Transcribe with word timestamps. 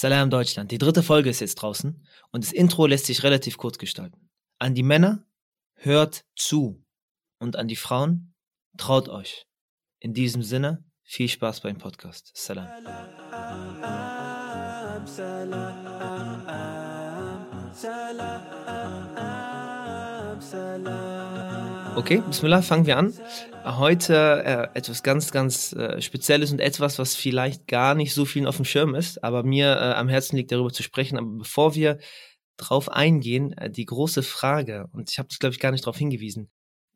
Salam 0.00 0.30
Deutschland. 0.30 0.70
Die 0.70 0.78
dritte 0.78 1.02
Folge 1.02 1.28
ist 1.28 1.40
jetzt 1.40 1.56
draußen 1.56 2.02
und 2.30 2.42
das 2.42 2.52
Intro 2.52 2.86
lässt 2.86 3.04
sich 3.04 3.22
relativ 3.22 3.58
kurz 3.58 3.76
gestalten. 3.76 4.30
An 4.58 4.74
die 4.74 4.82
Männer, 4.82 5.26
hört 5.74 6.24
zu. 6.34 6.82
Und 7.38 7.56
an 7.56 7.68
die 7.68 7.76
Frauen, 7.76 8.32
traut 8.78 9.10
euch. 9.10 9.46
In 9.98 10.14
diesem 10.14 10.42
Sinne, 10.42 10.86
viel 11.02 11.28
Spaß 11.28 11.60
beim 11.60 11.76
Podcast. 11.76 12.30
Salam. 12.34 12.70
Okay, 21.96 22.22
Bismillah, 22.26 22.62
fangen 22.62 22.86
wir 22.86 22.96
an. 22.96 23.12
Heute 23.64 24.42
äh, 24.44 24.78
etwas 24.78 25.02
ganz, 25.02 25.32
ganz 25.32 25.72
äh, 25.72 26.00
Spezielles 26.00 26.52
und 26.52 26.60
etwas, 26.60 26.98
was 26.98 27.14
vielleicht 27.14 27.66
gar 27.66 27.94
nicht 27.94 28.14
so 28.14 28.24
vielen 28.24 28.46
auf 28.46 28.56
dem 28.56 28.64
Schirm 28.64 28.94
ist, 28.94 29.22
aber 29.22 29.42
mir 29.42 29.72
äh, 29.72 29.94
am 29.94 30.08
Herzen 30.08 30.36
liegt, 30.36 30.52
darüber 30.52 30.72
zu 30.72 30.82
sprechen. 30.82 31.18
Aber 31.18 31.26
bevor 31.26 31.74
wir 31.74 31.98
drauf 32.56 32.90
eingehen, 32.90 33.52
äh, 33.52 33.70
die 33.70 33.84
große 33.84 34.22
Frage, 34.22 34.88
und 34.92 35.10
ich 35.10 35.18
habe 35.18 35.28
das, 35.28 35.38
glaube 35.38 35.54
ich, 35.54 35.60
gar 35.60 35.72
nicht 35.72 35.84
darauf 35.84 35.98
hingewiesen. 35.98 36.48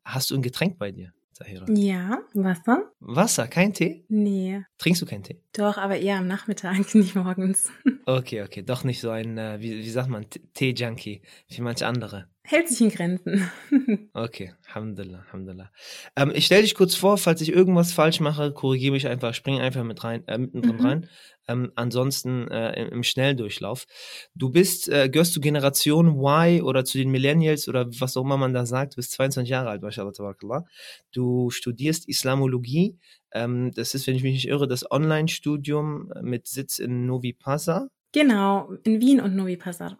Hast 0.03 0.31
du 0.31 0.35
ein 0.35 0.41
Getränk 0.41 0.79
bei 0.79 0.91
dir, 0.91 1.11
Sahira? 1.37 1.65
Ja, 1.67 2.19
Wasser. 2.33 2.93
Wasser, 3.01 3.47
kein 3.47 3.73
Tee? 3.73 4.05
Nee. 4.07 4.63
Trinkst 4.77 5.01
du 5.01 5.05
keinen 5.05 5.23
Tee? 5.23 5.41
Doch, 5.51 5.77
aber 5.77 5.97
eher 5.97 6.19
am 6.19 6.27
Nachmittag, 6.27 6.77
nicht 6.95 7.15
morgens. 7.15 7.69
Okay, 8.07 8.43
okay, 8.43 8.61
doch 8.61 8.83
nicht 8.83 9.01
so 9.01 9.09
ein, 9.09 9.39
äh, 9.39 9.59
wie, 9.59 9.79
wie 9.79 9.89
sagt 9.89 10.09
man, 10.09 10.27
Tee-Junkie, 10.53 11.23
wie 11.47 11.61
manche 11.61 11.87
andere. 11.87 12.27
Hält 12.43 12.69
sich 12.69 12.79
in 12.79 12.89
Grenzen. 12.89 13.49
okay, 14.13 14.53
Alhamdulillah, 14.67 15.23
Alhamdulillah. 15.25 15.71
Ähm, 16.15 16.31
ich 16.35 16.45
stelle 16.45 16.61
dich 16.61 16.75
kurz 16.75 16.93
vor, 16.93 17.17
falls 17.17 17.41
ich 17.41 17.51
irgendwas 17.51 17.93
falsch 17.93 18.19
mache, 18.19 18.53
korrigiere 18.53 18.93
mich 18.93 19.07
einfach, 19.07 19.33
spring 19.33 19.59
einfach 19.59 19.83
mit 19.83 20.03
rein, 20.03 20.23
äh, 20.27 20.37
mittendrin 20.37 20.75
mhm. 20.75 20.85
rein. 20.85 21.09
Ähm, 21.47 21.71
ansonsten 21.75 22.47
äh, 22.49 22.87
im, 22.87 23.03
Schnelldurchlauf. 23.03 23.85
Du 24.33 24.49
bist, 24.49 24.89
äh, 24.89 25.09
gehörst 25.09 25.33
zu 25.33 25.41
Generation 25.41 26.19
Y 26.19 26.61
oder 26.61 26.85
zu 26.85 26.97
den 26.97 27.11
Millennials 27.11 27.67
oder 27.67 27.87
was 27.99 28.17
auch 28.17 28.23
immer 28.23 28.37
man 28.37 28.53
da 28.53 28.65
sagt, 28.65 28.93
du 28.93 28.95
bist 28.97 29.11
22 29.11 29.49
Jahre 29.49 29.69
alt, 29.69 29.81
mashallah, 29.81 30.65
Du 31.11 31.49
studierst 31.51 32.07
Islamologie. 32.09 32.97
Ähm, 33.31 33.71
das 33.75 33.93
ist, 33.93 34.07
wenn 34.07 34.15
ich 34.15 34.23
mich 34.23 34.33
nicht 34.33 34.47
irre, 34.47 34.67
das 34.67 34.89
Online-Studium 34.89 36.11
mit 36.21 36.47
Sitz 36.47 36.79
in 36.79 37.05
Novi 37.05 37.33
Pasa. 37.33 37.89
Genau, 38.15 38.71
in 38.85 39.01
Wien 39.01 39.19
und 39.19 39.35
Novi 39.35 39.57
Pazar. 39.57 39.97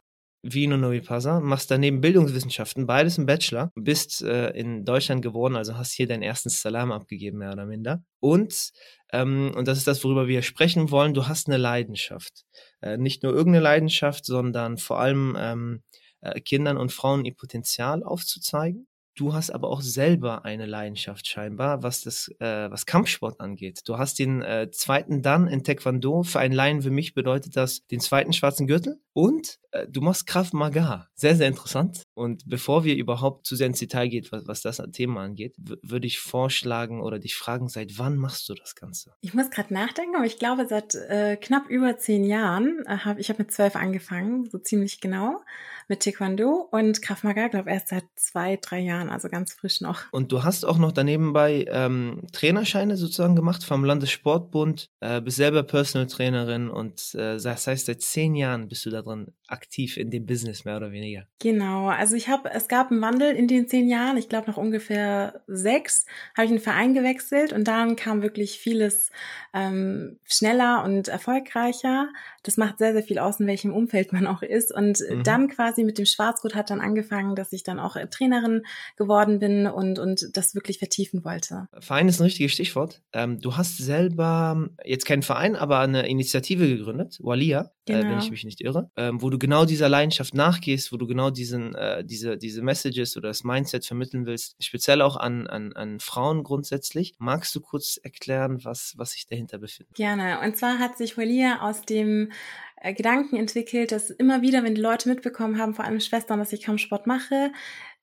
Wien 0.53 0.73
und 0.73 0.81
Novi 0.81 1.01
Pazar, 1.01 1.41
machst 1.41 1.71
daneben 1.71 2.01
Bildungswissenschaften, 2.01 2.85
beides 2.85 3.17
im 3.17 3.25
Bachelor, 3.25 3.71
bist 3.75 4.21
äh, 4.21 4.49
in 4.51 4.85
Deutschland 4.85 5.21
geworden, 5.21 5.55
also 5.55 5.75
hast 5.75 5.93
hier 5.93 6.07
deinen 6.07 6.21
ersten 6.21 6.49
Salam 6.49 6.91
abgegeben, 6.91 7.39
mehr 7.39 7.51
oder 7.51 7.65
minder. 7.65 8.03
Und, 8.19 8.71
ähm, 9.11 9.51
und 9.55 9.67
das 9.67 9.79
ist 9.79 9.87
das, 9.87 10.03
worüber 10.03 10.27
wir 10.27 10.43
sprechen 10.43 10.91
wollen, 10.91 11.13
du 11.15 11.27
hast 11.27 11.47
eine 11.47 11.57
Leidenschaft. 11.57 12.45
Äh, 12.81 12.97
nicht 12.97 13.23
nur 13.23 13.33
irgendeine 13.33 13.63
Leidenschaft, 13.63 14.25
sondern 14.25 14.77
vor 14.77 14.99
allem 14.99 15.35
ähm, 15.39 15.83
äh, 16.21 16.39
Kindern 16.41 16.77
und 16.77 16.91
Frauen 16.91 17.25
ihr 17.25 17.35
Potenzial 17.35 18.03
aufzuzeigen. 18.03 18.87
Du 19.15 19.33
hast 19.33 19.49
aber 19.49 19.69
auch 19.69 19.79
selber 19.79 20.43
eine 20.43 20.65
Leidenschaft 20.65 21.25
scheinbar, 21.25 21.83
was 21.83 22.01
das, 22.01 22.27
äh, 22.39 22.69
was 22.69 22.85
Kampfsport 22.85 23.39
angeht. 23.39 23.79
Du 23.85 23.97
hast 23.97 24.19
den 24.19 24.41
äh, 24.41 24.69
zweiten 24.71 25.21
Dan 25.21 25.47
in 25.47 25.63
Taekwondo. 25.63 26.23
Für 26.23 26.39
einen 26.39 26.53
Laien 26.53 26.83
wie 26.83 26.89
mich 26.89 27.13
bedeutet 27.13 27.55
das 27.55 27.87
den 27.87 28.01
zweiten 28.01 28.33
schwarzen 28.33 28.67
Gürtel. 28.67 28.99
Und 29.13 29.59
äh, 29.71 29.87
du 29.87 30.01
machst 30.01 30.27
Kraft 30.27 30.53
Maga. 30.53 31.07
Sehr, 31.15 31.37
sehr 31.37 31.47
interessant. 31.47 32.03
Und 32.13 32.43
bevor 32.49 32.83
wir 32.83 32.97
überhaupt 32.97 33.45
zu 33.47 33.55
sehr 33.55 33.67
ins 33.67 33.79
Detail 33.79 34.09
gehen, 34.09 34.27
was, 34.31 34.47
was 34.47 34.61
das 34.61 34.81
Thema 34.91 35.21
angeht, 35.21 35.55
würde 35.57 36.07
ich 36.07 36.19
vorschlagen 36.19 37.01
oder 37.01 37.17
dich 37.17 37.35
fragen, 37.35 37.69
seit 37.69 37.97
wann 37.97 38.17
machst 38.17 38.49
du 38.49 38.53
das 38.53 38.75
Ganze? 38.75 39.13
Ich 39.21 39.33
muss 39.33 39.49
gerade 39.49 39.73
nachdenken, 39.73 40.17
aber 40.17 40.25
ich 40.25 40.39
glaube, 40.39 40.67
seit 40.67 40.93
äh, 40.93 41.37
knapp 41.37 41.69
über 41.69 41.97
zehn 41.97 42.25
Jahren 42.25 42.83
äh, 42.85 42.97
habe 42.97 43.21
ich 43.21 43.29
habe 43.29 43.43
mit 43.43 43.53
zwölf 43.53 43.77
angefangen, 43.77 44.49
so 44.49 44.57
ziemlich 44.57 44.99
genau 44.99 45.39
mit 45.87 46.01
Taekwondo 46.01 46.67
und 46.71 47.01
Krav 47.01 47.23
Maga, 47.23 47.47
glaube 47.47 47.69
erst 47.69 47.89
seit 47.89 48.05
zwei, 48.15 48.57
drei 48.57 48.79
Jahren, 48.79 49.09
also 49.09 49.29
ganz 49.29 49.53
frisch 49.53 49.81
noch. 49.81 50.01
Und 50.11 50.31
du 50.31 50.43
hast 50.43 50.65
auch 50.65 50.77
noch 50.77 50.91
daneben 50.91 51.33
bei 51.33 51.65
ähm, 51.69 52.23
Trainerscheine 52.31 52.97
sozusagen 52.97 53.35
gemacht 53.35 53.63
vom 53.63 53.83
Landessportbund, 53.83 54.89
äh, 54.99 55.21
bist 55.21 55.37
selber 55.37 55.63
Personal 55.63 56.07
Trainerin 56.07 56.69
und 56.69 57.13
äh, 57.15 57.37
das 57.37 57.67
heißt, 57.67 57.85
seit 57.85 58.01
zehn 58.01 58.35
Jahren 58.35 58.67
bist 58.67 58.85
du 58.85 58.89
da 58.89 59.01
drin 59.01 59.27
aktiv 59.47 59.97
in 59.97 60.09
dem 60.09 60.25
Business 60.25 60.65
mehr 60.65 60.77
oder 60.77 60.91
weniger. 60.91 61.27
Genau, 61.39 61.87
also 61.87 62.15
ich 62.15 62.29
habe, 62.29 62.49
es 62.51 62.67
gab 62.67 62.91
einen 62.91 63.01
Wandel 63.01 63.35
in 63.35 63.47
den 63.47 63.67
zehn 63.67 63.87
Jahren, 63.87 64.17
ich 64.17 64.29
glaube 64.29 64.47
nach 64.47 64.57
ungefähr 64.57 65.43
sechs, 65.47 66.05
habe 66.35 66.45
ich 66.45 66.51
einen 66.51 66.59
Verein 66.59 66.93
gewechselt 66.93 67.53
und 67.53 67.65
dann 67.67 67.95
kam 67.95 68.21
wirklich 68.21 68.59
vieles 68.59 69.11
ähm, 69.53 70.19
schneller 70.25 70.83
und 70.83 71.07
erfolgreicher. 71.07 72.09
Das 72.45 72.57
macht 72.57 72.77
sehr, 72.77 72.93
sehr 72.93 73.01
viel 73.01 73.17
aus, 73.17 73.39
in 73.39 73.47
welchem 73.47 73.73
Umfeld 73.73 74.13
man 74.13 74.27
auch 74.27 74.43
ist. 74.43 74.71
Und 74.71 74.99
mhm. 74.99 75.23
dann 75.23 75.47
quasi 75.47 75.83
mit 75.83 75.97
dem 75.97 76.05
Schwarzgurt 76.05 76.53
hat 76.53 76.69
dann 76.69 76.79
angefangen, 76.79 77.35
dass 77.35 77.51
ich 77.53 77.63
dann 77.63 77.79
auch 77.79 77.97
Trainerin 78.11 78.61
geworden 78.97 79.39
bin 79.39 79.65
und, 79.65 79.97
und 79.97 80.29
das 80.33 80.53
wirklich 80.53 80.77
vertiefen 80.77 81.25
wollte. 81.25 81.67
Verein 81.79 82.07
ist 82.07 82.19
ein 82.19 82.23
richtiges 82.25 82.51
Stichwort. 82.51 83.01
Ähm, 83.13 83.41
du 83.41 83.57
hast 83.57 83.77
selber 83.77 84.69
jetzt 84.83 85.05
keinen 85.05 85.23
Verein, 85.23 85.55
aber 85.55 85.79
eine 85.79 86.07
Initiative 86.07 86.67
gegründet, 86.67 87.17
Walia, 87.21 87.71
genau. 87.85 87.99
äh, 87.99 88.03
wenn 88.03 88.17
ich 88.17 88.25
genau. 88.25 88.31
mich 88.31 88.45
nicht 88.45 88.61
irre, 88.61 88.89
ähm, 88.95 89.21
wo 89.21 89.29
du 89.29 89.37
genau 89.37 89.65
dieser 89.65 89.89
Leidenschaft 89.89 90.33
nachgehst, 90.33 90.91
wo 90.91 90.97
du 90.97 91.07
genau 91.07 91.29
diesen, 91.29 91.75
äh, 91.75 92.03
diese, 92.03 92.37
diese 92.37 92.61
Messages 92.61 93.17
oder 93.17 93.29
das 93.29 93.43
Mindset 93.43 93.85
vermitteln 93.85 94.25
willst, 94.25 94.55
speziell 94.63 95.01
auch 95.01 95.17
an, 95.17 95.47
an, 95.47 95.73
an 95.73 95.99
Frauen 95.99 96.43
grundsätzlich. 96.43 97.15
Magst 97.17 97.55
du 97.55 97.61
kurz 97.61 97.97
erklären, 97.97 98.63
was, 98.63 98.93
was 98.97 99.11
sich 99.11 99.27
dahinter 99.27 99.57
befindet? 99.57 99.95
Gerne. 99.95 100.39
Und 100.41 100.57
zwar 100.57 100.79
hat 100.79 100.97
sich 100.97 101.17
Walia 101.17 101.61
aus 101.61 101.83
dem 101.83 102.31
äh, 102.77 102.93
Gedanken 102.93 103.37
entwickelt, 103.37 103.91
dass 103.91 104.09
immer 104.09 104.41
wieder, 104.41 104.63
wenn 104.63 104.75
die 104.75 104.81
Leute 104.81 105.09
mitbekommen 105.09 105.57
haben, 105.57 105.73
vor 105.73 105.85
allem 105.85 105.99
Schwestern, 105.99 106.39
dass 106.39 106.53
ich 106.53 106.61
Kampfsport 106.61 107.07
mache, 107.07 107.51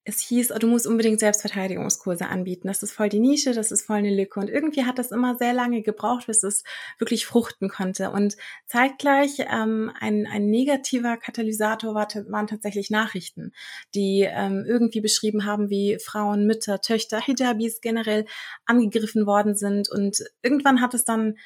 es 0.04 0.20
hieß, 0.20 0.50
oh, 0.52 0.58
du 0.58 0.66
musst 0.66 0.86
unbedingt 0.86 1.20
Selbstverteidigungskurse 1.20 2.26
anbieten. 2.26 2.66
Das 2.66 2.82
ist 2.82 2.92
voll 2.92 3.08
die 3.08 3.20
Nische, 3.20 3.52
das 3.52 3.70
ist 3.70 3.82
voll 3.82 3.98
eine 3.98 4.14
Lücke. 4.14 4.40
Und 4.40 4.50
irgendwie 4.50 4.84
hat 4.84 4.98
das 4.98 5.12
immer 5.12 5.36
sehr 5.36 5.52
lange 5.52 5.82
gebraucht, 5.82 6.26
bis 6.26 6.42
es 6.42 6.64
wirklich 6.98 7.24
fruchten 7.24 7.68
konnte. 7.68 8.10
Und 8.10 8.36
zeitgleich 8.66 9.38
ähm, 9.38 9.92
ein, 10.00 10.26
ein 10.26 10.46
negativer 10.46 11.16
Katalysator 11.16 11.94
war, 11.94 12.08
waren 12.28 12.48
tatsächlich 12.48 12.90
Nachrichten, 12.90 13.52
die 13.94 14.26
ähm, 14.28 14.64
irgendwie 14.66 15.00
beschrieben 15.00 15.44
haben, 15.44 15.70
wie 15.70 15.98
Frauen, 16.02 16.46
Mütter, 16.46 16.80
Töchter, 16.80 17.20
Hijabis 17.20 17.80
generell 17.80 18.26
angegriffen 18.66 19.24
worden 19.24 19.54
sind. 19.54 19.88
Und 19.88 20.24
irgendwann 20.42 20.80
hat 20.80 20.94
es 20.94 21.04
dann 21.04 21.36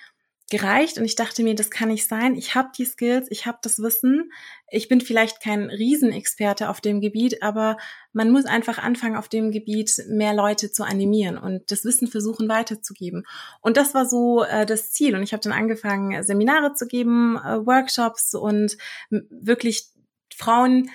gereicht 0.49 0.97
und 0.97 1.05
ich 1.05 1.17
dachte 1.17 1.43
mir, 1.43 1.57
das 1.57 1.71
kann 1.71 1.89
nicht 1.89 2.07
sein. 2.07 2.37
Ich 2.37 2.55
habe 2.55 2.69
die 2.77 2.85
Skills, 2.85 3.27
ich 3.31 3.47
habe 3.47 3.59
das 3.63 3.81
Wissen. 3.81 4.31
Ich 4.69 4.89
bin 4.89 5.01
vielleicht 5.01 5.41
kein 5.41 5.71
Riesenexperte 5.71 6.69
auf 6.69 6.81
dem 6.81 7.01
Gebiet, 7.01 7.43
aber 7.43 7.77
man 8.13 8.31
muss 8.31 8.45
einfach 8.45 8.79
anfangen, 8.79 9.17
auf 9.17 9.29
dem 9.29 9.51
Gebiet 9.51 10.05
mehr 10.09 10.35
Leute 10.35 10.71
zu 10.71 10.85
animieren 10.85 11.37
und 11.37 11.71
das 11.73 11.85
Wissen 11.85 12.07
versuchen 12.07 12.49
weiterzugeben. 12.49 13.27
Und 13.61 13.77
das 13.77 13.93
war 13.93 14.07
so 14.07 14.45
äh, 14.45 14.67
das 14.67 14.93
Ziel. 14.93 15.17
Und 15.17 15.25
ich 15.25 15.33
habe 15.33 15.43
dann 15.43 15.53
angefangen, 15.53 16.23
Seminare 16.23 16.75
zu 16.75 16.87
geben, 16.87 17.37
äh, 17.37 17.67
Workshops 17.67 18.33
und 18.35 18.77
wirklich 19.11 19.91
Frauen 20.37 20.91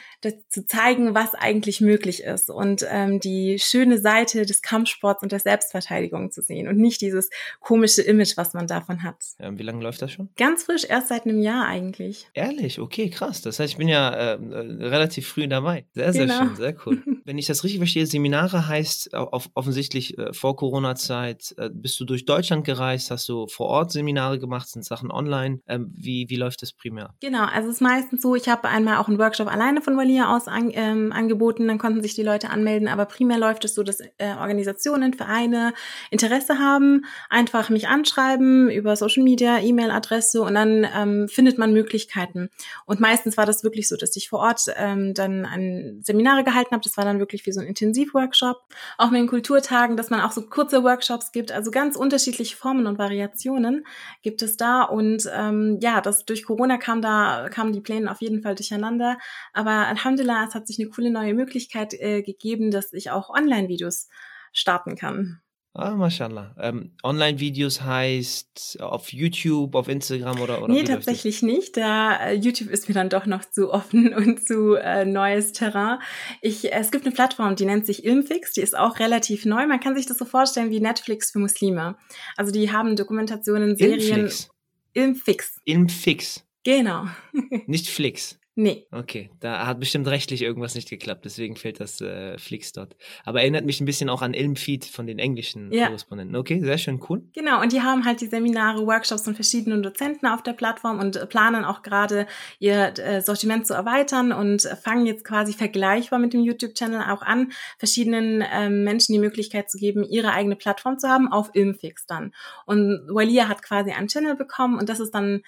zu 0.50 0.66
zeigen, 0.66 1.16
was 1.16 1.34
eigentlich 1.34 1.82
möglich 1.82 2.24
ist 2.24 2.50
und 2.50 2.86
ähm, 2.88 3.20
die 3.20 3.58
schöne 3.60 3.98
Seite 3.98 4.46
des 4.46 4.62
Kampfsports 4.62 5.24
und 5.24 5.32
der 5.32 5.40
Selbstverteidigung 5.40 6.32
zu 6.32 6.42
sehen 6.42 6.68
und 6.68 6.78
nicht 6.78 7.02
dieses 7.02 7.30
komische 7.60 8.04
Image, 8.04 8.38
was 8.38 8.54
man 8.54 8.68
davon 8.68 9.02
hat. 9.02 9.18
Ja, 9.40 9.58
wie 9.58 9.64
lange 9.64 9.84
läuft 9.84 10.02
das 10.02 10.12
schon? 10.12 10.30
Ganz 10.38 10.64
frisch, 10.64 10.84
erst 10.88 11.08
seit 11.08 11.26
einem 11.26 11.42
Jahr 11.42 11.66
eigentlich. 11.66 12.28
Ehrlich, 12.34 12.80
okay, 12.80 13.10
krass. 13.10 13.42
Das 13.42 13.60
heißt, 13.60 13.74
ich 13.74 13.78
bin 13.78 13.88
ja 13.88 14.14
äh, 14.14 14.34
äh 14.34 14.88
relativ 14.88 15.28
früh 15.28 15.48
dabei. 15.48 15.86
Sehr, 15.94 16.14
sehr 16.14 16.28
genau. 16.28 16.40
schön, 16.40 16.56
sehr 16.56 16.76
cool. 16.86 17.02
Wenn 17.26 17.38
ich 17.40 17.48
das 17.48 17.64
richtig 17.64 17.80
verstehe, 17.80 18.06
Seminare 18.06 18.68
heißt 18.68 19.16
auf, 19.16 19.50
offensichtlich 19.56 20.18
äh, 20.18 20.34
vor 20.34 20.56
Corona-Zeit, 20.56 21.56
äh, 21.58 21.70
bist 21.74 22.00
du 22.00 22.06
durch 22.06 22.26
Deutschland 22.26 22.64
gereist, 22.64 23.10
hast 23.10 23.28
du 23.28 23.48
vor 23.48 23.68
Ort 23.68 23.92
Seminare 23.92 24.38
gemacht, 24.38 24.70
sind 24.70 24.86
Sachen 24.86 25.10
online. 25.12 25.62
Ähm, 25.68 25.92
wie, 25.92 26.30
wie 26.30 26.36
läuft 26.36 26.62
das 26.62 26.74
primär? 26.74 27.16
Genau, 27.22 27.46
also 27.46 27.70
es 27.70 27.76
ist 27.76 27.82
meistens 27.82 28.22
so, 28.22 28.36
ich 28.36 28.48
habe 28.48 28.68
einmal 28.68 28.98
auch 28.98 29.08
einen 29.08 29.18
Workshop 29.18 29.31
Workshop 29.32 29.48
alleine 29.48 29.82
von 29.82 29.96
Valia 29.96 30.36
aus 30.36 30.50
an, 30.50 30.72
ähm, 30.74 31.14
angeboten, 31.14 31.66
dann 31.70 31.78
konnten 31.78 32.02
sich 32.02 32.16
die 32.16 32.22
Leute 32.22 32.50
anmelden, 32.50 32.90
aber 32.90 33.06
primär 33.06 33.38
läuft 33.38 33.64
es 33.64 33.76
so, 33.76 33.82
dass 33.82 34.02
äh, 34.02 34.34
Organisationen, 34.38 35.14
Vereine 35.14 35.74
Interesse 36.10 36.60
haben, 36.60 37.06
einfach 37.30 37.70
mich 37.70 37.88
anschreiben 37.88 38.70
über 38.70 38.98
Social 38.98 39.24
Media, 39.24 39.60
E-Mail-Adresse 39.60 40.42
und 40.42 40.56
dann 40.56 40.86
ähm, 40.94 41.30
findet 41.30 41.58
man 41.58 41.72
Möglichkeiten. 41.72 42.50
Und 42.86 43.00
meistens 43.00 43.38
war 43.38 43.46
das 43.46 43.64
wirklich 43.64 43.88
so, 43.88 43.96
dass 43.96 44.18
ich 44.18 44.28
vor 44.28 44.40
Ort 44.40 44.66
ähm, 44.76 45.14
dann 45.14 45.46
ein 45.46 46.02
Seminare 46.04 46.44
gehalten 46.44 46.72
habe, 46.72 46.84
das 46.84 46.98
war 46.98 47.06
dann 47.06 47.20
wirklich 47.20 47.46
wie 47.46 47.54
so 47.54 47.62
ein 47.62 47.68
Intensivworkshop. 47.68 48.58
Auch 48.98 49.12
mit 49.12 49.22
den 49.22 49.28
Kulturtagen, 49.28 49.96
dass 49.96 50.10
man 50.10 50.20
auch 50.20 50.34
so 50.34 50.42
kurze 50.42 50.84
Workshops 50.84 51.32
gibt, 51.32 51.54
also 51.54 51.72
ganz 51.72 51.96
unterschiedliche 51.96 52.58
Formen 52.58 52.86
und 52.86 52.98
Variationen 52.98 53.86
gibt 54.24 54.42
es 54.42 54.58
da 54.58 54.84
und 54.84 55.30
ähm, 55.34 55.80
ja, 55.82 56.02
das 56.02 56.26
durch 56.26 56.44
Corona 56.44 56.78
kam 56.78 57.02
da 57.02 57.48
kamen 57.50 57.72
die 57.72 57.80
Pläne 57.80 58.12
auf 58.12 58.20
jeden 58.20 58.42
Fall 58.42 58.56
durcheinander. 58.56 59.18
Aber 59.54 59.88
Alhamdulillah, 59.88 60.46
es 60.48 60.56
hat 60.56 60.68
sich 60.68 60.80
eine 60.80 60.90
coole 60.90 61.12
neue 61.12 61.34
Möglichkeit 61.34 61.94
äh, 61.94 62.22
gegeben, 62.22 62.72
dass 62.72 62.94
ich 62.94 63.12
auch 63.12 63.30
Online-Videos 63.30 64.08
starten 64.52 64.96
kann. 64.96 65.42
Ah, 65.74 65.96
mashallah. 65.96 66.54
Ähm, 66.60 66.92
Online-Videos 67.02 67.82
heißt 67.82 68.82
auf 68.82 69.14
YouTube, 69.14 69.74
auf 69.76 69.88
Instagram 69.88 70.42
oder, 70.42 70.62
oder 70.62 70.74
Nee, 70.74 70.84
tatsächlich 70.84 71.42
nicht. 71.44 71.78
Da 71.78 72.18
äh, 72.18 72.34
YouTube 72.34 72.70
ist 72.70 72.90
mir 72.90 72.94
dann 72.94 73.08
doch 73.08 73.26
noch 73.26 73.46
zu 73.46 73.72
offen 73.72 74.14
und 74.14 74.46
zu 74.46 74.76
äh, 74.76 75.06
neues 75.06 75.54
Terrain. 75.54 76.00
Ich, 76.42 76.74
es 76.74 76.92
gibt 76.92 77.06
eine 77.06 77.16
Plattform, 77.16 77.56
die 77.56 77.66
nennt 77.66 77.86
sich 77.86 78.04
Ilmfix, 78.04 78.52
die 78.52 78.62
ist 78.62 78.78
auch 78.78 79.00
relativ 79.00 79.46
neu. 79.46 79.66
Man 79.66 79.80
kann 79.80 79.96
sich 79.96 80.06
das 80.06 80.18
so 80.18 80.26
vorstellen 80.26 80.72
wie 80.72 80.82
Netflix 80.82 81.32
für 81.32 81.40
Muslime. 81.40 81.96
Also 82.36 82.52
die 82.52 82.70
haben 82.74 82.98
Dokumentationen, 82.98 83.78
Serien. 83.78 84.20
Ilmflix. 84.20 84.50
Ilmfix. 84.94 85.62
Ilmfix. 85.64 86.46
Genau. 86.64 87.06
Nicht 87.66 87.88
Flix. 87.88 88.38
Nee. 88.56 88.86
Okay, 88.92 89.30
da 89.40 89.66
hat 89.66 89.80
bestimmt 89.80 90.08
rechtlich 90.10 90.42
irgendwas 90.42 90.76
nicht 90.76 90.90
geklappt, 90.90 91.24
deswegen 91.24 91.56
fehlt 91.56 91.80
das 91.80 92.02
äh, 92.02 92.38
Flix 92.38 92.74
dort. 92.74 92.98
Aber 93.24 93.40
erinnert 93.42 93.66
mich 93.66 93.80
ein 93.80 93.86
bisschen 93.86 94.10
auch 94.10 94.22
an 94.22 94.34
Ilmfeed 94.34 94.84
von 94.84 95.08
den 95.08 95.20
englischen 95.20 95.72
Ja. 95.72 95.88
Korrespondenten. 95.88 96.36
Okay, 96.36 96.60
sehr 96.60 96.78
schön, 96.78 97.00
cool. 97.10 97.24
Genau, 97.34 97.62
und 97.62 97.72
die 97.72 97.82
haben 97.82 98.04
halt 98.04 98.20
die 98.20 98.28
Seminare, 98.28 98.86
Workshops 98.86 99.24
von 99.24 99.36
verschiedenen 99.36 99.84
Dozenten 99.84 100.28
auf 100.28 100.44
der 100.44 100.52
Plattform 100.52 101.00
und 101.00 101.16
äh, 101.16 101.26
planen 101.28 101.64
auch 101.64 101.82
gerade 101.82 102.28
ihr 102.60 102.94
äh, 103.00 103.22
Sortiment 103.22 103.68
zu 103.68 103.74
erweitern 103.74 104.34
und 104.34 104.64
fangen 104.84 105.06
jetzt 105.06 105.24
quasi 105.24 105.54
vergleichbar 105.54 106.20
mit 106.20 106.34
dem 106.34 106.42
YouTube-Channel 106.42 107.10
auch 107.10 107.22
an, 107.22 107.54
verschiedenen 107.78 108.44
ähm, 108.54 108.84
Menschen 108.84 109.14
die 109.14 109.20
Möglichkeit 109.20 109.72
zu 109.72 109.78
geben, 109.78 110.04
ihre 110.04 110.34
eigene 110.34 110.58
Plattform 110.58 111.00
zu 111.00 111.08
haben, 111.08 111.32
auf 111.32 111.52
Ilmfix 111.54 112.06
dann. 112.06 112.34
Und 112.66 113.08
Walia 113.08 113.48
hat 113.48 113.64
quasi 113.64 113.92
einen 113.92 114.10
Channel 114.10 114.36
bekommen 114.36 114.78
und 114.78 114.90
das 114.90 115.00
ist 115.00 115.12
dann 115.16 115.42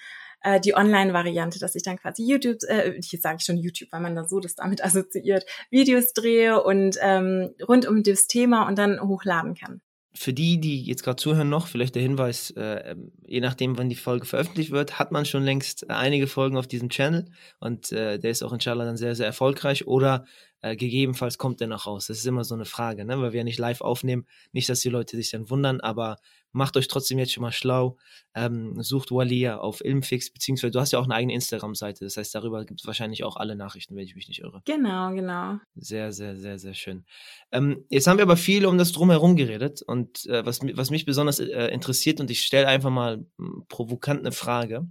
äh, 0.44 0.60
die 0.60 0.76
Online-Variante, 0.76 1.58
dass 1.58 1.74
ich 1.74 1.82
dann 1.82 1.96
quasi 1.96 2.24
YouTube, 2.24 2.58
äh, 2.68 3.00
hier 3.02 3.18
sage 3.18 3.38
ich 3.40 3.44
schon 3.44 3.56
YouTube, 3.56 3.90
weil 3.90 4.00
man 4.00 4.14
da 4.14 4.26
so 4.26 4.38
das 4.40 4.54
damit 4.54 4.84
assoziiert, 4.84 5.44
Videos 5.70 6.12
drehe 6.12 6.62
und 6.62 6.96
ähm, 7.00 7.54
rund 7.66 7.86
um 7.86 8.02
das 8.02 8.26
Thema 8.26 8.68
und 8.68 8.78
dann 8.78 9.00
hochladen 9.00 9.54
kann. 9.54 9.80
Für 10.16 10.32
die, 10.32 10.60
die 10.60 10.84
jetzt 10.84 11.02
gerade 11.02 11.16
zuhören 11.16 11.48
noch, 11.48 11.66
vielleicht 11.66 11.96
der 11.96 12.02
Hinweis, 12.02 12.52
äh, 12.52 12.94
je 13.26 13.40
nachdem, 13.40 13.76
wann 13.76 13.88
die 13.88 13.96
Folge 13.96 14.26
veröffentlicht 14.26 14.70
wird, 14.70 15.00
hat 15.00 15.10
man 15.10 15.24
schon 15.24 15.42
längst 15.42 15.90
einige 15.90 16.28
Folgen 16.28 16.56
auf 16.56 16.68
diesem 16.68 16.88
Channel 16.88 17.24
und 17.58 17.90
äh, 17.90 18.20
der 18.20 18.30
ist 18.30 18.44
auch 18.44 18.52
inshallah 18.52 18.84
dann 18.84 18.96
sehr, 18.96 19.16
sehr 19.16 19.26
erfolgreich 19.26 19.88
oder 19.88 20.24
äh, 20.60 20.76
gegebenenfalls 20.76 21.36
kommt 21.36 21.58
der 21.58 21.66
noch 21.66 21.86
raus. 21.86 22.06
Das 22.06 22.18
ist 22.18 22.26
immer 22.26 22.44
so 22.44 22.54
eine 22.54 22.64
Frage, 22.64 23.04
ne? 23.04 23.20
weil 23.20 23.32
wir 23.32 23.38
ja 23.38 23.44
nicht 23.44 23.58
live 23.58 23.80
aufnehmen. 23.80 24.26
Nicht, 24.52 24.68
dass 24.68 24.80
die 24.80 24.88
Leute 24.88 25.16
sich 25.16 25.30
dann 25.30 25.50
wundern, 25.50 25.80
aber 25.80 26.18
macht 26.54 26.76
euch 26.76 26.88
trotzdem 26.88 27.18
jetzt 27.18 27.32
schon 27.32 27.42
mal 27.42 27.52
schlau. 27.52 27.96
Ähm, 28.34 28.80
sucht 28.80 29.10
Walia 29.10 29.58
auf 29.58 29.84
Ilmfix, 29.84 30.30
beziehungsweise 30.30 30.70
du 30.70 30.80
hast 30.80 30.92
ja 30.92 30.98
auch 30.98 31.04
eine 31.04 31.14
eigene 31.14 31.34
Instagram-Seite. 31.34 32.04
Das 32.04 32.16
heißt, 32.16 32.34
darüber 32.34 32.64
gibt 32.64 32.80
es 32.80 32.86
wahrscheinlich 32.86 33.24
auch 33.24 33.36
alle 33.36 33.56
Nachrichten, 33.56 33.96
wenn 33.96 34.04
ich 34.04 34.14
mich 34.14 34.28
nicht 34.28 34.40
irre. 34.40 34.62
Genau, 34.64 35.12
genau. 35.12 35.58
Sehr, 35.74 36.12
sehr, 36.12 36.36
sehr, 36.36 36.58
sehr 36.58 36.74
schön. 36.74 37.04
Ähm, 37.52 37.84
jetzt 37.90 38.06
haben 38.06 38.18
wir 38.18 38.22
aber 38.22 38.36
viel 38.36 38.66
um 38.66 38.78
das 38.78 38.92
Drumherum 38.92 39.36
geredet 39.36 39.82
und 39.82 40.26
äh, 40.26 40.46
was, 40.46 40.60
was 40.62 40.90
mich 40.90 41.04
besonders 41.04 41.40
äh, 41.40 41.66
interessiert 41.68 42.20
und 42.20 42.30
ich 42.30 42.44
stelle 42.44 42.68
einfach 42.68 42.90
mal 42.90 43.26
m, 43.38 43.64
provokant 43.68 44.20
eine 44.20 44.32
Frage 44.32 44.86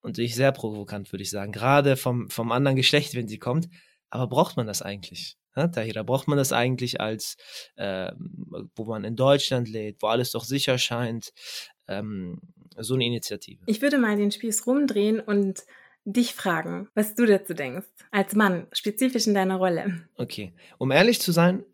und 0.00 0.18
ich 0.18 0.34
sehr 0.34 0.52
provokant, 0.52 1.12
würde 1.12 1.22
ich 1.22 1.30
sagen, 1.30 1.52
gerade 1.52 1.96
vom, 1.96 2.30
vom 2.30 2.50
anderen 2.50 2.76
Geschlecht, 2.76 3.14
wenn 3.14 3.28
sie 3.28 3.38
kommt. 3.38 3.68
Aber 4.10 4.26
braucht 4.26 4.56
man 4.56 4.66
das 4.66 4.82
eigentlich? 4.82 5.36
Ja, 5.56 5.68
Tahira, 5.68 6.02
braucht 6.02 6.28
man 6.28 6.38
das 6.38 6.52
eigentlich 6.52 7.00
als, 7.00 7.36
ähm, 7.76 8.70
wo 8.74 8.84
man 8.84 9.04
in 9.04 9.16
Deutschland 9.16 9.68
lebt, 9.68 10.02
wo 10.02 10.06
alles 10.06 10.32
doch 10.32 10.44
sicher 10.44 10.78
scheint, 10.78 11.32
ähm, 11.88 12.40
so 12.78 12.94
eine 12.94 13.04
Initiative? 13.04 13.62
Ich 13.66 13.82
würde 13.82 13.98
mal 13.98 14.16
den 14.16 14.30
Spieß 14.30 14.66
rumdrehen 14.66 15.20
und 15.20 15.62
dich 16.04 16.34
fragen, 16.34 16.88
was 16.94 17.14
du 17.14 17.26
dazu 17.26 17.54
denkst. 17.54 17.86
Als 18.10 18.34
Mann, 18.34 18.66
spezifisch 18.72 19.26
in 19.26 19.34
deiner 19.34 19.56
Rolle. 19.56 20.08
Okay. 20.16 20.52
Um 20.78 20.90
ehrlich 20.90 21.20
zu 21.20 21.32
sein, 21.32 21.64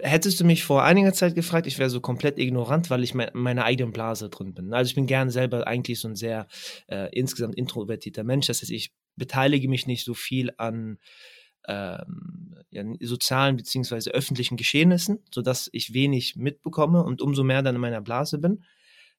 hättest 0.00 0.40
du 0.40 0.44
mich 0.44 0.64
vor 0.64 0.82
einiger 0.82 1.12
Zeit 1.12 1.34
gefragt, 1.34 1.66
ich 1.66 1.78
wäre 1.78 1.90
so 1.90 2.00
komplett 2.00 2.38
ignorant, 2.38 2.90
weil 2.90 3.04
ich 3.04 3.14
me 3.14 3.30
in 3.32 3.40
meiner 3.40 3.64
eigenen 3.64 3.92
Blase 3.92 4.28
drin 4.28 4.54
bin. 4.54 4.72
Also 4.72 4.88
ich 4.88 4.94
bin 4.96 5.06
gerne 5.06 5.30
selber 5.30 5.66
eigentlich 5.66 6.00
so 6.00 6.08
ein 6.08 6.16
sehr 6.16 6.48
äh, 6.88 7.08
insgesamt 7.12 7.54
introvertierter 7.54 8.24
Mensch. 8.24 8.48
Das 8.48 8.60
heißt, 8.60 8.72
ich 8.72 8.92
beteilige 9.14 9.68
mich 9.68 9.86
nicht 9.86 10.04
so 10.04 10.14
viel 10.14 10.52
an 10.56 10.98
ähm, 11.66 12.54
sozialen 13.00 13.56
beziehungsweise 13.56 14.10
öffentlichen 14.10 14.56
Geschehnissen, 14.56 15.24
sodass 15.32 15.68
ich 15.72 15.94
wenig 15.94 16.36
mitbekomme 16.36 17.02
und 17.02 17.22
umso 17.22 17.44
mehr 17.44 17.62
dann 17.62 17.74
in 17.74 17.80
meiner 17.80 18.00
Blase 18.00 18.38
bin. 18.38 18.64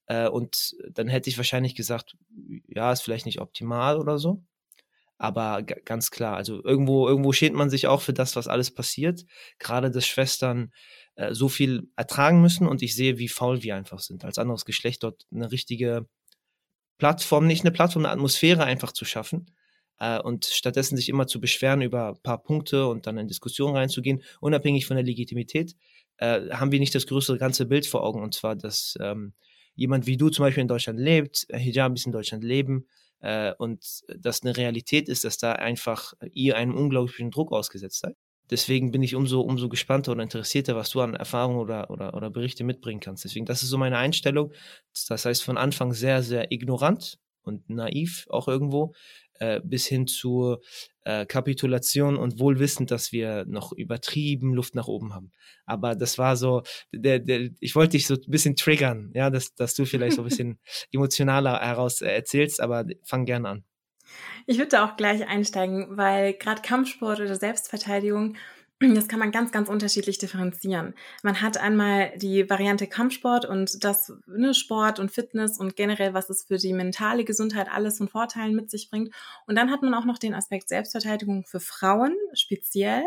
Äh, 0.07 0.29
und 0.29 0.75
dann 0.91 1.07
hätte 1.07 1.29
ich 1.29 1.37
wahrscheinlich 1.37 1.75
gesagt, 1.75 2.15
ja, 2.67 2.91
ist 2.91 3.01
vielleicht 3.01 3.25
nicht 3.25 3.41
optimal 3.41 3.97
oder 3.97 4.17
so. 4.17 4.43
Aber 5.19 5.63
ganz 5.63 6.11
klar, 6.11 6.35
also 6.35 6.63
irgendwo, 6.63 7.07
irgendwo 7.07 7.31
schämt 7.33 7.55
man 7.55 7.71
sich 7.71 7.87
auch 7.87 8.01
für 8.01 8.13
das, 8.13 8.35
was 8.35 8.47
alles 8.47 8.71
passiert. 8.73 9.25
Gerade, 9.57 9.89
dass 9.89 10.05
Schwestern 10.05 10.71
äh, 11.15 11.33
so 11.33 11.49
viel 11.49 11.89
ertragen 11.95 12.41
müssen 12.41 12.67
und 12.67 12.83
ich 12.83 12.95
sehe, 12.95 13.17
wie 13.17 13.27
faul 13.27 13.63
wir 13.63 13.75
einfach 13.75 13.99
sind. 13.99 14.23
Als 14.23 14.37
anderes 14.37 14.63
Geschlecht 14.63 15.03
dort 15.03 15.25
eine 15.33 15.51
richtige 15.51 16.07
Plattform, 16.99 17.47
nicht 17.47 17.63
eine 17.63 17.71
Plattform, 17.71 18.05
eine 18.05 18.13
Atmosphäre 18.13 18.63
einfach 18.63 18.91
zu 18.91 19.05
schaffen. 19.05 19.51
Äh, 19.99 20.19
und 20.19 20.45
stattdessen 20.45 20.95
sich 20.95 21.09
immer 21.09 21.27
zu 21.27 21.39
beschweren 21.39 21.81
über 21.81 22.09
ein 22.09 22.21
paar 22.21 22.41
Punkte 22.41 22.87
und 22.87 23.07
dann 23.07 23.17
in 23.17 23.27
Diskussionen 23.27 23.75
reinzugehen, 23.75 24.21
unabhängig 24.39 24.85
von 24.85 24.95
der 24.95 25.05
Legitimität, 25.05 25.75
äh, 26.17 26.49
haben 26.51 26.71
wir 26.71 26.79
nicht 26.79 26.95
das 26.95 27.07
größere 27.07 27.37
ganze 27.37 27.65
Bild 27.65 27.85
vor 27.85 28.03
Augen. 28.03 28.21
Und 28.21 28.33
zwar, 28.33 28.55
dass 28.55 28.95
ähm, 29.01 29.33
jemand 29.75 30.07
wie 30.07 30.17
du 30.17 30.29
zum 30.29 30.43
Beispiel 30.43 30.61
in 30.61 30.67
Deutschland 30.67 30.99
lebt, 30.99 31.45
äh, 31.49 31.57
Hijabis 31.57 32.05
in 32.05 32.11
Deutschland 32.11 32.43
leben, 32.43 32.87
äh, 33.19 33.53
und 33.57 34.03
das 34.07 34.43
eine 34.43 34.55
Realität 34.55 35.09
ist, 35.09 35.23
dass 35.23 35.37
da 35.37 35.53
einfach 35.53 36.13
ihr 36.33 36.55
einem 36.55 36.75
unglaublichen 36.75 37.31
Druck 37.31 37.51
ausgesetzt 37.51 37.99
seid. 37.99 38.15
Deswegen 38.49 38.91
bin 38.91 39.03
ich 39.03 39.15
umso, 39.15 39.41
umso 39.41 39.67
gespannter 39.67 40.13
oder 40.13 40.23
interessierter, 40.23 40.75
was 40.75 40.91
du 40.91 41.01
an 41.01 41.15
Erfahrungen 41.15 41.59
oder, 41.59 41.89
oder, 41.89 42.13
oder 42.13 42.29
Berichte 42.29 42.63
mitbringen 42.63 43.01
kannst. 43.01 43.25
Deswegen, 43.25 43.45
das 43.45 43.61
ist 43.61 43.69
so 43.69 43.77
meine 43.77 43.97
Einstellung. 43.97 44.53
Das 45.09 45.25
heißt, 45.25 45.43
von 45.43 45.57
Anfang 45.57 45.93
sehr, 45.93 46.23
sehr 46.23 46.51
ignorant 46.51 47.19
und 47.41 47.69
naiv 47.69 48.25
auch 48.29 48.47
irgendwo, 48.47 48.93
äh, 49.39 49.61
bis 49.63 49.87
hin 49.87 50.07
zu 50.07 50.57
äh, 51.03 51.25
Kapitulation 51.25 52.17
und 52.17 52.39
wohlwissend, 52.39 52.91
dass 52.91 53.11
wir 53.11 53.45
noch 53.45 53.71
übertrieben 53.71 54.53
Luft 54.53 54.75
nach 54.75 54.87
oben 54.87 55.13
haben. 55.13 55.31
Aber 55.65 55.95
das 55.95 56.17
war 56.17 56.35
so, 56.35 56.63
der, 56.91 57.19
der, 57.19 57.49
ich 57.59 57.75
wollte 57.75 57.91
dich 57.91 58.07
so 58.07 58.15
ein 58.15 58.21
bisschen 58.27 58.55
triggern, 58.55 59.11
ja, 59.13 59.29
dass, 59.29 59.55
dass 59.55 59.73
du 59.73 59.85
vielleicht 59.85 60.17
so 60.17 60.21
ein 60.21 60.27
bisschen 60.27 60.59
emotionaler 60.91 61.59
heraus 61.59 62.01
äh, 62.01 62.09
erzählst, 62.09 62.59
aber 62.59 62.85
fang 63.03 63.25
gerne 63.25 63.49
an. 63.49 63.63
Ich 64.45 64.57
würde 64.57 64.69
da 64.69 64.85
auch 64.85 64.95
gleich 64.95 65.27
einsteigen, 65.27 65.97
weil 65.97 66.33
gerade 66.33 66.61
Kampfsport 66.61 67.19
oder 67.19 67.35
Selbstverteidigung, 67.35 68.37
das 68.79 69.07
kann 69.07 69.19
man 69.19 69.31
ganz, 69.31 69.51
ganz 69.51 69.69
unterschiedlich 69.69 70.17
differenzieren. 70.19 70.93
Man 71.23 71.41
hat 71.41 71.57
einmal 71.57 72.11
die 72.17 72.49
Variante 72.49 72.87
Kampfsport 72.87 73.45
und 73.45 73.83
das 73.83 74.13
ne, 74.27 74.53
Sport 74.53 74.99
und 74.99 75.11
Fitness 75.11 75.57
und 75.59 75.75
generell, 75.75 76.13
was 76.13 76.29
es 76.29 76.43
für 76.43 76.57
die 76.57 76.73
mentale 76.73 77.23
Gesundheit 77.23 77.69
alles 77.71 77.97
von 77.97 78.07
Vorteilen 78.07 78.55
mit 78.55 78.69
sich 78.69 78.89
bringt. 78.89 79.13
Und 79.47 79.55
dann 79.55 79.71
hat 79.71 79.81
man 79.81 79.93
auch 79.93 80.05
noch 80.05 80.19
den 80.19 80.35
Aspekt 80.35 80.69
Selbstverteidigung 80.69 81.43
für 81.45 81.59
Frauen 81.59 82.15
speziell. 82.33 83.03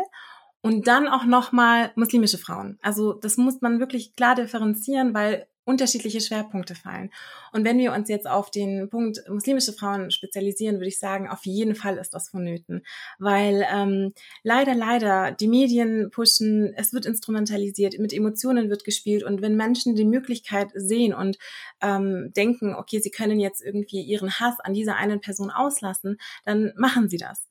Und 0.63 0.87
dann 0.87 1.07
auch 1.07 1.25
nochmal 1.25 1.91
muslimische 1.95 2.37
Frauen. 2.37 2.77
Also 2.83 3.13
das 3.13 3.37
muss 3.37 3.61
man 3.61 3.79
wirklich 3.79 4.15
klar 4.15 4.35
differenzieren, 4.35 5.15
weil 5.15 5.47
unterschiedliche 5.63 6.21
Schwerpunkte 6.21 6.75
fallen. 6.75 7.11
Und 7.51 7.65
wenn 7.65 7.77
wir 7.77 7.93
uns 7.93 8.09
jetzt 8.09 8.27
auf 8.27 8.49
den 8.49 8.89
Punkt 8.89 9.21
muslimische 9.29 9.73
Frauen 9.73 10.09
spezialisieren, 10.09 10.77
würde 10.77 10.87
ich 10.87 10.99
sagen, 10.99 11.29
auf 11.29 11.45
jeden 11.45 11.75
Fall 11.75 11.97
ist 11.97 12.13
das 12.13 12.29
vonnöten. 12.29 12.83
Weil 13.19 13.65
ähm, 13.71 14.13
leider, 14.43 14.73
leider 14.73 15.31
die 15.31 15.47
Medien 15.47 16.09
pushen, 16.11 16.73
es 16.75 16.93
wird 16.93 17.05
instrumentalisiert, 17.05 17.99
mit 17.99 18.13
Emotionen 18.13 18.69
wird 18.69 18.83
gespielt. 18.83 19.23
Und 19.23 19.41
wenn 19.41 19.55
Menschen 19.55 19.95
die 19.95 20.05
Möglichkeit 20.05 20.69
sehen 20.73 21.13
und 21.13 21.37
ähm, 21.81 22.31
denken, 22.35 22.73
okay, 22.73 22.99
sie 22.99 23.11
können 23.11 23.39
jetzt 23.39 23.61
irgendwie 23.61 24.01
ihren 24.01 24.39
Hass 24.39 24.59
an 24.59 24.73
dieser 24.73 24.95
einen 24.95 25.21
Person 25.21 25.51
auslassen, 25.51 26.17
dann 26.43 26.73
machen 26.75 27.07
sie 27.07 27.17
das. 27.17 27.47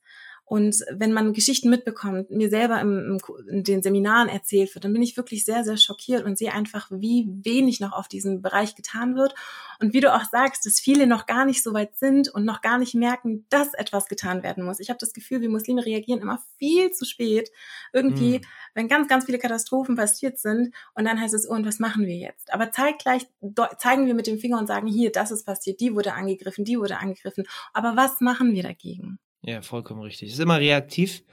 Und 0.51 0.83
wenn 0.91 1.13
man 1.13 1.31
Geschichten 1.31 1.69
mitbekommt, 1.69 2.29
mir 2.29 2.49
selber 2.49 2.81
im, 2.81 3.17
im, 3.17 3.45
in 3.47 3.63
den 3.63 3.81
Seminaren 3.81 4.27
erzählt 4.27 4.75
wird, 4.75 4.83
dann 4.83 4.91
bin 4.91 5.01
ich 5.01 5.15
wirklich 5.15 5.45
sehr, 5.45 5.63
sehr 5.63 5.77
schockiert 5.77 6.25
und 6.25 6.37
sehe 6.37 6.51
einfach, 6.51 6.91
wie 6.91 7.25
wenig 7.41 7.79
noch 7.79 7.93
auf 7.93 8.09
diesem 8.09 8.41
Bereich 8.41 8.75
getan 8.75 9.15
wird. 9.15 9.33
Und 9.79 9.93
wie 9.93 10.01
du 10.01 10.13
auch 10.13 10.25
sagst, 10.29 10.65
dass 10.65 10.81
viele 10.81 11.07
noch 11.07 11.25
gar 11.25 11.45
nicht 11.45 11.63
so 11.63 11.73
weit 11.73 11.97
sind 11.97 12.27
und 12.27 12.43
noch 12.43 12.59
gar 12.59 12.79
nicht 12.79 12.93
merken, 12.95 13.45
dass 13.47 13.73
etwas 13.75 14.07
getan 14.07 14.43
werden 14.43 14.65
muss. 14.65 14.81
Ich 14.81 14.89
habe 14.89 14.99
das 14.99 15.13
Gefühl, 15.13 15.39
wir 15.39 15.49
Muslime 15.49 15.85
reagieren 15.85 16.19
immer 16.19 16.43
viel 16.57 16.91
zu 16.91 17.05
spät. 17.05 17.49
Irgendwie, 17.93 18.39
Mm. 18.39 18.41
wenn 18.73 18.87
ganz, 18.89 19.07
ganz 19.07 19.27
viele 19.27 19.39
Katastrophen 19.39 19.95
passiert 19.95 20.37
sind 20.37 20.75
und 20.95 21.05
dann 21.05 21.21
heißt 21.21 21.33
es, 21.33 21.49
oh, 21.49 21.53
und 21.53 21.65
was 21.65 21.79
machen 21.79 22.05
wir 22.05 22.17
jetzt? 22.17 22.53
Aber 22.53 22.73
zeitgleich 22.73 23.25
zeigen 23.77 24.05
wir 24.05 24.15
mit 24.15 24.27
dem 24.27 24.37
Finger 24.37 24.59
und 24.59 24.67
sagen, 24.67 24.87
hier, 24.87 25.13
das 25.13 25.31
ist 25.31 25.45
passiert, 25.45 25.79
die 25.79 25.95
wurde 25.95 26.13
angegriffen, 26.13 26.65
die 26.65 26.77
wurde 26.77 26.97
angegriffen. 26.97 27.45
Aber 27.71 27.95
was 27.95 28.19
machen 28.19 28.51
wir 28.51 28.63
dagegen? 28.63 29.17
Ja, 29.43 29.61
vollkommen 29.63 30.01
richtig. 30.01 30.27
Es 30.29 30.35
ist 30.35 30.39
immer 30.39 30.59
reaktiv. 30.59 31.23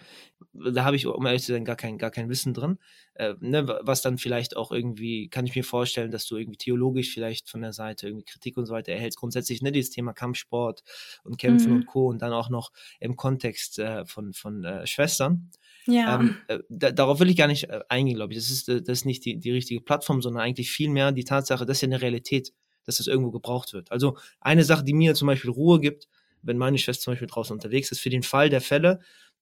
Da 0.54 0.84
habe 0.84 0.96
ich, 0.96 1.06
um 1.06 1.26
ehrlich 1.26 1.42
zu 1.42 1.52
sein, 1.52 1.64
gar 1.64 1.76
kein, 1.76 1.98
gar 1.98 2.10
kein 2.10 2.28
Wissen 2.30 2.54
drin. 2.54 2.78
Äh, 3.14 3.34
ne, 3.40 3.66
was 3.82 4.00
dann 4.02 4.16
vielleicht 4.18 4.56
auch 4.56 4.70
irgendwie, 4.72 5.28
kann 5.28 5.44
ich 5.44 5.54
mir 5.54 5.64
vorstellen, 5.64 6.10
dass 6.10 6.24
du 6.26 6.36
irgendwie 6.36 6.56
theologisch 6.56 7.12
vielleicht 7.12 7.50
von 7.50 7.60
der 7.60 7.72
Seite 7.72 8.06
irgendwie 8.06 8.24
Kritik 8.24 8.56
und 8.56 8.64
so 8.64 8.72
weiter 8.72 8.92
erhältst. 8.92 9.18
Grundsätzlich, 9.18 9.60
ne, 9.60 9.72
dieses 9.72 9.90
Thema 9.90 10.12
Kampfsport 10.14 10.84
und 11.24 11.36
Kämpfen 11.38 11.70
Mhm. 11.72 11.76
und 11.78 11.86
Co. 11.86 12.06
und 12.08 12.22
dann 12.22 12.32
auch 12.32 12.48
noch 12.48 12.70
im 13.00 13.16
Kontext 13.16 13.78
äh, 13.78 14.06
von, 14.06 14.32
von 14.32 14.64
äh, 14.64 14.86
Schwestern. 14.86 15.50
Ja. 15.86 16.14
Ähm, 16.18 16.36
äh, 16.48 16.60
da, 16.70 16.92
darauf 16.92 17.20
will 17.20 17.28
ich 17.28 17.36
gar 17.36 17.48
nicht 17.48 17.64
äh, 17.68 17.80
eingehen, 17.88 18.16
glaube 18.16 18.32
ich. 18.32 18.38
Das 18.38 18.48
ist, 18.50 18.68
äh, 18.68 18.80
das 18.80 19.00
ist 19.00 19.04
nicht 19.04 19.24
die, 19.26 19.38
die 19.38 19.50
richtige 19.50 19.80
Plattform, 19.82 20.22
sondern 20.22 20.42
eigentlich 20.42 20.70
vielmehr 20.70 21.12
die 21.12 21.24
Tatsache, 21.24 21.66
das 21.66 21.78
ist 21.78 21.80
ja 21.82 21.86
eine 21.88 22.00
Realität, 22.00 22.54
dass 22.84 22.96
das 22.98 23.06
irgendwo 23.06 23.32
gebraucht 23.32 23.74
wird. 23.74 23.90
Also 23.92 24.16
eine 24.40 24.64
Sache, 24.64 24.84
die 24.84 24.94
mir 24.94 25.14
zum 25.14 25.26
Beispiel 25.26 25.50
Ruhe 25.50 25.78
gibt, 25.80 26.08
wenn 26.42 26.58
meine 26.58 26.78
Schwester 26.78 27.04
zum 27.04 27.12
Beispiel 27.12 27.28
draußen 27.28 27.54
unterwegs 27.54 27.90
ist, 27.90 28.00
für 28.00 28.10
den 28.10 28.22
Fall 28.22 28.50
der 28.50 28.60
Fälle, 28.60 29.00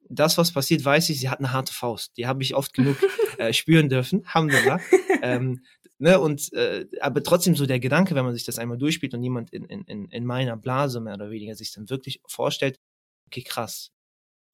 das, 0.09 0.39
was 0.39 0.53
passiert, 0.53 0.85
weiß 0.85 1.09
ich, 1.09 1.21
sie 1.21 1.29
hat 1.29 1.41
eine 1.41 1.53
harte 1.53 1.73
Faust. 1.73 2.17
Die 2.17 2.27
habe 2.27 2.43
ich 2.43 2.55
oft 2.55 2.73
genug 2.75 2.97
äh, 3.39 3.53
spüren 3.53 3.89
dürfen. 3.89 4.25
Alhamdulillah. 4.27 4.81
ähm, 5.23 5.65
ne, 5.99 6.21
und 6.21 6.53
äh, 6.53 6.87
aber 7.01 7.23
trotzdem 7.23 7.57
so 7.57 7.67
der 7.67 7.81
Gedanke, 7.81 8.15
wenn 8.15 8.25
man 8.25 8.35
sich 8.35 8.45
das 8.45 8.59
einmal 8.59 8.79
durchspielt 8.79 9.15
und 9.15 9.23
jemand 9.23 9.53
in, 9.53 9.65
in, 9.65 10.09
in 10.09 10.25
meiner 10.25 10.57
Blase 10.57 11.01
mehr 11.01 11.15
oder 11.15 11.31
weniger 11.31 11.55
sich 11.55 11.73
dann 11.73 11.91
wirklich 11.91 12.21
vorstellt, 12.27 12.79
okay, 13.27 13.43
krass, 13.43 13.91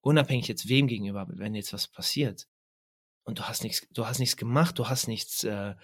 unabhängig 0.01 0.49
jetzt 0.49 0.69
wem 0.69 0.87
gegenüber, 0.87 1.27
wenn 1.29 1.55
jetzt 1.55 1.73
was 1.73 1.89
passiert 1.89 2.47
und 3.25 3.39
du 3.39 3.45
hast 3.45 3.63
nichts, 3.63 3.87
du 3.93 4.07
hast 4.07 4.19
nichts 4.19 4.37
gemacht, 4.37 4.79
du 4.79 4.89
hast 4.89 5.07
nichts, 5.09 5.45
äh, 5.45 5.75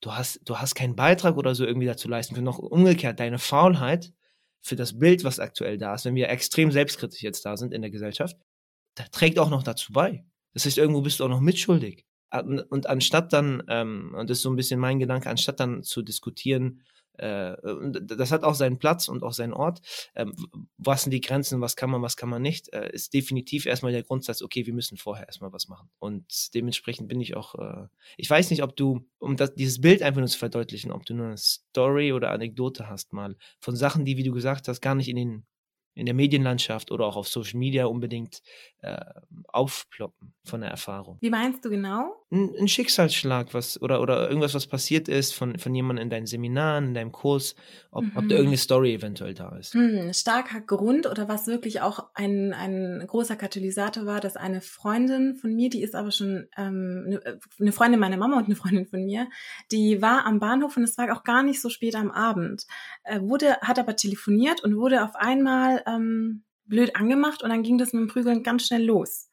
du 0.00 0.12
hast, 0.12 0.40
du 0.44 0.58
hast 0.58 0.74
keinen 0.74 0.96
Beitrag 0.96 1.36
oder 1.36 1.54
so 1.54 1.64
irgendwie 1.64 1.86
dazu 1.86 2.08
leisten 2.08 2.34
können. 2.34 2.44
Noch 2.44 2.58
umgekehrt, 2.58 3.20
deine 3.20 3.38
Faulheit 3.38 4.12
für 4.60 4.76
das 4.76 4.98
Bild, 4.98 5.24
was 5.24 5.40
aktuell 5.40 5.78
da 5.78 5.94
ist, 5.94 6.04
wenn 6.04 6.14
wir 6.14 6.28
extrem 6.28 6.70
selbstkritisch 6.70 7.22
jetzt 7.22 7.44
da 7.44 7.56
sind 7.56 7.72
in 7.72 7.82
der 7.82 7.90
Gesellschaft, 7.90 8.36
da 8.94 9.04
trägt 9.04 9.38
auch 9.38 9.50
noch 9.50 9.62
dazu 9.62 9.92
bei. 9.92 10.24
Das 10.54 10.66
heißt, 10.66 10.78
irgendwo 10.78 11.02
bist 11.02 11.20
du 11.20 11.24
auch 11.24 11.28
noch 11.28 11.40
mitschuldig. 11.40 12.04
Und 12.30 12.86
anstatt 12.86 13.32
dann, 13.32 13.62
ähm, 13.68 14.14
und 14.14 14.28
das 14.28 14.38
ist 14.38 14.42
so 14.42 14.50
ein 14.50 14.56
bisschen 14.56 14.80
mein 14.80 14.98
Gedanke, 14.98 15.30
anstatt 15.30 15.60
dann 15.60 15.82
zu 15.82 16.02
diskutieren, 16.02 16.82
äh, 17.18 17.56
das 18.00 18.32
hat 18.32 18.44
auch 18.44 18.54
seinen 18.54 18.78
Platz 18.78 19.08
und 19.08 19.22
auch 19.22 19.32
seinen 19.32 19.52
Ort. 19.52 19.80
Ähm, 20.14 20.34
was 20.76 21.02
sind 21.02 21.12
die 21.12 21.20
Grenzen, 21.20 21.60
was 21.60 21.76
kann 21.76 21.90
man, 21.90 22.02
was 22.02 22.16
kann 22.16 22.28
man 22.28 22.42
nicht, 22.42 22.72
äh, 22.72 22.90
ist 22.92 23.14
definitiv 23.14 23.66
erstmal 23.66 23.92
der 23.92 24.02
Grundsatz, 24.02 24.42
okay, 24.42 24.66
wir 24.66 24.74
müssen 24.74 24.96
vorher 24.96 25.26
erstmal 25.26 25.52
was 25.52 25.68
machen. 25.68 25.90
Und 25.98 26.54
dementsprechend 26.54 27.08
bin 27.08 27.20
ich 27.20 27.36
auch, 27.36 27.54
äh, 27.56 27.86
ich 28.16 28.28
weiß 28.28 28.50
nicht, 28.50 28.62
ob 28.62 28.76
du, 28.76 29.06
um 29.18 29.36
das, 29.36 29.54
dieses 29.54 29.80
Bild 29.80 30.02
einfach 30.02 30.20
nur 30.20 30.28
zu 30.28 30.38
verdeutlichen, 30.38 30.92
ob 30.92 31.04
du 31.06 31.14
nur 31.14 31.26
eine 31.26 31.36
Story 31.36 32.12
oder 32.12 32.30
Anekdote 32.30 32.88
hast 32.88 33.12
mal 33.12 33.36
von 33.60 33.76
Sachen, 33.76 34.04
die, 34.04 34.16
wie 34.16 34.24
du 34.24 34.32
gesagt 34.32 34.68
hast, 34.68 34.80
gar 34.80 34.94
nicht 34.94 35.08
in 35.08 35.16
den 35.16 35.46
in 35.98 36.06
der 36.06 36.14
Medienlandschaft 36.14 36.92
oder 36.92 37.06
auch 37.06 37.16
auf 37.16 37.26
Social 37.26 37.58
Media 37.58 37.86
unbedingt 37.86 38.40
äh, 38.82 39.04
aufploppen 39.48 40.32
von 40.44 40.60
der 40.60 40.70
Erfahrung. 40.70 41.18
Wie 41.20 41.28
meinst 41.28 41.64
du 41.64 41.70
genau? 41.70 42.24
Ein, 42.30 42.54
ein, 42.60 42.68
Schicksalsschlag, 42.68 43.54
was 43.54 43.80
oder 43.80 44.02
oder 44.02 44.28
irgendwas, 44.28 44.54
was 44.54 44.66
passiert 44.66 45.08
ist 45.08 45.34
von, 45.34 45.58
von 45.58 45.74
jemandem 45.74 46.02
in 46.02 46.10
deinen 46.10 46.26
Seminaren, 46.26 46.88
in 46.88 46.94
deinem 46.94 47.10
Kurs, 47.10 47.54
ob, 47.90 48.04
mhm. 48.04 48.10
ob 48.10 48.16
da 48.16 48.22
mhm. 48.22 48.30
irgendeine 48.30 48.56
Story 48.58 48.94
eventuell 48.94 49.32
da 49.32 49.56
ist. 49.56 49.72
Hm, 49.72 50.12
starker 50.12 50.60
Grund 50.60 51.06
oder 51.06 51.28
was 51.28 51.46
wirklich 51.46 51.80
auch 51.80 52.10
ein, 52.12 52.52
ein 52.52 53.02
großer 53.06 53.36
Katalysator 53.36 54.04
war, 54.04 54.20
dass 54.20 54.36
eine 54.36 54.60
Freundin 54.60 55.36
von 55.36 55.54
mir, 55.54 55.70
die 55.70 55.82
ist 55.82 55.94
aber 55.94 56.10
schon 56.10 56.48
ähm, 56.58 57.04
eine, 57.06 57.24
äh, 57.24 57.38
eine 57.60 57.72
Freundin 57.72 57.98
meiner 57.98 58.18
Mama 58.18 58.36
und 58.36 58.44
eine 58.44 58.56
Freundin 58.56 58.86
von 58.86 59.06
mir, 59.06 59.28
die 59.72 60.02
war 60.02 60.26
am 60.26 60.38
Bahnhof 60.38 60.76
und 60.76 60.82
es 60.82 60.98
war 60.98 61.10
auch 61.16 61.24
gar 61.24 61.42
nicht 61.42 61.62
so 61.62 61.70
spät 61.70 61.94
am 61.94 62.10
Abend, 62.10 62.66
äh, 63.04 63.20
wurde, 63.20 63.56
hat 63.62 63.78
aber 63.78 63.96
telefoniert 63.96 64.62
und 64.62 64.76
wurde 64.76 65.02
auf 65.02 65.16
einmal 65.16 65.82
ähm, 65.86 66.44
blöd 66.66 66.94
angemacht 66.94 67.42
und 67.42 67.50
dann 67.50 67.62
ging 67.62 67.78
das 67.78 67.92
mit 67.92 68.02
dem 68.02 68.08
Prügeln 68.08 68.42
ganz 68.42 68.66
schnell 68.66 68.84
los. 68.84 69.27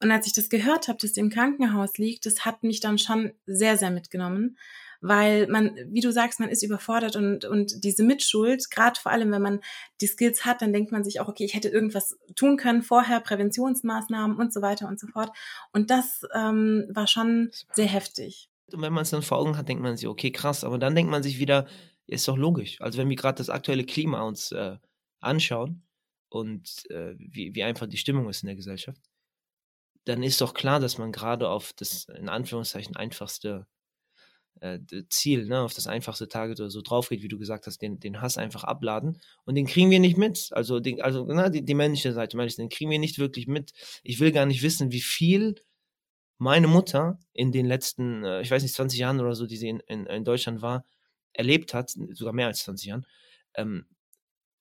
Und 0.00 0.10
als 0.10 0.26
ich 0.26 0.32
das 0.32 0.48
gehört 0.48 0.88
habe, 0.88 0.98
dass 1.00 1.14
sie 1.14 1.20
im 1.20 1.30
Krankenhaus 1.30 1.98
liegt, 1.98 2.26
das 2.26 2.44
hat 2.44 2.62
mich 2.62 2.80
dann 2.80 2.98
schon 2.98 3.32
sehr, 3.46 3.76
sehr 3.76 3.90
mitgenommen, 3.90 4.58
weil 5.00 5.46
man, 5.46 5.76
wie 5.88 6.00
du 6.00 6.10
sagst, 6.10 6.40
man 6.40 6.48
ist 6.48 6.62
überfordert 6.62 7.16
und, 7.16 7.44
und 7.44 7.84
diese 7.84 8.02
Mitschuld, 8.02 8.70
gerade 8.70 8.98
vor 8.98 9.12
allem, 9.12 9.30
wenn 9.30 9.42
man 9.42 9.60
die 10.00 10.06
Skills 10.06 10.44
hat, 10.44 10.62
dann 10.62 10.72
denkt 10.72 10.92
man 10.92 11.04
sich 11.04 11.20
auch, 11.20 11.28
okay, 11.28 11.44
ich 11.44 11.54
hätte 11.54 11.68
irgendwas 11.68 12.18
tun 12.34 12.56
können 12.56 12.82
vorher, 12.82 13.20
Präventionsmaßnahmen 13.20 14.36
und 14.36 14.52
so 14.52 14.62
weiter 14.62 14.88
und 14.88 14.98
so 14.98 15.06
fort. 15.06 15.30
Und 15.72 15.90
das 15.90 16.26
ähm, 16.34 16.86
war 16.90 17.06
schon 17.06 17.50
sehr 17.72 17.86
heftig. 17.86 18.50
Und 18.72 18.82
wenn 18.82 18.92
man 18.92 19.02
es 19.02 19.10
dann 19.10 19.22
vor 19.22 19.38
Augen 19.38 19.56
hat, 19.56 19.68
denkt 19.68 19.82
man 19.82 19.96
sich, 19.96 20.08
okay, 20.08 20.30
krass, 20.30 20.64
aber 20.64 20.78
dann 20.78 20.94
denkt 20.94 21.10
man 21.10 21.22
sich 21.22 21.38
wieder, 21.38 21.66
ist 22.06 22.26
doch 22.26 22.36
logisch. 22.36 22.80
Also 22.80 22.98
wenn 22.98 23.08
wir 23.08 23.16
gerade 23.16 23.38
das 23.38 23.50
aktuelle 23.50 23.84
Klima 23.84 24.22
uns 24.22 24.50
äh, 24.52 24.76
anschauen, 25.20 25.86
und 26.28 26.90
äh, 26.90 27.14
wie, 27.18 27.54
wie 27.54 27.62
einfach 27.62 27.86
die 27.86 27.96
Stimmung 27.96 28.28
ist 28.28 28.42
in 28.42 28.48
der 28.48 28.56
Gesellschaft, 28.56 29.00
dann 30.06 30.22
ist 30.22 30.40
doch 30.40 30.54
klar, 30.54 30.80
dass 30.80 30.98
man 30.98 31.12
gerade 31.12 31.48
auf 31.48 31.72
das 31.74 32.06
in 32.16 32.28
Anführungszeichen 32.28 32.96
einfachste 32.96 33.66
äh, 34.60 34.78
Ziel, 35.10 35.46
ne, 35.46 35.60
auf 35.60 35.74
das 35.74 35.86
einfachste 35.86 36.28
Target 36.28 36.60
oder 36.60 36.70
so 36.70 36.80
drauf 36.80 37.08
geht, 37.08 37.22
wie 37.22 37.28
du 37.28 37.38
gesagt 37.38 37.66
hast, 37.66 37.82
den, 37.82 37.98
den 38.00 38.20
Hass 38.22 38.38
einfach 38.38 38.64
abladen. 38.64 39.20
Und 39.44 39.56
den 39.56 39.66
kriegen 39.66 39.90
wir 39.90 40.00
nicht 40.00 40.16
mit. 40.16 40.48
Also, 40.52 40.80
den, 40.80 41.02
also 41.02 41.26
na, 41.28 41.48
die, 41.50 41.64
die 41.64 41.74
männliche 41.74 42.12
Seite, 42.12 42.36
meine 42.36 42.48
ich, 42.48 42.56
den 42.56 42.68
kriegen 42.68 42.90
wir 42.90 42.98
nicht 42.98 43.18
wirklich 43.18 43.48
mit. 43.48 43.72
Ich 44.02 44.20
will 44.20 44.32
gar 44.32 44.46
nicht 44.46 44.62
wissen, 44.62 44.92
wie 44.92 45.00
viel 45.00 45.56
meine 46.38 46.68
Mutter 46.68 47.18
in 47.32 47.52
den 47.52 47.66
letzten, 47.66 48.24
äh, 48.24 48.42
ich 48.42 48.50
weiß 48.50 48.62
nicht, 48.62 48.74
20 48.74 48.98
Jahren 48.98 49.20
oder 49.20 49.34
so, 49.34 49.46
die 49.46 49.56
sie 49.56 49.68
in, 49.68 49.80
in, 49.80 50.06
in 50.06 50.24
Deutschland 50.24 50.62
war, 50.62 50.84
erlebt 51.32 51.74
hat, 51.74 51.90
sogar 52.12 52.32
mehr 52.32 52.46
als 52.46 52.60
20 52.60 52.88
Jahren, 52.88 53.06
ähm, 53.54 53.86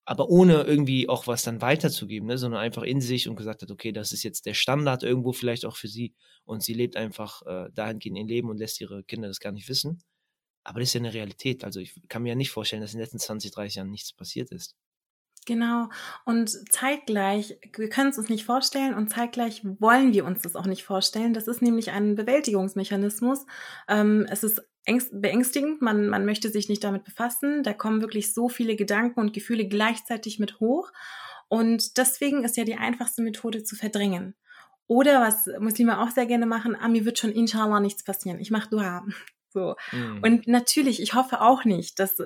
aber 0.05 0.29
ohne 0.29 0.61
irgendwie 0.61 1.09
auch 1.09 1.27
was 1.27 1.41
dann 1.43 1.61
weiterzugeben, 1.61 2.27
ne, 2.27 2.37
sondern 2.37 2.61
einfach 2.61 2.83
in 2.83 3.01
sich 3.01 3.27
und 3.27 3.35
gesagt 3.35 3.63
hat, 3.63 3.71
okay, 3.71 3.91
das 3.91 4.11
ist 4.11 4.23
jetzt 4.23 4.45
der 4.45 4.53
Standard 4.53 5.03
irgendwo 5.03 5.33
vielleicht 5.33 5.65
auch 5.65 5.75
für 5.75 5.87
sie 5.87 6.13
und 6.45 6.63
sie 6.63 6.73
lebt 6.73 6.95
einfach 6.95 7.41
äh, 7.45 7.69
dahingehend 7.73 8.17
ihr 8.17 8.25
Leben 8.25 8.49
und 8.49 8.57
lässt 8.57 8.79
ihre 8.79 9.03
Kinder 9.03 9.27
das 9.27 9.39
gar 9.39 9.51
nicht 9.51 9.67
wissen. 9.67 10.03
Aber 10.63 10.79
das 10.79 10.89
ist 10.89 10.93
ja 10.93 10.99
eine 10.99 11.13
Realität. 11.13 11.63
Also 11.63 11.79
ich 11.79 11.99
kann 12.07 12.23
mir 12.23 12.29
ja 12.29 12.35
nicht 12.35 12.51
vorstellen, 12.51 12.81
dass 12.81 12.93
in 12.93 12.97
den 12.97 13.03
letzten 13.03 13.19
20, 13.19 13.51
30 13.51 13.75
Jahren 13.75 13.91
nichts 13.91 14.13
passiert 14.13 14.51
ist. 14.51 14.75
Genau. 15.45 15.89
Und 16.25 16.49
zeitgleich, 16.71 17.59
wir 17.75 17.89
können 17.89 18.09
es 18.09 18.17
uns 18.17 18.29
nicht 18.29 18.45
vorstellen 18.45 18.95
und 18.95 19.11
zeitgleich 19.11 19.63
wollen 19.79 20.13
wir 20.13 20.25
uns 20.25 20.41
das 20.41 20.55
auch 20.55 20.65
nicht 20.65 20.83
vorstellen. 20.83 21.35
Das 21.35 21.47
ist 21.47 21.61
nämlich 21.61 21.91
ein 21.91 22.15
Bewältigungsmechanismus. 22.15 23.45
Ähm, 23.87 24.25
es 24.29 24.43
ist 24.43 24.63
beängstigend, 25.11 25.81
man, 25.81 26.07
man 26.07 26.25
möchte 26.25 26.49
sich 26.49 26.69
nicht 26.69 26.83
damit 26.83 27.03
befassen. 27.03 27.63
Da 27.63 27.73
kommen 27.73 28.01
wirklich 28.01 28.33
so 28.33 28.49
viele 28.49 28.75
Gedanken 28.75 29.19
und 29.19 29.33
Gefühle 29.33 29.67
gleichzeitig 29.67 30.39
mit 30.39 30.59
hoch. 30.59 30.91
Und 31.47 31.97
deswegen 31.97 32.43
ist 32.43 32.57
ja 32.57 32.63
die 32.63 32.75
einfachste 32.75 33.21
Methode 33.21 33.63
zu 33.63 33.75
verdrängen. 33.75 34.35
Oder 34.87 35.21
was 35.21 35.47
Muslime 35.59 35.99
auch 35.99 36.11
sehr 36.11 36.25
gerne 36.25 36.45
machen, 36.45 36.75
ah, 36.79 36.87
mir 36.87 37.05
wird 37.05 37.17
schon 37.17 37.31
inshallah 37.31 37.79
nichts 37.79 38.03
passieren. 38.03 38.39
Ich 38.39 38.51
mache 38.51 38.69
Dua. 38.69 39.05
So. 39.55 39.77
Mhm. 39.93 40.19
Und 40.21 40.47
natürlich, 40.49 41.01
ich 41.01 41.13
hoffe 41.13 41.39
auch 41.39 41.63
nicht, 41.63 41.97
dass 41.99 42.17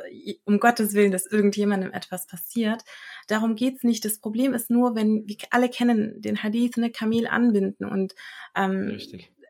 um 0.45 0.59
Gottes 0.59 0.95
Willen, 0.95 1.11
dass 1.11 1.27
irgendjemandem 1.27 1.91
etwas 1.91 2.25
passiert. 2.25 2.83
Darum 3.27 3.55
geht's 3.55 3.83
nicht. 3.83 4.03
Das 4.03 4.17
Problem 4.17 4.55
ist 4.55 4.71
nur, 4.71 4.95
wenn 4.95 5.27
wir 5.27 5.37
alle 5.51 5.69
kennen 5.69 6.19
den 6.23 6.41
Hadith, 6.41 6.77
ne, 6.77 6.89
Kamel 6.89 7.27
anbinden 7.27 7.85
und 7.85 8.15
ähm, 8.55 8.97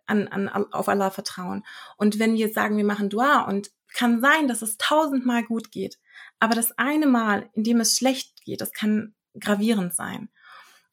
an, 0.10 0.28
an, 0.28 0.48
auf 0.72 0.90
Allah 0.90 1.12
vertrauen. 1.12 1.66
Und 1.98 2.20
wenn 2.20 2.36
wir 2.36 2.52
sagen, 2.52 2.78
wir 2.78 2.86
machen 2.86 3.10
Dua 3.10 3.42
und 3.42 3.72
kann 3.94 4.22
sein, 4.22 4.48
dass 4.48 4.62
es 4.62 4.78
tausendmal 4.78 5.44
gut 5.44 5.72
geht, 5.72 5.98
aber 6.40 6.56
das 6.56 6.78
eine 6.78 7.08
Mal, 7.08 7.50
in 7.54 7.64
dem 7.64 7.80
es 7.80 7.98
schlecht 7.98 8.44
geht, 8.44 8.62
das 8.62 8.72
kann 8.72 9.14
gravierend 9.40 9.94
sein. 9.94 10.30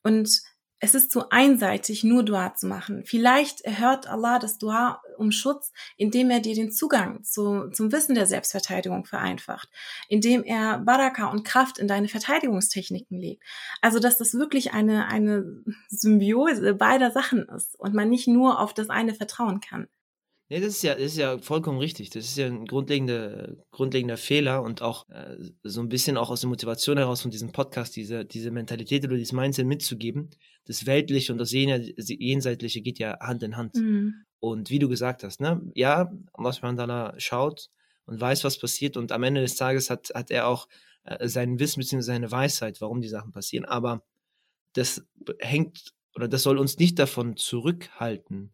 Und 0.03 0.43
es 0.79 0.95
ist 0.95 1.11
zu 1.11 1.31
einseitig, 1.31 2.05
nur 2.05 2.23
Dua 2.23 2.55
zu 2.55 2.67
machen. 2.67 3.05
Vielleicht 3.05 3.63
erhört 3.63 4.07
Allah 4.07 4.39
das 4.39 4.59
Dua 4.59 5.01
um 5.19 5.31
Schutz, 5.31 5.73
indem 5.97 6.31
er 6.31 6.41
dir 6.41 6.55
den 6.55 6.71
Zugang 6.71 7.23
zu, 7.25 7.71
zum 7.71 7.93
Wissen 7.93 8.15
der 8.15 8.27
Selbstverteidigung 8.27 9.05
vereinfacht, 9.05 9.69
indem 10.09 10.45
er 10.45 10.79
Baraka 10.79 11.31
und 11.31 11.45
Kraft 11.45 11.79
in 11.79 11.89
deine 11.89 12.09
Verteidigungstechniken 12.09 13.19
legt. 13.19 13.43
Also, 13.81 13.99
dass 13.99 14.19
das 14.19 14.35
wirklich 14.35 14.73
eine, 14.73 15.07
eine 15.09 15.63
Symbiose 15.89 16.75
beider 16.75 17.11
Sachen 17.11 17.49
ist 17.49 17.79
und 17.79 17.95
man 17.95 18.09
nicht 18.09 18.29
nur 18.29 18.61
auf 18.61 18.75
das 18.75 18.91
eine 18.91 19.15
vertrauen 19.15 19.61
kann. 19.61 19.89
Nee, 20.49 20.61
das 20.61 20.75
ist 20.75 20.83
ja, 20.83 20.95
das 20.95 21.07
ist 21.07 21.17
ja 21.17 21.39
vollkommen 21.39 21.79
richtig. 21.79 22.11
Das 22.11 22.25
ist 22.25 22.37
ja 22.37 22.47
ein 22.47 22.67
grundlegender, 22.67 23.57
grundlegender 23.73 24.17
Fehler 24.17 24.63
und 24.63 24.81
auch 24.81 25.09
äh, 25.09 25.37
so 25.65 25.81
ein 25.81 25.89
bisschen 25.89 26.17
auch 26.17 26.31
aus 26.31 26.43
der 26.43 26.49
Motivation 26.49 26.99
heraus 26.99 27.23
von 27.23 27.33
diesem 27.33 27.51
Podcast, 27.51 27.97
diese, 27.97 28.25
diese 28.25 28.53
Mentalität 28.53 29.05
oder 29.05 29.17
dieses 29.17 29.33
Mindset 29.33 29.67
mitzugeben. 29.67 30.31
Das 30.67 30.87
Weltliche 30.87 31.33
und 31.33 31.39
das 31.39 31.53
Jenseitliche 31.53 32.83
geht 32.83 32.99
ja 32.99 33.19
Hand 33.21 33.43
in 33.43 33.57
Hand. 33.57 33.77
Mhm. 33.77 34.15
Und 34.41 34.71
wie 34.71 34.79
du 34.79 34.89
gesagt 34.89 35.25
hast, 35.25 35.41
ne, 35.41 35.61
ja, 35.75 36.13
Allah 36.33 37.15
schaut 37.19 37.71
und 38.05 38.21
weiß, 38.21 38.45
was 38.45 38.59
passiert 38.59 38.97
und 38.97 39.13
am 39.13 39.23
Ende 39.23 39.41
des 39.41 39.57
Tages 39.57 39.91
hat, 39.91 40.11
hat 40.15 40.31
er 40.31 40.47
auch 40.47 40.69
äh, 41.05 41.29
sein 41.29 41.59
Wissen 41.59 41.81
bzw. 41.81 42.03
seine 42.03 42.31
Weisheit, 42.31 42.81
warum 42.81 43.01
die 43.01 43.09
Sachen 43.09 43.33
passieren. 43.33 43.65
Aber 43.65 44.05
das 44.75 45.07
hängt 45.39 45.95
oder 46.15 46.29
das 46.29 46.43
soll 46.43 46.59
uns 46.59 46.79
nicht 46.79 46.99
davon 46.99 47.37
zurückhalten, 47.37 48.53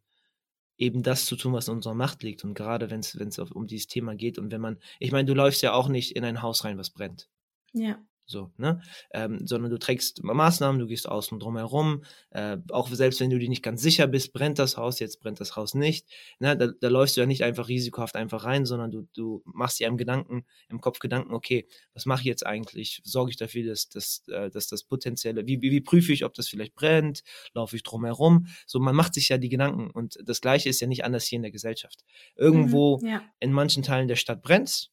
eben 0.77 1.03
das 1.03 1.27
zu 1.27 1.37
tun, 1.37 1.53
was 1.53 1.69
in 1.69 1.75
unserer 1.75 1.95
Macht 1.95 2.23
liegt. 2.23 2.45
Und 2.45 2.55
gerade 2.55 2.91
wenn 2.91 3.01
es 3.01 3.39
um 3.39 3.67
dieses 3.67 3.87
Thema 3.87 4.15
geht 4.17 4.39
und 4.39 4.51
wenn 4.51 4.61
man, 4.61 4.79
ich 4.99 5.13
meine, 5.13 5.27
du 5.27 5.35
läufst 5.35 5.63
ja 5.63 5.73
auch 5.73 5.89
nicht 5.89 6.17
in 6.17 6.25
ein 6.25 6.43
Haus 6.43 6.65
rein, 6.65 6.77
was 6.77 6.91
brennt. 6.91 7.29
Ja. 7.73 8.05
So, 8.33 8.51
ne? 8.57 8.81
Ähm, 9.13 9.47
sondern 9.47 9.71
du 9.71 9.79
trägst 9.79 10.25
Maßnahmen, 10.25 10.81
du 10.81 10.87
gehst 10.87 11.09
außen 11.09 11.39
drum 11.39 11.57
herum, 11.57 12.03
äh, 12.31 12.57
auch 12.71 12.89
selbst 12.89 13.21
wenn 13.21 13.31
du 13.31 13.39
dir 13.39 13.49
nicht 13.49 13.63
ganz 13.63 13.83
sicher 13.83 14.09
bist, 14.09 14.33
brennt 14.33 14.59
das 14.59 14.77
Haus, 14.77 14.99
jetzt 14.99 15.21
brennt 15.21 15.39
das 15.39 15.55
Haus 15.55 15.75
nicht, 15.75 16.09
ne? 16.41 16.57
Da, 16.57 16.69
da 16.69 16.89
läufst 16.89 17.17
du 17.17 17.21
ja 17.21 17.27
nicht 17.27 17.45
einfach 17.45 17.69
risikohaft 17.69 18.17
einfach 18.17 18.45
rein, 18.45 18.65
sondern 18.67 18.91
du, 18.91 19.07
du 19.15 19.43
machst 19.45 19.79
dir 19.79 19.87
im 19.87 19.97
Gedanken, 19.97 20.45
im 20.69 20.81
Kopf 20.81 20.99
Gedanken, 20.99 21.35
okay, 21.35 21.67
was 21.95 22.07
mache 22.07 22.23
ich 22.23 22.27
jetzt 22.27 22.47
eigentlich? 22.47 23.01
Sorge 23.05 23.31
ich 23.31 23.37
dafür, 23.37 23.69
dass, 23.69 23.89
dass, 23.89 24.25
äh, 24.29 24.51
dass 24.51 24.67
das 24.67 24.85
potenzielle, 24.85 25.47
wie, 25.47 25.61
wie, 25.63 25.71
wie 25.71 25.81
prüfe 25.81 26.13
ich, 26.13 26.25
ob 26.25 26.35
das 26.35 26.49
vielleicht 26.49 26.75
brennt, 26.75 27.23
laufe 27.55 27.77
ich 27.77 27.83
drum 27.83 28.05
herum? 28.05 28.47
So, 28.67 28.81
man 28.81 28.97
macht 28.97 29.15
sich 29.15 29.29
ja 29.29 29.39
die 29.39 29.51
Gedanken 29.51 29.91
und 29.91 30.19
das 30.25 30.41
Gleiche 30.41 30.69
ist 30.69 30.81
ja 30.81 30.87
nicht 30.87 31.05
anders 31.05 31.27
hier 31.27 31.37
in 31.37 31.43
der 31.43 31.53
Gesellschaft. 31.53 32.05
Irgendwo 32.35 32.99
mhm, 32.99 33.07
ja. 33.07 33.23
in 33.41 33.53
manchen 33.53 33.83
Teilen 33.83 34.09
der 34.09 34.17
Stadt 34.17 34.43
brennt 34.43 34.92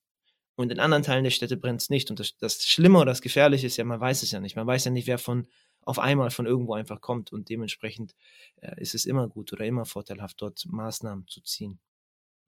und 0.60 0.74
in 0.74 0.80
anderen 0.82 1.04
Teilen 1.04 1.24
der 1.24 1.32
Städte 1.32 1.56
brennt 1.56 1.82
es 1.82 1.90
nicht. 1.90 2.10
Und 2.10 2.20
das, 2.20 2.36
das 2.36 2.66
Schlimme 2.66 2.98
oder 2.98 3.12
das 3.12 3.22
Gefährliche 3.22 3.68
ist 3.68 3.78
ja, 3.78 3.86
man 3.86 4.02
weiß 4.02 4.24
es 4.24 4.32
ja 4.32 4.42
nicht. 4.42 4.58
Man 4.58 4.68
weiß 4.68 4.84
ja 4.84 4.92
nicht, 4.92 5.08
wer 5.08 5.18
von 5.18 5.48
auf 5.84 6.00
einmal 6.00 6.32
von 6.32 6.46
irgendwo 6.46 6.74
einfach 6.74 7.00
kommt. 7.00 7.32
Und 7.32 7.48
dementsprechend 7.48 8.14
äh, 8.60 8.74
ist 8.82 8.94
es 8.94 9.06
immer 9.06 9.30
gut 9.30 9.54
oder 9.54 9.66
immer 9.66 9.86
vorteilhaft, 9.86 10.42
dort 10.42 10.66
Maßnahmen 10.68 11.26
zu 11.30 11.40
ziehen. 11.44 11.80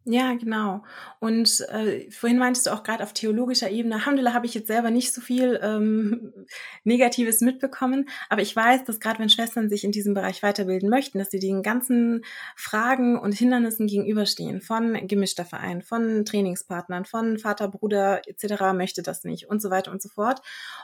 Ja, 0.06 0.34
genau. 0.34 0.84
Und 1.20 1.62
äh, 1.70 2.10
vorhin 2.10 2.40
meintest 2.40 2.66
du 2.66 2.72
auch 2.72 2.82
gerade 2.82 3.04
auf 3.04 3.14
theologischer 3.14 3.70
Ebene, 3.70 3.94
Alhamdulillah 3.96 4.34
habe 4.34 4.48
ich 4.48 4.56
jetzt 4.56 4.66
selber 4.66 4.90
nicht 4.90 5.14
so 5.14 5.22
viel 5.22 5.60
ähm, 5.62 6.34
Negatives 6.84 7.40
mitbekommen, 7.42 8.10
aber 8.28 8.42
ich 8.42 8.56
weiß, 8.56 8.84
dass 8.86 9.00
gerade 9.00 9.20
wenn 9.20 9.30
Schwestern 9.30 9.70
sich 9.70 9.84
in 9.84 9.92
diesem 9.92 10.16
Bereich 10.16 10.42
weiterbilden 10.42 10.90
möchten, 10.90 11.20
dass 11.20 11.30
sie 11.30 11.38
den 11.38 11.62
ganzen 11.62 12.26
Fragen 12.56 13.20
und 13.20 13.34
Hindernissen 13.34 13.86
gegenüberstehen, 13.86 14.62
von 14.62 15.06
gemischter 15.06 15.46
Verein, 15.46 15.84
von 15.84 16.26
Trainingspartnern, 16.26 17.06
von 17.06 17.38
Vater, 17.38 17.68
Bruder 17.68 18.28
etc. 18.28 18.74
möchte 18.74 19.04
das 19.04 19.24
nicht 19.24 19.50
und 19.50 19.62
so 19.62 19.70
weiter 19.70 19.92
und 19.92 20.02
so 20.02 20.10
fort. 20.10 20.42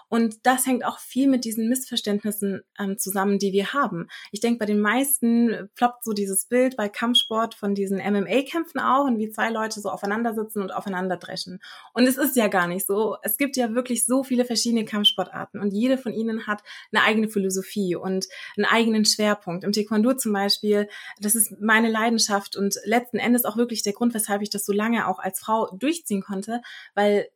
Und 0.09 0.45
das 0.45 0.67
hängt 0.67 0.85
auch 0.85 0.99
viel 0.99 1.27
mit 1.27 1.43
diesen 1.43 1.69
Missverständnissen 1.69 2.61
ähm, 2.77 2.99
zusammen, 2.99 3.39
die 3.39 3.51
wir 3.51 3.73
haben. 3.73 4.09
Ich 4.31 4.41
denke, 4.41 4.59
bei 4.59 4.67
den 4.67 4.79
meisten 4.79 5.69
ploppt 5.73 6.03
so 6.03 6.13
dieses 6.13 6.45
Bild 6.45 6.77
bei 6.77 6.87
Kampfsport 6.87 7.55
von 7.55 7.73
diesen 7.73 7.97
MMA-Kämpfen 7.97 8.79
auf 8.79 9.06
und 9.07 9.17
wie 9.17 9.29
zwei 9.29 9.49
Leute 9.49 9.79
so 9.79 9.89
aufeinander 9.89 10.33
sitzen 10.33 10.61
und 10.61 10.73
aufeinander 10.73 11.17
dreschen. 11.17 11.59
Und 11.93 12.07
es 12.07 12.17
ist 12.17 12.35
ja 12.35 12.47
gar 12.47 12.67
nicht 12.67 12.85
so. 12.85 13.17
Es 13.23 13.37
gibt 13.37 13.57
ja 13.57 13.73
wirklich 13.73 14.05
so 14.05 14.23
viele 14.23 14.45
verschiedene 14.45 14.85
Kampfsportarten 14.85 15.59
und 15.59 15.71
jede 15.71 15.97
von 15.97 16.13
ihnen 16.13 16.47
hat 16.47 16.63
eine 16.91 17.03
eigene 17.03 17.29
Philosophie 17.29 17.95
und 17.95 18.27
einen 18.55 18.65
eigenen 18.65 19.05
Schwerpunkt. 19.05 19.63
Im 19.63 19.71
Taekwondo 19.71 20.13
zum 20.13 20.33
Beispiel, 20.33 20.87
das 21.19 21.35
ist 21.35 21.59
meine 21.59 21.89
Leidenschaft 21.89 22.55
und 22.55 22.75
letzten 22.85 23.17
Endes 23.17 23.45
auch 23.45 23.57
wirklich 23.57 23.83
der 23.83 23.93
Grund, 23.93 24.13
weshalb 24.13 24.41
ich 24.41 24.49
das 24.49 24.65
so 24.65 24.73
lange 24.73 25.07
auch 25.07 25.19
als 25.19 25.39
Frau 25.39 25.69
durchziehen 25.77 26.21
konnte, 26.21 26.61
weil 26.95 27.29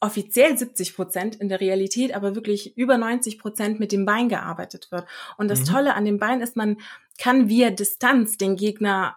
offiziell 0.00 0.56
70 0.56 0.94
Prozent, 0.94 1.36
in 1.36 1.48
der 1.48 1.60
Realität 1.60 2.14
aber 2.14 2.34
wirklich 2.34 2.76
über 2.76 2.98
90 2.98 3.38
Prozent 3.38 3.80
mit 3.80 3.92
dem 3.92 4.04
Bein 4.04 4.28
gearbeitet 4.28 4.88
wird. 4.90 5.06
Und 5.38 5.48
das 5.48 5.60
mhm. 5.60 5.64
Tolle 5.64 5.94
an 5.94 6.04
dem 6.04 6.18
Bein 6.18 6.40
ist, 6.40 6.56
man 6.56 6.78
kann 7.18 7.48
via 7.48 7.70
Distanz 7.70 8.36
den 8.36 8.56
Gegner 8.56 9.16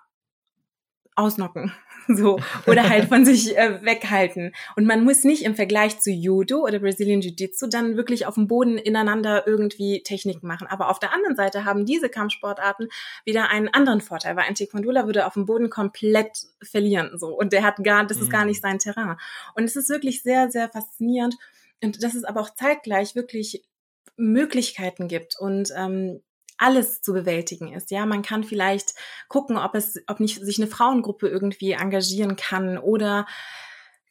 ausnocken. 1.16 1.74
So, 2.18 2.40
oder 2.66 2.90
halt 2.90 3.08
von 3.08 3.24
sich 3.24 3.56
äh, 3.56 3.84
weghalten. 3.84 4.52
Und 4.76 4.86
man 4.86 5.04
muss 5.04 5.24
nicht 5.24 5.44
im 5.44 5.56
Vergleich 5.56 6.00
zu 6.00 6.10
Judo 6.10 6.64
oder 6.64 6.80
Brazilian 6.80 7.22
Jiu-Jitsu 7.22 7.68
dann 7.68 7.98
wirklich 7.98 8.26
auf 8.26 8.34
dem 8.34 8.48
Boden 8.48 8.80
ineinander 8.80 9.46
irgendwie 9.46 10.02
Techniken 10.02 10.48
machen. 10.48 10.66
Aber 10.66 10.90
auf 10.90 10.98
der 10.98 11.14
anderen 11.14 11.36
Seite 11.36 11.66
haben 11.66 11.86
diese 11.86 12.10
Kampfsportarten 12.10 12.90
wieder 13.26 13.50
einen 13.50 13.68
anderen 13.68 14.02
Vorteil, 14.02 14.36
weil 14.36 14.46
ein 14.46 14.56
Taekwondoler 14.56 15.06
würde 15.06 15.28
auf 15.28 15.34
dem 15.34 15.46
Boden 15.46 15.70
komplett 15.70 16.48
verlieren, 16.64 17.12
so. 17.20 17.28
Und 17.28 17.54
der 17.54 17.62
hat 17.62 17.84
gar, 17.84 18.04
das 18.08 18.20
ist 18.20 18.32
gar 18.32 18.46
nicht 18.46 18.64
mhm. 18.64 18.68
sein 18.68 18.80
Terrain. 18.80 19.18
Und 19.54 19.66
es 19.66 19.76
ist 19.76 19.90
wirklich 19.90 20.24
sehr, 20.24 20.50
sehr 20.50 20.68
faszinierend. 20.68 21.36
Und 21.84 22.02
dass 22.02 22.16
es 22.16 22.24
aber 22.24 22.42
auch 22.42 22.50
zeitgleich 22.56 23.16
wirklich 23.16 23.64
Möglichkeiten 24.18 25.08
gibt 25.08 25.40
und 25.40 25.72
ähm, 25.78 26.22
alles 26.60 27.02
zu 27.02 27.14
bewältigen 27.14 27.74
ist. 27.74 27.92
Ja, 27.92 28.06
man 28.06 28.22
kann 28.22 28.44
vielleicht 28.44 28.94
gucken, 29.28 29.58
ob 29.58 29.76
es, 29.76 30.02
ob 30.08 30.20
nicht 30.20 30.44
sich 30.44 30.60
eine 30.60 30.68
Frauengruppe 30.68 31.28
irgendwie 31.28 31.72
engagieren 31.72 32.36
kann 32.36 32.78
oder 32.78 33.26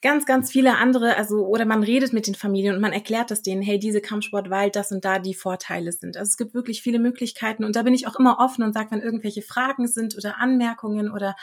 ganz, 0.00 0.26
ganz 0.26 0.50
viele 0.50 0.76
andere, 0.76 1.17
also, 1.17 1.47
oder 1.47 1.64
man 1.64 1.83
redet 1.83 2.12
mit 2.12 2.26
den 2.26 2.35
Familien 2.35 2.76
und 2.76 2.81
man 2.81 2.93
erklärt 2.93 3.31
das 3.31 3.43
denen, 3.43 3.62
hey, 3.62 3.78
diese 3.78 4.00
Kampfsport, 4.00 4.49
weil 4.49 4.71
das 4.71 4.93
und 4.93 5.05
da 5.05 5.19
die 5.19 5.35
Vorteile 5.35 5.93
sind. 5.93 6.17
Also 6.17 6.28
es 6.28 6.37
gibt 6.37 6.55
wirklich 6.55 6.83
viele 6.83 6.99
Möglichkeiten 6.99 7.64
und 7.64 7.75
da 7.75 7.83
bin 7.83 7.95
ich 7.95 8.07
auch 8.07 8.17
immer 8.17 8.38
offen 8.38 8.62
und 8.62 8.73
sage, 8.73 8.93
wenn 8.93 9.00
irgendwelche 9.00 9.43
Fragen 9.43 9.88
sind 9.88 10.17
oder 10.17 10.38
Anmerkungen 10.38 11.11
oder 11.11 11.35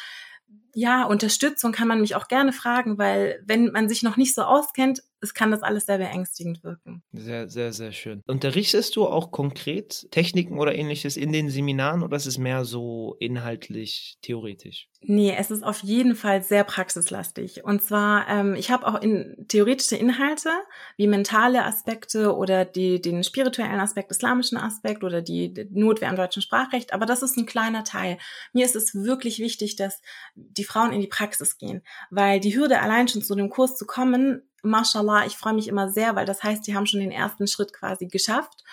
ja, 0.74 1.04
Unterstützung 1.06 1.72
kann 1.72 1.88
man 1.88 2.02
mich 2.02 2.16
auch 2.16 2.28
gerne 2.28 2.52
fragen, 2.52 2.98
weil 2.98 3.42
wenn 3.46 3.72
man 3.72 3.88
sich 3.88 4.04
noch 4.04 4.18
nicht 4.18 4.36
so 4.36 4.44
auskennt, 4.44 5.04
es 5.22 5.34
kann 5.34 5.52
das 5.52 5.64
alles 5.64 5.86
sehr 5.86 5.98
beängstigend 5.98 6.64
wirken. 6.64 7.04
Sehr, 7.14 7.50
sehr, 7.50 7.74
sehr 7.74 7.92
schön. 7.92 8.22
Unterrichtest 8.28 8.96
du 8.96 9.08
auch 9.08 9.32
konkret 9.32 10.08
Techniken 10.12 10.60
oder 10.60 10.76
ähnliches 10.76 11.18
in 11.18 11.32
den 11.32 11.50
Seminaren 11.50 12.04
oder 12.04 12.18
ist 12.18 12.26
es 12.26 12.38
mehr 12.38 12.66
so 12.66 13.16
inhaltlich 13.20 14.18
theoretisch? 14.22 14.88
Nee, 15.02 15.36
es 15.38 15.52
ist 15.52 15.64
auf 15.64 15.84
jeden 15.84 16.16
Fall 16.16 16.42
sehr 16.42 16.64
praxislastig. 16.64 17.64
Und 17.64 17.82
zwar, 17.84 18.28
ähm, 18.28 18.56
ich 18.56 18.72
habe 18.72 18.88
auch 18.88 19.02
in 19.02 19.46
theoretische 19.48 19.96
Inhalte 19.96 20.50
wie 20.98 21.08
mentale 21.08 21.64
Aspekte 21.64 22.36
oder 22.36 22.66
die, 22.66 23.02
den 23.02 23.24
spirituellen 23.24 23.80
Aspekt, 23.80 24.12
islamischen 24.12 24.58
Aspekt 24.58 25.04
oder 25.04 25.22
die, 25.22 25.54
die 25.54 25.68
Notwehr 25.72 26.10
im 26.10 26.16
deutschen 26.16 26.42
Sprachrecht, 26.42 26.94
aber 26.94 27.06
das 27.06 27.22
ist 27.22 27.38
ein 27.38 27.46
kleiner 27.46 27.84
Teil. 27.84 28.18
Mir 28.54 28.66
ist 28.66 28.76
es 28.76 28.96
wirklich 28.96 29.40
wichtig, 29.40 29.76
dass 29.76 30.02
die 30.36 30.64
Frauen 30.64 30.92
in 30.92 31.02
die 31.02 31.08
Praxis 31.08 31.58
gehen, 31.58 31.84
weil 32.10 32.40
die 32.40 32.56
Hürde 32.56 32.82
allein 32.82 33.08
schon 33.08 33.22
zu 33.22 33.36
dem 33.36 33.50
Kurs 33.50 33.78
zu 33.78 33.86
kommen 33.86 34.42
mashallah, 34.66 35.26
ich 35.26 35.38
freue 35.38 35.54
mich 35.54 35.68
immer 35.68 35.90
sehr, 35.90 36.16
weil 36.16 36.26
das 36.26 36.44
heißt, 36.44 36.66
die 36.68 36.76
haben 36.76 36.86
schon 36.86 37.00
den 37.00 37.12
ersten 37.12 37.48
Schritt 37.48 37.74
quasi 37.74 38.08
geschafft. 38.08 38.64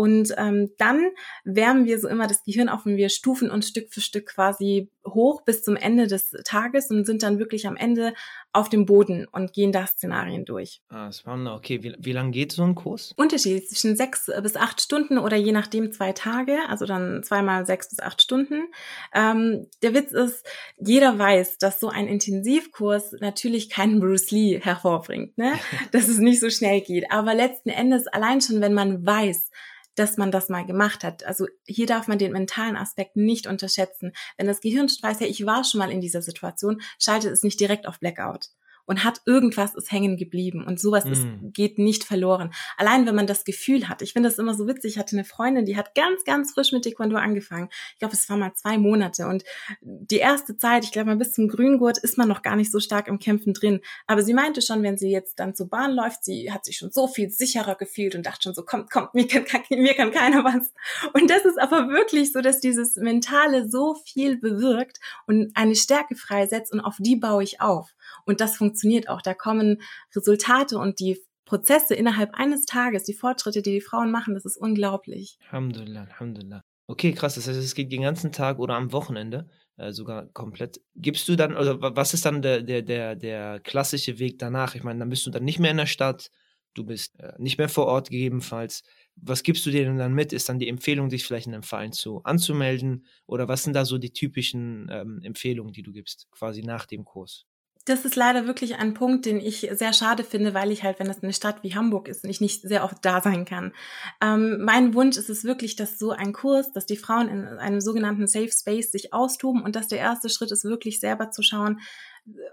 Und 0.00 0.32
ähm, 0.38 0.70
dann 0.78 1.10
wärmen 1.44 1.84
wir 1.84 1.98
so 1.98 2.08
immer 2.08 2.26
das 2.26 2.42
Gehirn 2.42 2.70
auf 2.70 2.86
und 2.86 2.96
wir 2.96 3.10
stufen 3.10 3.50
uns 3.50 3.68
Stück 3.68 3.92
für 3.92 4.00
Stück 4.00 4.28
quasi 4.28 4.90
hoch 5.06 5.42
bis 5.42 5.62
zum 5.62 5.76
Ende 5.76 6.06
des 6.06 6.30
Tages 6.44 6.90
und 6.90 7.04
sind 7.04 7.22
dann 7.22 7.38
wirklich 7.38 7.66
am 7.66 7.76
Ende 7.76 8.14
auf 8.54 8.70
dem 8.70 8.86
Boden 8.86 9.26
und 9.30 9.52
gehen 9.52 9.72
da 9.72 9.86
Szenarien 9.86 10.46
durch. 10.46 10.80
Ah, 10.88 11.12
spannend. 11.12 11.48
Okay, 11.48 11.82
wie, 11.82 11.94
wie 11.98 12.12
lange 12.12 12.30
geht 12.30 12.52
so 12.52 12.62
ein 12.62 12.74
Kurs? 12.74 13.12
Unterschiedlich, 13.18 13.68
zwischen 13.68 13.94
sechs 13.94 14.30
bis 14.42 14.56
acht 14.56 14.80
Stunden 14.80 15.18
oder 15.18 15.36
je 15.36 15.52
nachdem 15.52 15.92
zwei 15.92 16.12
Tage, 16.12 16.56
also 16.66 16.86
dann 16.86 17.22
zweimal 17.22 17.66
sechs 17.66 17.90
bis 17.90 18.00
acht 18.00 18.22
Stunden. 18.22 18.68
Ähm, 19.14 19.66
der 19.82 19.92
Witz 19.92 20.12
ist, 20.12 20.46
jeder 20.78 21.18
weiß, 21.18 21.58
dass 21.58 21.78
so 21.78 21.90
ein 21.90 22.06
Intensivkurs 22.06 23.16
natürlich 23.20 23.68
keinen 23.68 24.00
Bruce 24.00 24.30
Lee 24.30 24.60
hervorbringt, 24.60 25.36
ne? 25.36 25.52
dass 25.92 26.08
es 26.08 26.16
nicht 26.16 26.40
so 26.40 26.48
schnell 26.48 26.80
geht. 26.80 27.12
Aber 27.12 27.34
letzten 27.34 27.68
Endes, 27.68 28.06
allein 28.06 28.40
schon, 28.40 28.62
wenn 28.62 28.72
man 28.72 29.04
weiß, 29.04 29.50
dass 29.94 30.16
man 30.16 30.30
das 30.30 30.48
mal 30.48 30.64
gemacht 30.64 31.04
hat. 31.04 31.24
Also 31.24 31.46
hier 31.66 31.86
darf 31.86 32.08
man 32.08 32.18
den 32.18 32.32
mentalen 32.32 32.76
Aspekt 32.76 33.16
nicht 33.16 33.46
unterschätzen. 33.46 34.12
Wenn 34.36 34.46
das 34.46 34.60
Gehirn 34.60 34.86
weiß, 34.86 35.20
ja, 35.20 35.26
ich 35.26 35.44
war 35.46 35.64
schon 35.64 35.78
mal 35.78 35.90
in 35.90 36.00
dieser 36.00 36.22
Situation, 36.22 36.80
schaltet 36.98 37.32
es 37.32 37.42
nicht 37.42 37.60
direkt 37.60 37.86
auf 37.86 38.00
Blackout 38.00 38.50
und 38.90 39.04
hat 39.04 39.20
irgendwas 39.24 39.76
ist 39.76 39.92
hängen 39.92 40.16
geblieben 40.16 40.64
und 40.66 40.80
sowas 40.80 41.04
mm. 41.04 41.12
ist, 41.12 41.22
mhm. 41.22 41.52
geht 41.52 41.78
nicht 41.78 42.02
verloren. 42.02 42.52
Allein 42.76 43.06
wenn 43.06 43.14
man 43.14 43.28
das 43.28 43.44
Gefühl 43.44 43.88
hat, 43.88 44.02
ich 44.02 44.14
finde 44.14 44.28
das 44.28 44.36
immer 44.36 44.52
so 44.52 44.66
witzig, 44.66 44.94
ich 44.94 44.98
hatte 44.98 45.14
eine 45.14 45.24
Freundin, 45.24 45.64
die 45.64 45.76
hat 45.76 45.94
ganz, 45.94 46.24
ganz 46.24 46.54
frisch 46.54 46.72
mit 46.72 46.82
Taekwondo 46.82 47.16
angefangen. 47.16 47.68
Ich 47.92 48.00
glaube, 48.00 48.14
es 48.14 48.28
war 48.28 48.36
mal 48.36 48.52
zwei 48.54 48.78
Monate 48.78 49.28
und 49.28 49.44
die 49.80 50.16
erste 50.16 50.56
Zeit, 50.56 50.82
ich 50.82 50.90
glaube 50.90 51.06
mal 51.06 51.16
bis 51.16 51.34
zum 51.34 51.46
Grüngurt 51.46 51.98
ist 51.98 52.18
man 52.18 52.26
noch 52.26 52.42
gar 52.42 52.56
nicht 52.56 52.72
so 52.72 52.80
stark 52.80 53.06
im 53.06 53.20
Kämpfen 53.20 53.54
drin. 53.54 53.80
Aber 54.08 54.24
sie 54.24 54.34
meinte 54.34 54.60
schon, 54.60 54.82
wenn 54.82 54.98
sie 54.98 55.12
jetzt 55.12 55.38
dann 55.38 55.54
zur 55.54 55.68
Bahn 55.68 55.92
läuft, 55.92 56.24
sie 56.24 56.50
hat 56.50 56.64
sich 56.64 56.76
schon 56.76 56.90
so 56.90 57.06
viel 57.06 57.30
sicherer 57.30 57.76
gefühlt 57.76 58.16
und 58.16 58.26
dachte 58.26 58.42
schon 58.42 58.54
so, 58.54 58.64
kommt, 58.64 58.90
kommt, 58.90 59.14
mir 59.14 59.28
kann, 59.28 59.44
mir 59.70 59.94
kann 59.94 60.10
keiner 60.10 60.42
was. 60.42 60.72
Und 61.12 61.30
das 61.30 61.44
ist 61.44 61.60
aber 61.60 61.90
wirklich 61.90 62.32
so, 62.32 62.40
dass 62.40 62.58
dieses 62.58 62.96
Mentale 62.96 63.70
so 63.70 63.94
viel 63.94 64.36
bewirkt 64.36 64.98
und 65.28 65.52
eine 65.54 65.76
Stärke 65.76 66.16
freisetzt 66.16 66.72
und 66.72 66.80
auf 66.80 66.96
die 66.98 67.14
baue 67.14 67.44
ich 67.44 67.60
auf. 67.60 67.94
Und 68.24 68.40
das 68.40 68.56
funktioniert 68.56 68.79
auch. 69.08 69.22
Da 69.22 69.34
kommen 69.34 69.80
Resultate 70.14 70.78
und 70.78 71.00
die 71.00 71.18
Prozesse 71.44 71.94
innerhalb 71.94 72.34
eines 72.34 72.64
Tages, 72.64 73.04
die 73.04 73.14
Fortschritte, 73.14 73.60
die 73.60 73.72
die 73.72 73.80
Frauen 73.80 74.12
machen, 74.12 74.34
das 74.34 74.44
ist 74.44 74.56
unglaublich. 74.56 75.36
Alhamdulillah, 75.46 76.02
Alhamdulillah. 76.04 76.62
Okay, 76.86 77.12
krass. 77.12 77.34
Das 77.36 77.48
heißt, 77.48 77.58
es 77.58 77.74
geht 77.74 77.92
den 77.92 78.02
ganzen 78.02 78.32
Tag 78.32 78.58
oder 78.58 78.74
am 78.74 78.92
Wochenende 78.92 79.48
äh, 79.76 79.92
sogar 79.92 80.26
komplett. 80.26 80.80
Gibst 80.94 81.28
du 81.28 81.36
dann, 81.36 81.56
oder 81.56 81.96
was 81.96 82.14
ist 82.14 82.24
dann 82.24 82.42
der, 82.42 82.62
der, 82.62 82.82
der, 82.82 83.16
der 83.16 83.60
klassische 83.60 84.18
Weg 84.18 84.38
danach? 84.38 84.74
Ich 84.74 84.82
meine, 84.82 84.98
dann 84.98 85.08
bist 85.08 85.26
du 85.26 85.30
dann 85.30 85.44
nicht 85.44 85.58
mehr 85.58 85.70
in 85.70 85.76
der 85.76 85.86
Stadt, 85.86 86.30
du 86.74 86.84
bist 86.84 87.18
äh, 87.20 87.32
nicht 87.38 87.58
mehr 87.58 87.68
vor 87.68 87.86
Ort 87.86 88.10
gegebenenfalls. 88.10 88.82
Was 89.16 89.42
gibst 89.42 89.64
du 89.66 89.70
denn 89.70 89.98
dann 89.98 90.14
mit? 90.14 90.32
Ist 90.32 90.48
dann 90.48 90.58
die 90.58 90.68
Empfehlung, 90.68 91.08
dich 91.08 91.24
vielleicht 91.24 91.46
in 91.46 91.54
einem 91.54 91.62
Verein 91.62 91.92
zu 91.92 92.22
anzumelden? 92.24 93.06
Oder 93.26 93.48
was 93.48 93.62
sind 93.62 93.74
da 93.74 93.84
so 93.84 93.98
die 93.98 94.12
typischen 94.12 94.88
ähm, 94.90 95.20
Empfehlungen, 95.22 95.72
die 95.72 95.82
du 95.82 95.92
gibst, 95.92 96.28
quasi 96.30 96.62
nach 96.62 96.86
dem 96.86 97.04
Kurs? 97.04 97.46
Das 97.84 98.04
ist 98.04 98.16
leider 98.16 98.46
wirklich 98.46 98.76
ein 98.76 98.94
Punkt, 98.94 99.26
den 99.26 99.40
ich 99.40 99.68
sehr 99.72 99.92
schade 99.92 100.22
finde, 100.22 100.54
weil 100.54 100.70
ich 100.70 100.82
halt, 100.82 100.98
wenn 100.98 101.08
das 101.08 101.22
eine 101.22 101.32
Stadt 101.32 101.62
wie 101.62 101.74
Hamburg 101.74 102.08
ist 102.08 102.24
und 102.24 102.30
ich 102.30 102.40
nicht 102.40 102.62
sehr 102.62 102.84
oft 102.84 102.98
da 103.02 103.20
sein 103.20 103.44
kann. 103.44 103.72
Ähm, 104.20 104.62
mein 104.62 104.94
Wunsch 104.94 105.16
ist 105.16 105.30
es 105.30 105.44
wirklich, 105.44 105.76
dass 105.76 105.98
so 105.98 106.10
ein 106.10 106.32
Kurs, 106.32 106.72
dass 106.72 106.86
die 106.86 106.96
Frauen 106.96 107.28
in 107.28 107.46
einem 107.46 107.80
sogenannten 107.80 108.26
Safe 108.26 108.50
Space 108.52 108.92
sich 108.92 109.12
austoben 109.12 109.62
und 109.62 109.76
dass 109.76 109.88
der 109.88 109.98
erste 109.98 110.28
Schritt 110.28 110.52
ist 110.52 110.64
wirklich 110.64 111.00
selber 111.00 111.30
zu 111.30 111.42
schauen, 111.42 111.80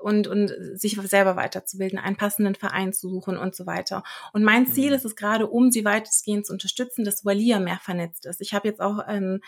und, 0.01 0.27
und 0.27 0.53
sich 0.73 0.99
selber 1.03 1.35
weiterzubilden, 1.35 1.99
einen 1.99 2.15
passenden 2.15 2.55
Verein 2.55 2.93
zu 2.93 3.09
suchen 3.09 3.37
und 3.37 3.55
so 3.55 3.65
weiter. 3.65 4.03
Und 4.33 4.43
mein 4.43 4.67
Ziel 4.67 4.89
mhm. 4.89 4.95
ist 4.95 5.05
es 5.05 5.15
gerade, 5.15 5.47
um 5.47 5.71
sie 5.71 5.85
weitestgehend 5.85 6.45
zu 6.45 6.53
unterstützen, 6.53 7.03
dass 7.03 7.25
Walia 7.25 7.59
mehr 7.59 7.79
vernetzt 7.81 8.25
ist. 8.25 8.41
Ich 8.41 8.53
habe 8.53 8.67
jetzt 8.67 8.81
auch 8.81 8.99
ähm, 9.07 9.41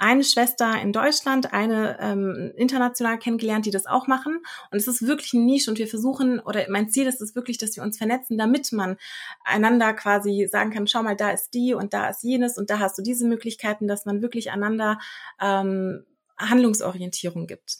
eine 0.00 0.24
Schwester 0.24 0.80
in 0.80 0.94
Deutschland, 0.94 1.52
eine 1.52 1.98
ähm, 2.00 2.52
international 2.56 3.18
kennengelernt, 3.18 3.66
die 3.66 3.70
das 3.70 3.84
auch 3.84 4.06
machen. 4.06 4.42
Und 4.70 4.78
es 4.78 4.88
ist 4.88 5.06
wirklich 5.06 5.34
eine 5.34 5.42
Nische 5.42 5.70
und 5.70 5.78
wir 5.78 5.86
versuchen, 5.86 6.40
oder 6.40 6.64
mein 6.70 6.88
Ziel 6.88 7.06
ist 7.06 7.20
es 7.20 7.34
wirklich, 7.34 7.58
dass 7.58 7.76
wir 7.76 7.82
uns 7.82 7.98
vernetzen, 7.98 8.38
damit 8.38 8.72
man 8.72 8.96
einander 9.44 9.92
quasi 9.92 10.48
sagen 10.50 10.70
kann, 10.70 10.86
schau 10.86 11.02
mal, 11.02 11.16
da 11.16 11.30
ist 11.30 11.52
die 11.52 11.74
und 11.74 11.92
da 11.92 12.08
ist 12.08 12.22
jenes 12.22 12.56
und 12.56 12.70
da 12.70 12.78
hast 12.78 12.96
du 12.96 13.02
diese 13.02 13.28
Möglichkeiten, 13.28 13.86
dass 13.86 14.06
man 14.06 14.22
wirklich 14.22 14.50
einander 14.50 14.98
ähm, 15.38 16.06
Handlungsorientierung 16.38 17.46
gibt 17.46 17.76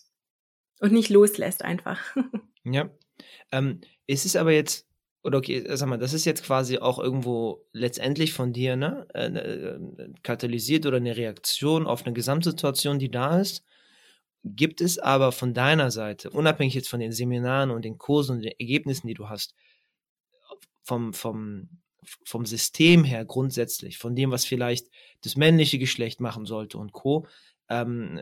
und 0.80 0.92
nicht 0.92 1.08
loslässt 1.08 1.64
einfach. 1.64 2.00
Ja. 2.62 2.90
Ähm, 3.52 3.80
ist 4.06 4.26
es 4.26 4.36
aber 4.36 4.52
jetzt 4.52 4.86
oder 5.22 5.38
okay, 5.38 5.64
sag 5.76 5.88
mal, 5.88 5.98
das 5.98 6.14
ist 6.14 6.24
jetzt 6.24 6.44
quasi 6.44 6.78
auch 6.78 6.98
irgendwo 6.98 7.66
letztendlich 7.72 8.32
von 8.32 8.52
dir, 8.52 8.76
ne, 8.76 9.06
äh, 9.14 9.26
äh, 9.26 9.78
katalysiert 10.22 10.86
oder 10.86 10.96
eine 10.96 11.16
Reaktion 11.16 11.86
auf 11.86 12.06
eine 12.06 12.14
Gesamtsituation, 12.14 12.98
die 12.98 13.10
da 13.10 13.38
ist. 13.38 13.64
Gibt 14.42 14.80
es 14.80 14.98
aber 14.98 15.32
von 15.32 15.52
deiner 15.52 15.90
Seite, 15.90 16.30
unabhängig 16.30 16.74
jetzt 16.74 16.88
von 16.88 17.00
den 17.00 17.12
Seminaren 17.12 17.70
und 17.70 17.84
den 17.84 17.98
Kursen 17.98 18.36
und 18.36 18.42
den 18.42 18.54
Ergebnissen, 18.58 19.06
die 19.06 19.14
du 19.14 19.28
hast, 19.28 19.54
vom, 20.82 21.12
vom, 21.12 21.68
vom 22.24 22.46
System 22.46 23.04
her 23.04 23.26
grundsätzlich, 23.26 23.98
von 23.98 24.16
dem, 24.16 24.30
was 24.30 24.46
vielleicht 24.46 24.88
das 25.22 25.36
männliche 25.36 25.78
Geschlecht 25.78 26.20
machen 26.20 26.46
sollte 26.46 26.78
und 26.78 26.92
Co., 26.92 27.26
ähm, 27.68 28.18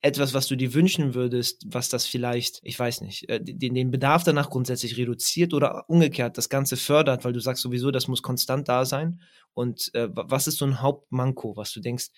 etwas, 0.00 0.32
was 0.32 0.46
du 0.46 0.56
dir 0.56 0.74
wünschen 0.74 1.14
würdest, 1.14 1.64
was 1.66 1.88
das 1.88 2.06
vielleicht, 2.06 2.60
ich 2.62 2.78
weiß 2.78 3.00
nicht, 3.00 3.28
äh, 3.28 3.40
den, 3.42 3.74
den 3.74 3.90
Bedarf 3.90 4.22
danach 4.22 4.48
grundsätzlich 4.48 4.96
reduziert 4.96 5.52
oder 5.54 5.88
umgekehrt 5.88 6.38
das 6.38 6.48
Ganze 6.48 6.76
fördert, 6.76 7.24
weil 7.24 7.32
du 7.32 7.40
sagst 7.40 7.62
sowieso, 7.62 7.90
das 7.90 8.06
muss 8.06 8.22
konstant 8.22 8.68
da 8.68 8.84
sein. 8.84 9.20
Und 9.54 9.92
äh, 9.94 10.08
was 10.12 10.46
ist 10.46 10.58
so 10.58 10.66
ein 10.66 10.80
Hauptmanko, 10.82 11.56
was 11.56 11.72
du 11.72 11.80
denkst, 11.80 12.10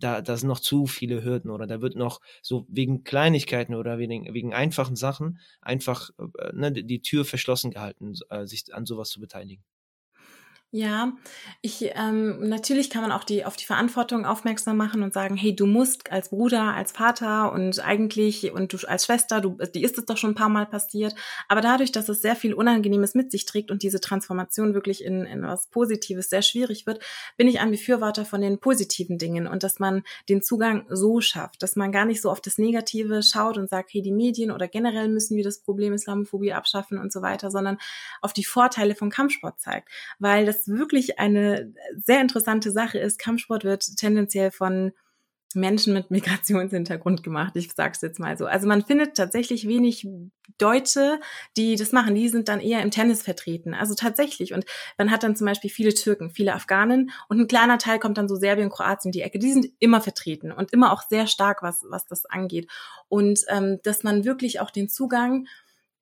da, 0.00 0.22
da 0.22 0.36
sind 0.36 0.48
noch 0.48 0.58
zu 0.58 0.86
viele 0.86 1.22
Hürden 1.22 1.50
oder 1.50 1.68
da 1.68 1.80
wird 1.80 1.94
noch 1.94 2.20
so 2.42 2.66
wegen 2.68 3.04
Kleinigkeiten 3.04 3.74
oder 3.76 3.98
wegen, 3.98 4.34
wegen 4.34 4.52
einfachen 4.52 4.96
Sachen 4.96 5.38
einfach 5.60 6.10
äh, 6.18 6.52
ne, 6.52 6.72
die 6.72 7.00
Tür 7.00 7.24
verschlossen 7.24 7.70
gehalten, 7.70 8.14
äh, 8.30 8.44
sich 8.46 8.74
an 8.74 8.86
sowas 8.86 9.10
zu 9.10 9.20
beteiligen? 9.20 9.62
Ja, 10.72 11.14
ich 11.62 11.90
ähm, 11.96 12.48
natürlich 12.48 12.90
kann 12.90 13.02
man 13.02 13.10
auch 13.10 13.24
die 13.24 13.44
auf 13.44 13.56
die 13.56 13.64
Verantwortung 13.64 14.24
aufmerksam 14.24 14.76
machen 14.76 15.02
und 15.02 15.12
sagen, 15.12 15.34
hey, 15.34 15.52
du 15.52 15.66
musst 15.66 16.12
als 16.12 16.28
Bruder, 16.28 16.74
als 16.74 16.92
Vater 16.92 17.52
und 17.52 17.80
eigentlich 17.80 18.52
und 18.52 18.72
du 18.72 18.86
als 18.86 19.06
Schwester, 19.06 19.40
du 19.40 19.58
die 19.74 19.82
ist 19.82 19.98
es 19.98 20.04
doch 20.04 20.16
schon 20.16 20.30
ein 20.30 20.36
paar 20.36 20.48
Mal 20.48 20.66
passiert, 20.66 21.16
aber 21.48 21.60
dadurch, 21.60 21.90
dass 21.90 22.08
es 22.08 22.22
sehr 22.22 22.36
viel 22.36 22.54
Unangenehmes 22.54 23.16
mit 23.16 23.32
sich 23.32 23.46
trägt 23.46 23.72
und 23.72 23.82
diese 23.82 24.00
Transformation 24.00 24.72
wirklich 24.72 25.02
in, 25.02 25.24
in 25.24 25.42
was 25.42 25.66
Positives 25.66 26.30
sehr 26.30 26.42
schwierig 26.42 26.86
wird, 26.86 27.02
bin 27.36 27.48
ich 27.48 27.58
ein 27.58 27.72
Befürworter 27.72 28.24
von 28.24 28.40
den 28.40 28.60
positiven 28.60 29.18
Dingen 29.18 29.48
und 29.48 29.64
dass 29.64 29.80
man 29.80 30.04
den 30.28 30.40
Zugang 30.40 30.86
so 30.88 31.20
schafft, 31.20 31.64
dass 31.64 31.74
man 31.74 31.90
gar 31.90 32.04
nicht 32.04 32.22
so 32.22 32.30
auf 32.30 32.40
das 32.40 32.58
Negative 32.58 33.24
schaut 33.24 33.58
und 33.58 33.68
sagt, 33.68 33.92
hey, 33.92 34.02
die 34.02 34.12
Medien 34.12 34.52
oder 34.52 34.68
generell 34.68 35.08
müssen 35.08 35.36
wir 35.36 35.42
das 35.42 35.58
Problem 35.58 35.94
Islamophobie 35.94 36.52
abschaffen 36.52 36.96
und 36.96 37.12
so 37.12 37.22
weiter, 37.22 37.50
sondern 37.50 37.78
auf 38.20 38.32
die 38.32 38.44
Vorteile 38.44 38.94
von 38.94 39.10
Kampfsport 39.10 39.60
zeigt, 39.60 39.88
weil 40.20 40.46
das 40.46 40.59
wirklich 40.68 41.18
eine 41.18 41.72
sehr 41.96 42.20
interessante 42.20 42.70
Sache 42.70 42.98
ist. 42.98 43.18
Kampfsport 43.18 43.64
wird 43.64 43.96
tendenziell 43.96 44.50
von 44.50 44.92
Menschen 45.54 45.92
mit 45.92 46.10
Migrationshintergrund 46.10 47.22
gemacht. 47.22 47.56
Ich 47.56 47.72
sage 47.72 47.92
es 47.94 48.00
jetzt 48.00 48.20
mal 48.20 48.36
so. 48.36 48.46
Also 48.46 48.66
man 48.66 48.84
findet 48.84 49.16
tatsächlich 49.16 49.66
wenig 49.66 50.06
Deutsche, 50.58 51.20
die 51.56 51.76
das 51.76 51.92
machen. 51.92 52.14
Die 52.14 52.28
sind 52.28 52.48
dann 52.48 52.60
eher 52.60 52.82
im 52.82 52.90
Tennis 52.90 53.22
vertreten. 53.22 53.74
Also 53.74 53.94
tatsächlich. 53.94 54.52
Und 54.52 54.64
man 54.98 55.10
hat 55.10 55.22
dann 55.22 55.36
zum 55.36 55.46
Beispiel 55.46 55.70
viele 55.70 55.94
Türken, 55.94 56.30
viele 56.30 56.54
Afghanen 56.54 57.10
und 57.28 57.40
ein 57.40 57.48
kleiner 57.48 57.78
Teil 57.78 57.98
kommt 57.98 58.18
dann 58.18 58.28
so 58.28 58.36
Serbien, 58.36 58.70
Kroatien, 58.70 59.12
die 59.12 59.22
Ecke. 59.22 59.38
Die 59.38 59.52
sind 59.52 59.66
immer 59.78 60.00
vertreten 60.00 60.52
und 60.52 60.72
immer 60.72 60.92
auch 60.92 61.02
sehr 61.08 61.26
stark, 61.26 61.62
was, 61.62 61.84
was 61.88 62.06
das 62.06 62.26
angeht. 62.26 62.70
Und 63.08 63.44
ähm, 63.48 63.78
dass 63.82 64.02
man 64.02 64.24
wirklich 64.24 64.60
auch 64.60 64.70
den 64.70 64.88
Zugang 64.88 65.46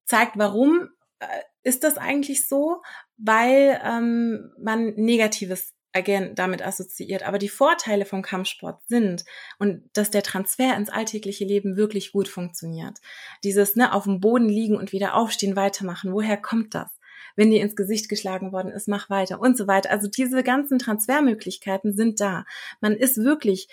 zeigt, 0.05 0.37
warum 0.37 0.89
äh, 1.19 1.25
ist 1.63 1.83
das 1.83 1.97
eigentlich 1.97 2.47
so? 2.47 2.81
Weil 3.21 3.79
ähm, 3.83 4.51
man 4.57 4.93
Negatives 4.95 5.73
again 5.93 6.35
damit 6.35 6.65
assoziiert. 6.65 7.23
Aber 7.23 7.37
die 7.37 7.49
Vorteile 7.49 8.05
vom 8.05 8.21
Kampfsport 8.21 8.81
sind 8.87 9.25
und 9.57 9.89
dass 9.93 10.11
der 10.11 10.23
Transfer 10.23 10.75
ins 10.75 10.89
alltägliche 10.89 11.45
Leben 11.45 11.77
wirklich 11.77 12.11
gut 12.11 12.27
funktioniert. 12.27 12.97
Dieses 13.43 13.75
ne, 13.75 13.93
auf 13.93 14.03
dem 14.03 14.19
Boden 14.19 14.49
liegen 14.49 14.77
und 14.77 14.91
wieder 14.91 15.15
aufstehen, 15.15 15.55
weitermachen. 15.55 16.13
Woher 16.13 16.37
kommt 16.37 16.75
das? 16.75 16.89
Wenn 17.35 17.51
dir 17.51 17.61
ins 17.61 17.75
Gesicht 17.75 18.09
geschlagen 18.09 18.51
worden 18.51 18.71
ist, 18.71 18.87
mach 18.87 19.09
weiter 19.09 19.39
und 19.39 19.57
so 19.57 19.67
weiter. 19.67 19.91
Also 19.91 20.07
diese 20.07 20.43
ganzen 20.43 20.79
Transfermöglichkeiten 20.79 21.95
sind 21.95 22.19
da. 22.19 22.45
Man 22.81 22.93
ist 22.93 23.17
wirklich 23.17 23.67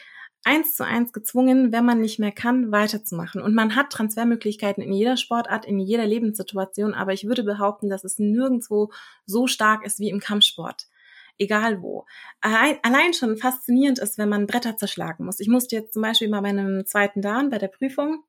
eins 0.46 0.76
zu 0.76 0.84
eins 0.84 1.12
gezwungen, 1.12 1.72
wenn 1.72 1.84
man 1.84 2.00
nicht 2.00 2.20
mehr 2.20 2.30
kann, 2.30 2.70
weiterzumachen. 2.70 3.42
Und 3.42 3.54
man 3.54 3.74
hat 3.74 3.90
Transfermöglichkeiten 3.90 4.82
in 4.82 4.92
jeder 4.92 5.16
Sportart, 5.16 5.64
in 5.64 5.80
jeder 5.80 6.06
Lebenssituation, 6.06 6.94
aber 6.94 7.12
ich 7.12 7.26
würde 7.26 7.42
behaupten, 7.42 7.90
dass 7.90 8.04
es 8.04 8.18
nirgendwo 8.18 8.92
so 9.26 9.48
stark 9.48 9.84
ist 9.84 9.98
wie 9.98 10.08
im 10.08 10.20
Kampfsport. 10.20 10.86
Egal 11.36 11.82
wo. 11.82 12.06
Allein 12.40 13.12
schon 13.12 13.36
faszinierend 13.36 13.98
ist, 13.98 14.18
wenn 14.18 14.28
man 14.28 14.46
Bretter 14.46 14.76
zerschlagen 14.76 15.24
muss. 15.24 15.40
Ich 15.40 15.48
musste 15.48 15.76
jetzt 15.76 15.92
zum 15.92 16.02
Beispiel 16.02 16.30
bei 16.30 16.40
meinem 16.40 16.86
zweiten 16.86 17.20
Dan 17.20 17.50
bei 17.50 17.58
der 17.58 17.68
Prüfung 17.68 18.22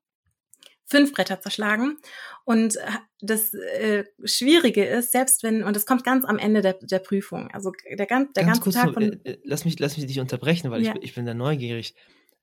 fünf 0.87 1.13
Bretter 1.13 1.39
zerschlagen. 1.41 1.97
Und 2.45 2.77
äh, 2.77 2.81
das 3.21 3.53
äh, 3.53 4.05
Schwierige 4.23 4.85
ist, 4.85 5.11
selbst 5.11 5.43
wenn, 5.43 5.63
und 5.63 5.75
das 5.75 5.85
kommt 5.85 6.03
ganz 6.03 6.25
am 6.25 6.39
Ende 6.39 6.61
der, 6.61 6.73
der 6.73 6.99
Prüfung, 6.99 7.51
also 7.51 7.71
der, 7.89 8.05
ganz, 8.05 8.33
der 8.33 8.45
ganz 8.45 8.61
ganze 8.61 8.79
Tag 8.79 8.93
von. 8.93 9.03
Äh, 9.23 9.31
äh, 9.31 9.37
lass, 9.43 9.65
mich, 9.65 9.77
lass 9.79 9.97
mich 9.97 10.07
dich 10.07 10.19
unterbrechen, 10.19 10.71
weil 10.71 10.83
ja. 10.83 10.95
ich, 10.95 11.03
ich 11.03 11.15
bin 11.15 11.25
da 11.25 11.33
neugierig. 11.33 11.93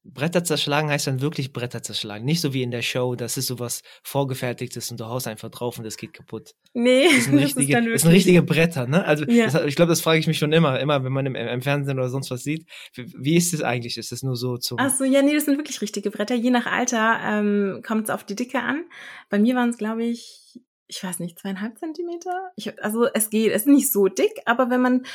Bretter 0.05 0.45
zerschlagen 0.45 0.91
heißt 0.91 1.07
dann 1.07 1.23
wirklich 1.23 1.53
Bretter 1.53 1.83
zerschlagen. 1.83 2.27
Nicht 2.27 2.43
so 2.43 2.53
wie 2.53 2.63
in 2.63 2.71
der 2.71 2.83
Show, 2.83 3.15
das 3.15 3.39
ist 3.39 3.47
sowas 3.47 3.83
Vorgefertigtes 4.03 4.91
und 4.91 5.01
du 5.01 5.07
haust 5.07 5.27
einfach 5.27 5.51
drauf 5.51 5.79
und 5.79 5.87
es 5.87 5.97
geht 5.97 6.13
kaputt. 6.13 6.55
Nee, 6.75 7.07
das 7.15 7.25
sind 7.25 7.39
richtige, 7.39 7.73
das, 7.73 7.85
das 7.85 8.03
sind 8.03 8.11
richtige 8.11 8.43
Bretter, 8.43 8.87
ne? 8.87 9.05
Also 9.05 9.25
ja. 9.25 9.47
das, 9.47 9.65
ich 9.65 9.77
glaube, 9.77 9.89
das 9.89 10.03
frage 10.03 10.19
ich 10.19 10.27
mich 10.27 10.39
schon 10.39 10.53
immer, 10.53 10.79
immer, 10.79 11.03
wenn 11.05 11.13
man 11.13 11.25
im, 11.25 11.35
im, 11.35 11.63
Fernsehen 11.63 11.99
oder 11.99 12.11
sonst 12.11 12.31
was 12.31 12.43
sieht. 12.43 12.67
Wie, 12.93 13.13
wie 13.17 13.37
ist 13.37 13.55
es 13.55 13.63
eigentlich? 13.63 13.97
Ist 13.97 14.13
es 14.13 14.23
nur 14.23 14.37
so 14.37 14.59
zum. 14.59 14.79
Ach 14.79 14.95
so, 14.95 15.05
ja, 15.05 15.23
nee, 15.23 15.35
das 15.35 15.47
sind 15.47 15.57
wirklich 15.57 15.81
richtige 15.81 16.11
Bretter. 16.11 16.35
Je 16.35 16.51
nach 16.51 16.67
Alter 16.67 17.19
ähm, 17.25 17.83
kommt 17.87 18.05
es 18.05 18.11
auf 18.11 18.25
die 18.25 18.37
Dicke 18.37 18.61
an. 18.61 18.85
Bei 19.31 19.39
mir 19.39 19.55
waren 19.57 19.71
es, 19.71 19.79
glaube 19.79 20.05
ich, 20.05 20.61
ich 20.87 21.03
weiß 21.03 21.19
nicht, 21.21 21.39
zweieinhalb 21.39 21.79
Zentimeter. 21.79 22.51
Ich, 22.57 22.83
also 22.83 23.07
es 23.15 23.31
geht, 23.31 23.53
es 23.53 23.63
ist 23.63 23.69
nicht 23.69 23.91
so 23.91 24.09
dick, 24.09 24.33
aber 24.45 24.69
wenn 24.69 24.83
man 24.83 25.07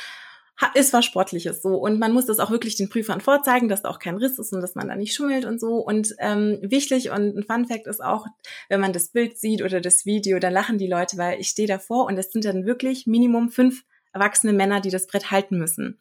ist 0.74 0.92
was 0.92 1.04
Sportliches 1.04 1.62
so 1.62 1.76
und 1.76 1.98
man 1.98 2.12
muss 2.12 2.26
das 2.26 2.38
auch 2.38 2.50
wirklich 2.50 2.76
den 2.76 2.88
Prüfern 2.88 3.20
vorzeigen, 3.20 3.68
dass 3.68 3.82
da 3.82 3.88
auch 3.88 3.98
kein 3.98 4.16
Riss 4.16 4.38
ist 4.38 4.52
und 4.52 4.60
dass 4.60 4.74
man 4.74 4.88
da 4.88 4.96
nicht 4.96 5.14
schummelt 5.14 5.44
und 5.44 5.60
so. 5.60 5.76
Und 5.76 6.14
ähm, 6.18 6.58
wichtig 6.62 7.10
und 7.10 7.36
ein 7.36 7.44
Fun 7.44 7.66
Fact 7.66 7.86
ist 7.86 8.02
auch, 8.02 8.26
wenn 8.68 8.80
man 8.80 8.92
das 8.92 9.08
Bild 9.08 9.38
sieht 9.38 9.62
oder 9.62 9.80
das 9.80 10.06
Video, 10.06 10.38
dann 10.38 10.52
lachen 10.52 10.78
die 10.78 10.86
Leute, 10.86 11.16
weil 11.16 11.40
ich 11.40 11.48
stehe 11.48 11.68
davor 11.68 12.06
und 12.06 12.18
es 12.18 12.30
sind 12.32 12.44
dann 12.44 12.66
wirklich 12.66 13.06
Minimum 13.06 13.50
fünf 13.50 13.84
erwachsene 14.12 14.52
Männer, 14.52 14.80
die 14.80 14.90
das 14.90 15.06
Brett 15.06 15.30
halten 15.30 15.58
müssen. 15.58 15.98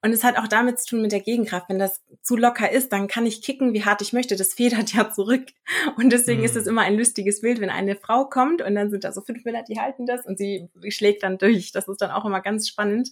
Und 0.00 0.12
es 0.12 0.22
hat 0.22 0.38
auch 0.38 0.46
damit 0.46 0.78
zu 0.78 0.90
tun 0.90 1.02
mit 1.02 1.10
der 1.10 1.20
Gegenkraft. 1.20 1.68
Wenn 1.68 1.78
das 1.78 2.02
zu 2.22 2.36
locker 2.36 2.70
ist, 2.70 2.92
dann 2.92 3.08
kann 3.08 3.26
ich 3.26 3.42
kicken, 3.42 3.72
wie 3.72 3.84
hart 3.84 4.00
ich 4.00 4.12
möchte. 4.12 4.36
Das 4.36 4.54
federt 4.54 4.92
ja 4.94 5.10
zurück. 5.10 5.46
Und 5.96 6.12
deswegen 6.12 6.40
mhm. 6.40 6.44
ist 6.44 6.56
es 6.56 6.66
immer 6.66 6.82
ein 6.82 6.96
lustiges 6.96 7.40
Bild, 7.40 7.60
wenn 7.60 7.70
eine 7.70 7.96
Frau 7.96 8.26
kommt 8.26 8.62
und 8.62 8.74
dann 8.74 8.90
sind 8.90 9.04
da 9.04 9.12
so 9.12 9.20
fünf 9.22 9.44
Männer, 9.44 9.64
die 9.64 9.80
halten 9.80 10.06
das 10.06 10.24
und 10.24 10.38
sie 10.38 10.68
schlägt 10.88 11.24
dann 11.24 11.38
durch. 11.38 11.72
Das 11.72 11.88
ist 11.88 12.00
dann 12.00 12.10
auch 12.10 12.24
immer 12.24 12.40
ganz 12.40 12.68
spannend. 12.68 13.10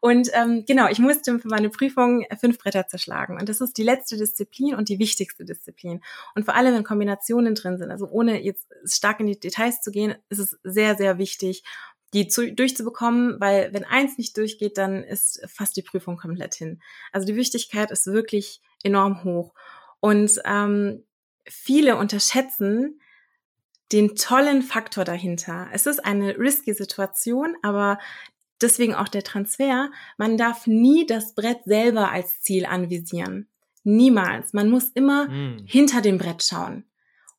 Und 0.00 0.28
ähm, 0.34 0.64
genau, 0.66 0.88
ich 0.88 0.98
musste 0.98 1.38
für 1.38 1.48
meine 1.48 1.70
Prüfung 1.70 2.24
fünf 2.40 2.58
Bretter 2.58 2.88
zerschlagen. 2.88 3.38
Und 3.38 3.48
das 3.48 3.60
ist 3.60 3.78
die 3.78 3.84
letzte 3.84 4.16
Disziplin 4.16 4.74
und 4.74 4.88
die 4.88 4.98
wichtigste 4.98 5.44
Disziplin. 5.44 6.02
Und 6.34 6.44
vor 6.44 6.56
allem, 6.56 6.74
wenn 6.74 6.84
Kombinationen 6.84 7.54
drin 7.54 7.78
sind, 7.78 7.90
also 7.90 8.08
ohne 8.08 8.42
jetzt 8.42 8.66
stark 8.84 9.20
in 9.20 9.26
die 9.26 9.38
Details 9.38 9.80
zu 9.82 9.92
gehen, 9.92 10.16
ist 10.30 10.40
es 10.40 10.58
sehr, 10.64 10.96
sehr 10.96 11.18
wichtig, 11.18 11.62
die 12.14 12.28
zu, 12.28 12.52
durchzubekommen, 12.52 13.40
weil 13.40 13.72
wenn 13.74 13.84
eins 13.84 14.16
nicht 14.18 14.36
durchgeht, 14.36 14.78
dann 14.78 15.02
ist 15.02 15.42
fast 15.48 15.76
die 15.76 15.82
Prüfung 15.82 16.16
komplett 16.16 16.54
hin. 16.54 16.80
Also 17.12 17.26
die 17.26 17.36
Wichtigkeit 17.36 17.90
ist 17.90 18.06
wirklich 18.06 18.60
enorm 18.82 19.24
hoch. 19.24 19.52
Und 20.00 20.40
ähm, 20.44 21.02
viele 21.44 21.96
unterschätzen 21.96 23.00
den 23.92 24.14
tollen 24.16 24.62
Faktor 24.62 25.04
dahinter. 25.04 25.68
Es 25.72 25.86
ist 25.86 26.04
eine 26.04 26.38
risky 26.38 26.72
Situation, 26.72 27.56
aber 27.62 27.98
deswegen 28.60 28.94
auch 28.94 29.08
der 29.08 29.24
Transfer. 29.24 29.90
Man 30.16 30.36
darf 30.36 30.66
nie 30.66 31.06
das 31.06 31.34
Brett 31.34 31.64
selber 31.64 32.10
als 32.10 32.40
Ziel 32.40 32.64
anvisieren. 32.64 33.48
Niemals. 33.82 34.52
Man 34.52 34.70
muss 34.70 34.88
immer 34.94 35.28
mm. 35.28 35.64
hinter 35.66 36.00
dem 36.00 36.18
Brett 36.18 36.42
schauen 36.42 36.84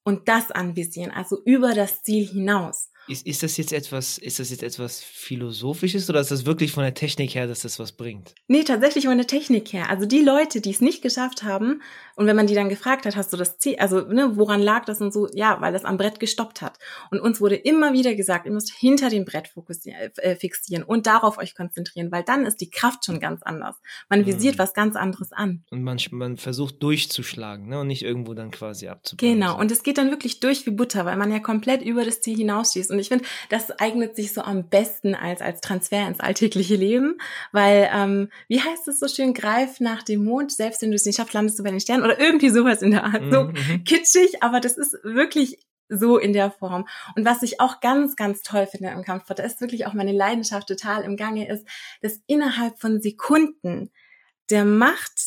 und 0.03 0.27
das 0.27 0.51
anvisieren, 0.51 1.11
also 1.11 1.41
über 1.45 1.73
das 1.73 2.03
Ziel 2.03 2.27
hinaus. 2.27 2.91
Ist, 3.07 3.25
ist 3.27 3.43
das 3.43 3.57
jetzt 3.57 3.71
etwas, 3.71 4.17
ist 4.17 4.39
das 4.39 4.49
jetzt 4.49 4.63
etwas 4.63 5.01
Philosophisches 5.01 6.09
oder 6.09 6.19
ist 6.19 6.31
das 6.31 6.45
wirklich 6.45 6.71
von 6.71 6.83
der 6.83 6.93
Technik 6.93 7.35
her, 7.35 7.45
dass 7.47 7.61
das 7.61 7.77
was 7.77 7.91
bringt? 7.91 8.33
Nee, 8.47 8.63
tatsächlich 8.63 9.05
von 9.05 9.17
der 9.17 9.27
Technik 9.27 9.73
her. 9.73 9.89
Also 9.89 10.05
die 10.05 10.21
Leute, 10.21 10.59
die 10.61 10.71
es 10.71 10.81
nicht 10.81 11.01
geschafft 11.01 11.43
haben, 11.43 11.81
Und 12.15 12.27
wenn 12.27 12.35
man 12.35 12.47
die 12.47 12.55
dann 12.55 12.69
gefragt 12.69 13.05
hat, 13.05 13.15
hast 13.15 13.33
du 13.33 13.37
das 13.37 13.57
Ziel, 13.57 13.75
also 13.77 14.01
ne, 14.01 14.37
woran 14.37 14.61
lag 14.61 14.85
das 14.85 15.01
und 15.01 15.13
so, 15.13 15.27
ja, 15.33 15.59
weil 15.59 15.73
das 15.73 15.85
am 15.85 15.97
Brett 15.97 16.19
gestoppt 16.19 16.61
hat. 16.61 16.79
Und 17.11 17.19
uns 17.19 17.41
wurde 17.41 17.55
immer 17.55 17.93
wieder 17.93 18.15
gesagt, 18.15 18.45
ihr 18.45 18.51
müsst 18.51 18.73
hinter 18.73 19.09
dem 19.09 19.25
Brett 19.25 19.49
fokussieren, 19.49 19.99
äh, 20.17 20.35
fixieren 20.35 20.83
und 20.83 21.07
darauf 21.07 21.37
euch 21.37 21.55
konzentrieren, 21.55 22.11
weil 22.11 22.23
dann 22.23 22.45
ist 22.45 22.61
die 22.61 22.69
Kraft 22.69 23.05
schon 23.05 23.19
ganz 23.19 23.43
anders. 23.43 23.75
Man 24.09 24.25
visiert 24.25 24.55
mhm. 24.55 24.59
was 24.59 24.73
ganz 24.73 24.95
anderes 24.95 25.31
an. 25.31 25.63
Und 25.71 25.83
man, 25.83 25.97
man 26.11 26.37
versucht 26.37 26.81
durchzuschlagen 26.81 27.67
ne, 27.67 27.79
und 27.79 27.87
nicht 27.87 28.03
irgendwo 28.03 28.33
dann 28.33 28.51
quasi 28.51 28.87
abzubauen. 28.87 29.33
Genau, 29.33 29.59
und 29.59 29.71
es 29.71 29.83
geht 29.83 29.97
dann 29.97 30.09
wirklich 30.09 30.39
durch 30.39 30.65
wie 30.65 30.71
Butter, 30.71 31.05
weil 31.05 31.17
man 31.17 31.31
ja 31.31 31.39
komplett 31.39 31.81
über 31.81 32.05
das 32.05 32.21
Ziel 32.21 32.37
hinausschießt. 32.37 32.91
Und 32.91 32.99
ich 32.99 33.09
finde, 33.09 33.25
das 33.49 33.71
eignet 33.71 34.15
sich 34.15 34.33
so 34.33 34.41
am 34.41 34.69
besten 34.69 35.15
als, 35.15 35.41
als 35.41 35.59
Transfer 35.59 36.07
ins 36.07 36.19
alltägliche 36.19 36.75
Leben, 36.75 37.17
weil, 37.51 37.89
ähm, 37.93 38.29
wie 38.47 38.61
heißt 38.61 38.87
es 38.87 38.99
so 38.99 39.07
schön, 39.07 39.33
greif 39.33 39.79
nach 39.79 40.03
dem 40.03 40.23
Mond, 40.23 40.51
selbst 40.51 40.81
wenn 40.81 40.91
du 40.91 40.95
es 40.95 41.05
nicht 41.05 41.17
schaffst, 41.17 41.33
landest 41.33 41.59
du 41.59 41.63
bei 41.63 41.71
den 41.71 41.79
Sternen 41.79 42.04
oder 42.05 42.19
irgendwie 42.19 42.49
sowas 42.49 42.81
in 42.81 42.91
der 42.91 43.03
Art. 43.03 43.23
So 43.31 43.45
mhm, 43.45 43.53
mhm. 43.53 43.83
kitschig, 43.83 44.41
aber 44.41 44.59
das 44.59 44.77
ist 44.77 44.97
wirklich 45.03 45.59
so 45.89 46.17
in 46.17 46.33
der 46.33 46.51
Form. 46.51 46.87
Und 47.15 47.25
was 47.25 47.43
ich 47.43 47.59
auch 47.59 47.79
ganz, 47.79 48.15
ganz 48.15 48.41
toll 48.41 48.67
finde 48.67 48.89
im 48.89 49.03
Kampfsport, 49.03 49.39
da 49.39 49.43
ist 49.43 49.61
wirklich 49.61 49.85
auch 49.85 49.93
meine 49.93 50.13
Leidenschaft 50.13 50.67
total 50.67 51.03
im 51.03 51.17
Gange, 51.17 51.47
ist, 51.47 51.67
dass 52.01 52.21
innerhalb 52.27 52.79
von 52.79 53.01
Sekunden 53.01 53.91
der 54.49 54.65
Macht, 54.65 55.19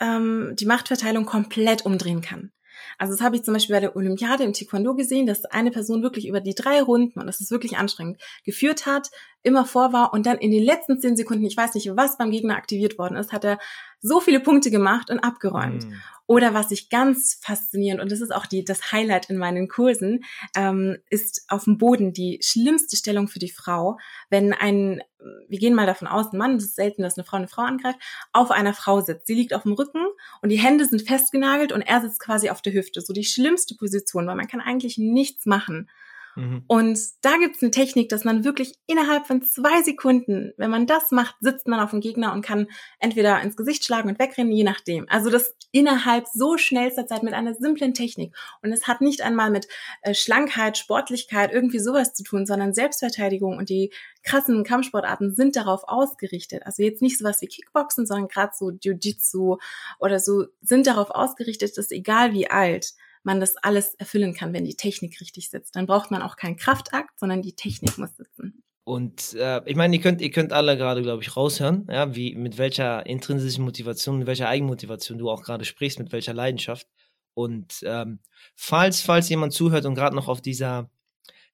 ähm, 0.00 0.54
die 0.58 0.66
Machtverteilung 0.66 1.24
komplett 1.24 1.86
umdrehen 1.86 2.20
kann. 2.20 2.52
Also 2.98 3.12
das 3.14 3.22
habe 3.22 3.36
ich 3.36 3.42
zum 3.42 3.54
Beispiel 3.54 3.74
bei 3.74 3.80
der 3.80 3.96
Olympiade 3.96 4.44
im 4.44 4.52
Taekwondo 4.52 4.94
gesehen, 4.94 5.26
dass 5.26 5.44
eine 5.44 5.70
Person 5.70 6.02
wirklich 6.02 6.28
über 6.28 6.40
die 6.40 6.54
drei 6.54 6.82
Runden, 6.82 7.18
und 7.18 7.26
das 7.26 7.40
ist 7.40 7.50
wirklich 7.50 7.76
anstrengend, 7.76 8.20
geführt 8.44 8.86
hat, 8.86 9.10
immer 9.42 9.64
vor 9.66 9.92
war 9.92 10.12
und 10.12 10.26
dann 10.26 10.38
in 10.38 10.50
den 10.50 10.62
letzten 10.62 11.00
zehn 11.00 11.16
Sekunden, 11.16 11.44
ich 11.44 11.56
weiß 11.56 11.74
nicht, 11.74 11.90
was 11.96 12.18
beim 12.18 12.30
Gegner 12.30 12.56
aktiviert 12.56 12.98
worden 12.98 13.16
ist, 13.16 13.32
hat 13.32 13.44
er 13.44 13.58
so 14.04 14.20
viele 14.20 14.40
Punkte 14.40 14.70
gemacht 14.70 15.10
und 15.10 15.20
abgeräumt. 15.20 15.86
Mhm. 15.86 16.00
Oder 16.26 16.54
was 16.54 16.70
ich 16.70 16.90
ganz 16.90 17.38
faszinierend, 17.42 18.02
und 18.02 18.12
das 18.12 18.20
ist 18.20 18.34
auch 18.34 18.46
die, 18.46 18.64
das 18.64 18.92
Highlight 18.92 19.28
in 19.30 19.36
meinen 19.36 19.68
Kursen, 19.68 20.24
ähm, 20.54 20.98
ist 21.10 21.44
auf 21.48 21.64
dem 21.64 21.78
Boden 21.78 22.12
die 22.12 22.38
schlimmste 22.42 22.96
Stellung 22.96 23.28
für 23.28 23.38
die 23.38 23.50
Frau, 23.50 23.98
wenn 24.30 24.52
ein, 24.52 25.02
wir 25.48 25.58
gehen 25.58 25.74
mal 25.74 25.86
davon 25.86 26.08
aus, 26.08 26.32
ein 26.32 26.38
Mann, 26.38 26.54
das 26.54 26.64
ist 26.64 26.76
selten, 26.76 27.02
dass 27.02 27.18
eine 27.18 27.24
Frau 27.24 27.38
eine 27.38 27.48
Frau 27.48 27.62
angreift, 27.62 27.98
auf 28.32 28.50
einer 28.50 28.74
Frau 28.74 29.00
sitzt. 29.00 29.26
Sie 29.26 29.34
liegt 29.34 29.54
auf 29.54 29.62
dem 29.62 29.72
Rücken 29.72 30.04
und 30.40 30.50
die 30.50 30.58
Hände 30.58 30.84
sind 30.84 31.02
festgenagelt 31.02 31.72
und 31.72 31.82
er 31.82 32.00
sitzt 32.00 32.20
quasi 32.20 32.50
auf 32.50 32.62
der 32.62 32.74
Hüfte. 32.74 33.00
So 33.00 33.12
die 33.12 33.24
schlimmste 33.24 33.74
Position, 33.74 34.26
weil 34.26 34.36
man 34.36 34.48
kann 34.48 34.60
eigentlich 34.60 34.96
nichts 34.98 35.46
machen. 35.46 35.88
Mhm. 36.36 36.64
Und 36.66 36.98
da 37.22 37.36
gibt's 37.36 37.62
eine 37.62 37.70
Technik, 37.70 38.08
dass 38.08 38.24
man 38.24 38.44
wirklich 38.44 38.74
innerhalb 38.86 39.26
von 39.26 39.42
zwei 39.42 39.82
Sekunden, 39.82 40.52
wenn 40.56 40.70
man 40.70 40.86
das 40.86 41.10
macht, 41.10 41.36
sitzt 41.40 41.68
man 41.68 41.80
auf 41.80 41.90
dem 41.90 42.00
Gegner 42.00 42.32
und 42.32 42.44
kann 42.44 42.68
entweder 42.98 43.40
ins 43.40 43.56
Gesicht 43.56 43.84
schlagen 43.84 44.08
und 44.08 44.18
wegrennen, 44.18 44.52
je 44.52 44.64
nachdem. 44.64 45.06
Also 45.08 45.30
das 45.30 45.54
innerhalb 45.72 46.26
so 46.32 46.56
schnellster 46.56 47.06
Zeit 47.06 47.22
mit 47.22 47.34
einer 47.34 47.54
simplen 47.54 47.94
Technik. 47.94 48.34
Und 48.62 48.72
es 48.72 48.86
hat 48.86 49.00
nicht 49.00 49.22
einmal 49.22 49.50
mit 49.50 49.68
äh, 50.02 50.14
Schlankheit, 50.14 50.78
Sportlichkeit, 50.78 51.52
irgendwie 51.52 51.80
sowas 51.80 52.14
zu 52.14 52.22
tun, 52.22 52.46
sondern 52.46 52.74
Selbstverteidigung 52.74 53.56
und 53.56 53.68
die 53.68 53.92
krassen 54.22 54.64
Kampfsportarten 54.64 55.34
sind 55.34 55.56
darauf 55.56 55.82
ausgerichtet. 55.84 56.64
Also 56.64 56.82
jetzt 56.82 57.02
nicht 57.02 57.18
sowas 57.18 57.40
wie 57.40 57.46
Kickboxen, 57.46 58.06
sondern 58.06 58.28
gerade 58.28 58.52
so 58.56 58.70
Jiu-Jitsu 58.70 59.58
oder 60.00 60.18
so 60.18 60.46
sind 60.62 60.86
darauf 60.86 61.10
ausgerichtet, 61.10 61.76
dass 61.76 61.90
egal 61.90 62.32
wie 62.32 62.50
alt, 62.50 62.94
man 63.24 63.40
das 63.40 63.56
alles 63.56 63.94
erfüllen 63.94 64.34
kann, 64.34 64.52
wenn 64.52 64.64
die 64.64 64.76
Technik 64.76 65.20
richtig 65.20 65.50
sitzt. 65.50 65.74
Dann 65.76 65.86
braucht 65.86 66.10
man 66.10 66.22
auch 66.22 66.36
keinen 66.36 66.56
Kraftakt, 66.56 67.18
sondern 67.18 67.42
die 67.42 67.54
Technik 67.54 67.98
muss 67.98 68.16
sitzen. 68.16 68.62
Und 68.84 69.32
äh, 69.34 69.62
ich 69.64 69.76
meine, 69.76 69.96
ihr 69.96 70.02
könnt, 70.02 70.20
ihr 70.20 70.30
könnt 70.30 70.52
alle 70.52 70.76
gerade, 70.76 71.00
glaube 71.00 71.22
ich, 71.22 71.34
raushören, 71.34 71.88
ja, 71.90 72.14
wie 72.14 72.34
mit 72.34 72.58
welcher 72.58 73.06
intrinsischen 73.06 73.64
Motivation, 73.64 74.18
mit 74.18 74.26
welcher 74.26 74.48
Eigenmotivation 74.48 75.18
du 75.18 75.30
auch 75.30 75.42
gerade 75.42 75.64
sprichst, 75.64 75.98
mit 75.98 76.12
welcher 76.12 76.34
Leidenschaft. 76.34 76.86
Und 77.32 77.82
ähm, 77.84 78.20
falls, 78.54 79.00
falls 79.00 79.30
jemand 79.30 79.54
zuhört 79.54 79.86
und 79.86 79.94
gerade 79.94 80.14
noch 80.14 80.28
auf 80.28 80.42
dieser 80.42 80.90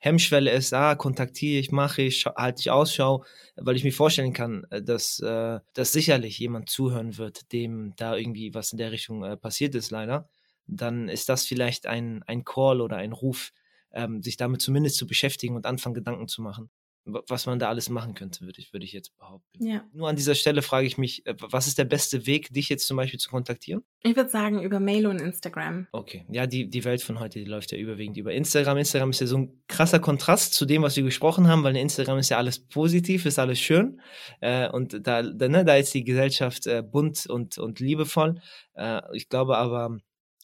Hemmschwelle 0.01 0.51
ist, 0.51 0.75
ah, 0.75 0.97
kontaktiere 0.97 1.61
ich, 1.61 1.71
mache 1.71 2.03
ich, 2.03 2.27
halte 2.27 2.61
ich 2.61 2.71
Ausschau, 2.71 3.25
weil 3.55 3.77
ich 3.77 3.85
mir 3.85 3.93
vorstellen 3.93 4.33
kann, 4.33 4.67
äh, 4.71 4.83
dass, 4.83 5.21
äh, 5.21 5.61
dass 5.75 5.93
sicherlich 5.93 6.39
jemand 6.41 6.69
zuhören 6.69 7.17
wird, 7.17 7.53
dem 7.53 7.95
da 7.97 8.17
irgendwie 8.17 8.55
was 8.55 8.73
in 8.73 8.79
der 8.79 8.91
Richtung 8.91 9.23
äh, 9.23 9.37
passiert 9.37 9.77
ist, 9.77 9.93
leider 9.93 10.29
dann 10.67 11.09
ist 11.09 11.29
das 11.29 11.47
vielleicht 11.47 11.87
ein, 11.87 12.23
ein 12.25 12.45
Call 12.45 12.81
oder 12.81 12.97
ein 12.97 13.13
Ruf, 13.13 13.53
ähm, 13.93 14.23
sich 14.23 14.37
damit 14.37 14.63
zumindest 14.63 14.97
zu 14.97 15.07
beschäftigen 15.07 15.57
und 15.57 15.67
anfangen, 15.67 15.95
Gedanken 15.95 16.29
zu 16.29 16.43
machen, 16.43 16.71
was 17.05 17.47
man 17.47 17.59
da 17.59 17.69
alles 17.69 17.89
machen 17.89 18.15
könnte, 18.15 18.43
würde 18.43 18.61
ich, 18.61 18.73
würde 18.73 18.85
ich 18.85 18.93
jetzt 18.93 19.17
behaupten. 19.19 19.67
Ja. 19.67 19.85
Nur 19.93 20.09
an 20.09 20.17
dieser 20.17 20.35
Stelle 20.35 20.63
frage 20.63 20.87
ich 20.87 20.99
mich, 20.99 21.27
äh, 21.27 21.35
was 21.39 21.67
ist 21.67 21.79
der 21.79 21.85
beste 21.85 22.27
Weg, 22.27 22.53
dich 22.53 22.69
jetzt 22.69 22.87
zum 22.87 22.97
Beispiel 22.97 23.19
zu 23.19 23.31
kontaktieren? 23.31 23.83
Ich 24.03 24.17
würde 24.17 24.31
sagen, 24.31 24.63
über 24.63 24.81
Mail 24.81 25.07
und 25.07 25.21
Instagram. 25.21 25.87
Okay, 25.93 26.27
ja, 26.31 26.47
die, 26.47 26.69
die 26.69 26.85
Welt 26.85 27.03
von 27.03 27.19
heute, 27.19 27.39
die 27.39 27.47
läuft 27.47 27.73
ja 27.73 27.79
überwiegend 27.79 28.17
über 28.17 28.33
Instagram. 28.33 28.79
Instagram 28.79 29.11
ist 29.11 29.21
ja 29.21 29.27
so 29.27 29.39
ein 29.39 29.63
krasser 29.67 29.99
Kontrast 29.99 30.55
zu 30.55 30.67
dem, 30.67 30.83
was 30.83 30.97
wir 30.97 31.03
gesprochen 31.03 31.49
haben, 31.49 31.63
weil 31.65 31.75
in 31.77 31.83
Instagram 31.83 32.19
ist 32.19 32.29
ja 32.29 32.39
alles 32.39 32.59
positiv, 32.59 33.27
ist 33.27 33.39
alles 33.39 33.61
schön. 33.61 34.01
Äh, 34.41 34.69
und 34.69 35.07
da, 35.07 35.23
da, 35.23 35.49
ne, 35.49 35.65
da 35.65 35.77
ist 35.77 35.95
die 35.95 36.05
Gesellschaft 36.05 36.67
äh, 36.67 36.83
bunt 36.83 37.27
und, 37.27 37.59
und 37.59 37.81
liebevoll. 37.81 38.41
Äh, 38.75 39.01
ich 39.15 39.29
glaube 39.29 39.57
aber, 39.57 39.99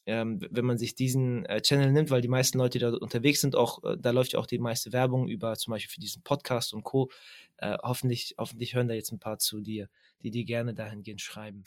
ähm, 0.06 0.40
wenn 0.50 0.64
man 0.64 0.78
sich 0.78 0.94
diesen 0.94 1.44
äh, 1.46 1.60
Channel 1.60 1.92
nimmt, 1.92 2.10
weil 2.10 2.20
die 2.20 2.28
meisten 2.28 2.58
Leute, 2.58 2.78
da 2.78 2.90
unterwegs 2.90 3.40
sind, 3.40 3.56
auch, 3.56 3.82
äh, 3.82 3.96
da 3.98 4.10
läuft 4.10 4.32
ja 4.32 4.38
auch 4.38 4.46
die 4.46 4.58
meiste 4.58 4.92
Werbung 4.92 5.28
über 5.28 5.56
zum 5.56 5.72
Beispiel 5.72 5.92
für 5.92 6.00
diesen 6.00 6.22
Podcast 6.22 6.72
und 6.72 6.84
Co. 6.84 7.10
Äh, 7.56 7.76
hoffentlich, 7.82 8.34
hoffentlich 8.38 8.74
hören 8.74 8.88
da 8.88 8.94
jetzt 8.94 9.12
ein 9.12 9.18
paar 9.18 9.38
zu 9.38 9.60
dir, 9.60 9.88
die 10.22 10.30
dir 10.30 10.44
gerne 10.44 10.74
dahingehend 10.74 11.20
schreiben. 11.20 11.64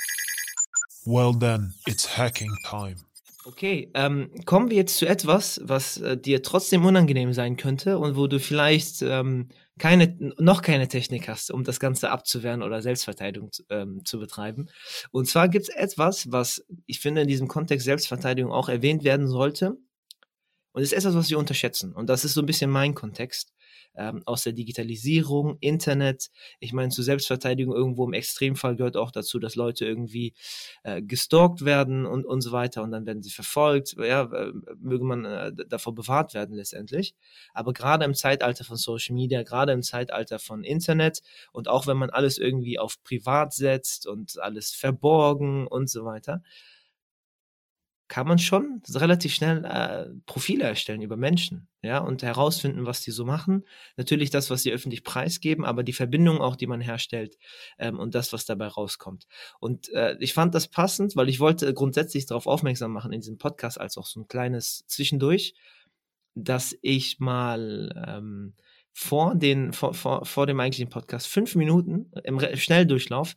Well 1.05 1.37
then, 1.37 1.73
it's 1.85 2.17
hacking 2.17 2.51
time. 2.65 2.97
Okay, 3.45 3.89
ähm, 3.93 4.31
kommen 4.45 4.69
wir 4.69 4.75
jetzt 4.75 4.97
zu 4.97 5.07
etwas, 5.07 5.61
was 5.63 5.97
äh, 5.97 6.17
dir 6.17 6.43
trotzdem 6.43 6.83
unangenehm 6.85 7.31
sein 7.31 7.55
könnte 7.55 7.97
und 7.97 8.17
wo 8.17 8.27
du 8.27 8.37
vielleicht 8.37 9.01
ähm, 9.01 9.47
keine, 9.79 10.17
noch 10.37 10.61
keine 10.61 10.89
Technik 10.89 11.29
hast, 11.29 11.49
um 11.49 11.63
das 11.63 11.79
Ganze 11.79 12.11
abzuwehren 12.11 12.61
oder 12.61 12.81
Selbstverteidigung 12.81 13.49
ähm, 13.69 14.03
zu 14.03 14.19
betreiben. 14.19 14.67
Und 15.11 15.27
zwar 15.29 15.47
gibt 15.47 15.69
es 15.69 15.75
etwas, 15.75 16.29
was 16.31 16.65
ich 16.85 16.99
finde 16.99 17.21
in 17.21 17.29
diesem 17.29 17.47
Kontext 17.47 17.85
Selbstverteidigung 17.85 18.51
auch 18.51 18.67
erwähnt 18.67 19.05
werden 19.05 19.29
sollte. 19.29 19.77
Und 20.73 20.81
es 20.81 20.91
ist 20.91 20.97
etwas, 20.97 21.15
was 21.15 21.29
wir 21.29 21.39
unterschätzen. 21.39 21.93
Und 21.93 22.09
das 22.09 22.25
ist 22.25 22.33
so 22.33 22.41
ein 22.41 22.45
bisschen 22.45 22.69
mein 22.69 22.93
Kontext 22.93 23.53
ähm, 23.99 24.23
aus 24.25 24.43
der 24.43 24.53
Digitalisierung, 24.53 25.57
Internet. 25.59 26.31
Ich 26.59 26.71
meine, 26.71 26.89
zur 26.89 27.03
Selbstverteidigung 27.03 27.75
irgendwo 27.75 28.05
im 28.05 28.13
Extremfall 28.13 28.77
gehört 28.77 28.95
auch 28.95 29.11
dazu, 29.11 29.39
dass 29.39 29.55
Leute 29.55 29.85
irgendwie 29.85 30.33
äh, 30.83 31.01
gestalkt 31.01 31.65
werden 31.65 32.05
und, 32.05 32.25
und 32.25 32.41
so 32.41 32.53
weiter 32.53 32.81
und 32.81 32.91
dann 32.91 33.05
werden 33.05 33.21
sie 33.21 33.29
verfolgt. 33.29 33.95
Ja, 33.99 34.23
äh, 34.23 34.53
möge 34.79 35.03
man 35.03 35.25
äh, 35.25 35.51
davor 35.67 35.93
bewahrt 35.93 36.33
werden 36.33 36.55
letztendlich. 36.55 37.13
Aber 37.53 37.73
gerade 37.73 38.05
im 38.05 38.13
Zeitalter 38.13 38.63
von 38.63 38.77
Social 38.77 39.15
Media, 39.15 39.43
gerade 39.43 39.73
im 39.73 39.83
Zeitalter 39.83 40.39
von 40.39 40.63
Internet 40.63 41.21
und 41.51 41.67
auch 41.67 41.85
wenn 41.85 41.97
man 41.97 42.09
alles 42.09 42.37
irgendwie 42.37 42.79
auf 42.79 43.03
privat 43.03 43.53
setzt 43.53 44.07
und 44.07 44.39
alles 44.39 44.71
verborgen 44.71 45.67
und 45.67 45.89
so 45.89 46.05
weiter, 46.05 46.41
kann 48.09 48.27
man 48.27 48.39
schon 48.39 48.81
relativ 48.93 49.33
schnell 49.33 49.63
äh, 49.63 50.07
Profile 50.25 50.63
erstellen 50.63 51.01
über 51.01 51.15
Menschen, 51.15 51.69
ja, 51.83 51.99
und 51.99 52.23
herausfinden, 52.23 52.85
was 52.85 53.01
die 53.01 53.11
so 53.11 53.23
machen. 53.23 53.65
Natürlich 53.97 54.31
das, 54.31 54.49
was 54.49 54.63
sie 54.63 54.71
öffentlich 54.71 55.03
preisgeben, 55.03 55.63
aber 55.63 55.83
die 55.83 55.93
Verbindung 55.93 56.39
auch, 56.39 56.55
die 56.55 56.67
man 56.67 56.81
herstellt 56.81 57.37
ähm, 57.77 57.99
und 57.99 58.15
das, 58.15 58.33
was 58.33 58.45
dabei 58.45 58.67
rauskommt. 58.67 59.27
Und 59.59 59.89
äh, 59.93 60.17
ich 60.19 60.33
fand 60.33 60.55
das 60.55 60.67
passend, 60.67 61.15
weil 61.15 61.29
ich 61.29 61.39
wollte 61.39 61.71
grundsätzlich 61.73 62.25
darauf 62.25 62.47
aufmerksam 62.47 62.91
machen 62.91 63.13
in 63.13 63.21
diesem 63.21 63.37
Podcast 63.37 63.79
als 63.79 63.95
auch 63.95 64.07
so 64.07 64.21
ein 64.21 64.27
kleines 64.27 64.83
Zwischendurch, 64.87 65.53
dass 66.33 66.75
ich 66.81 67.19
mal 67.19 67.93
ähm, 68.07 68.55
vor, 68.91 69.35
den, 69.35 69.71
vor, 69.71 69.93
vor, 69.93 70.25
vor 70.25 70.47
dem 70.47 70.59
eigentlichen 70.59 70.89
Podcast 70.89 71.27
fünf 71.27 71.55
Minuten 71.55 72.11
im 72.23 72.39
Schnelldurchlauf 72.39 73.35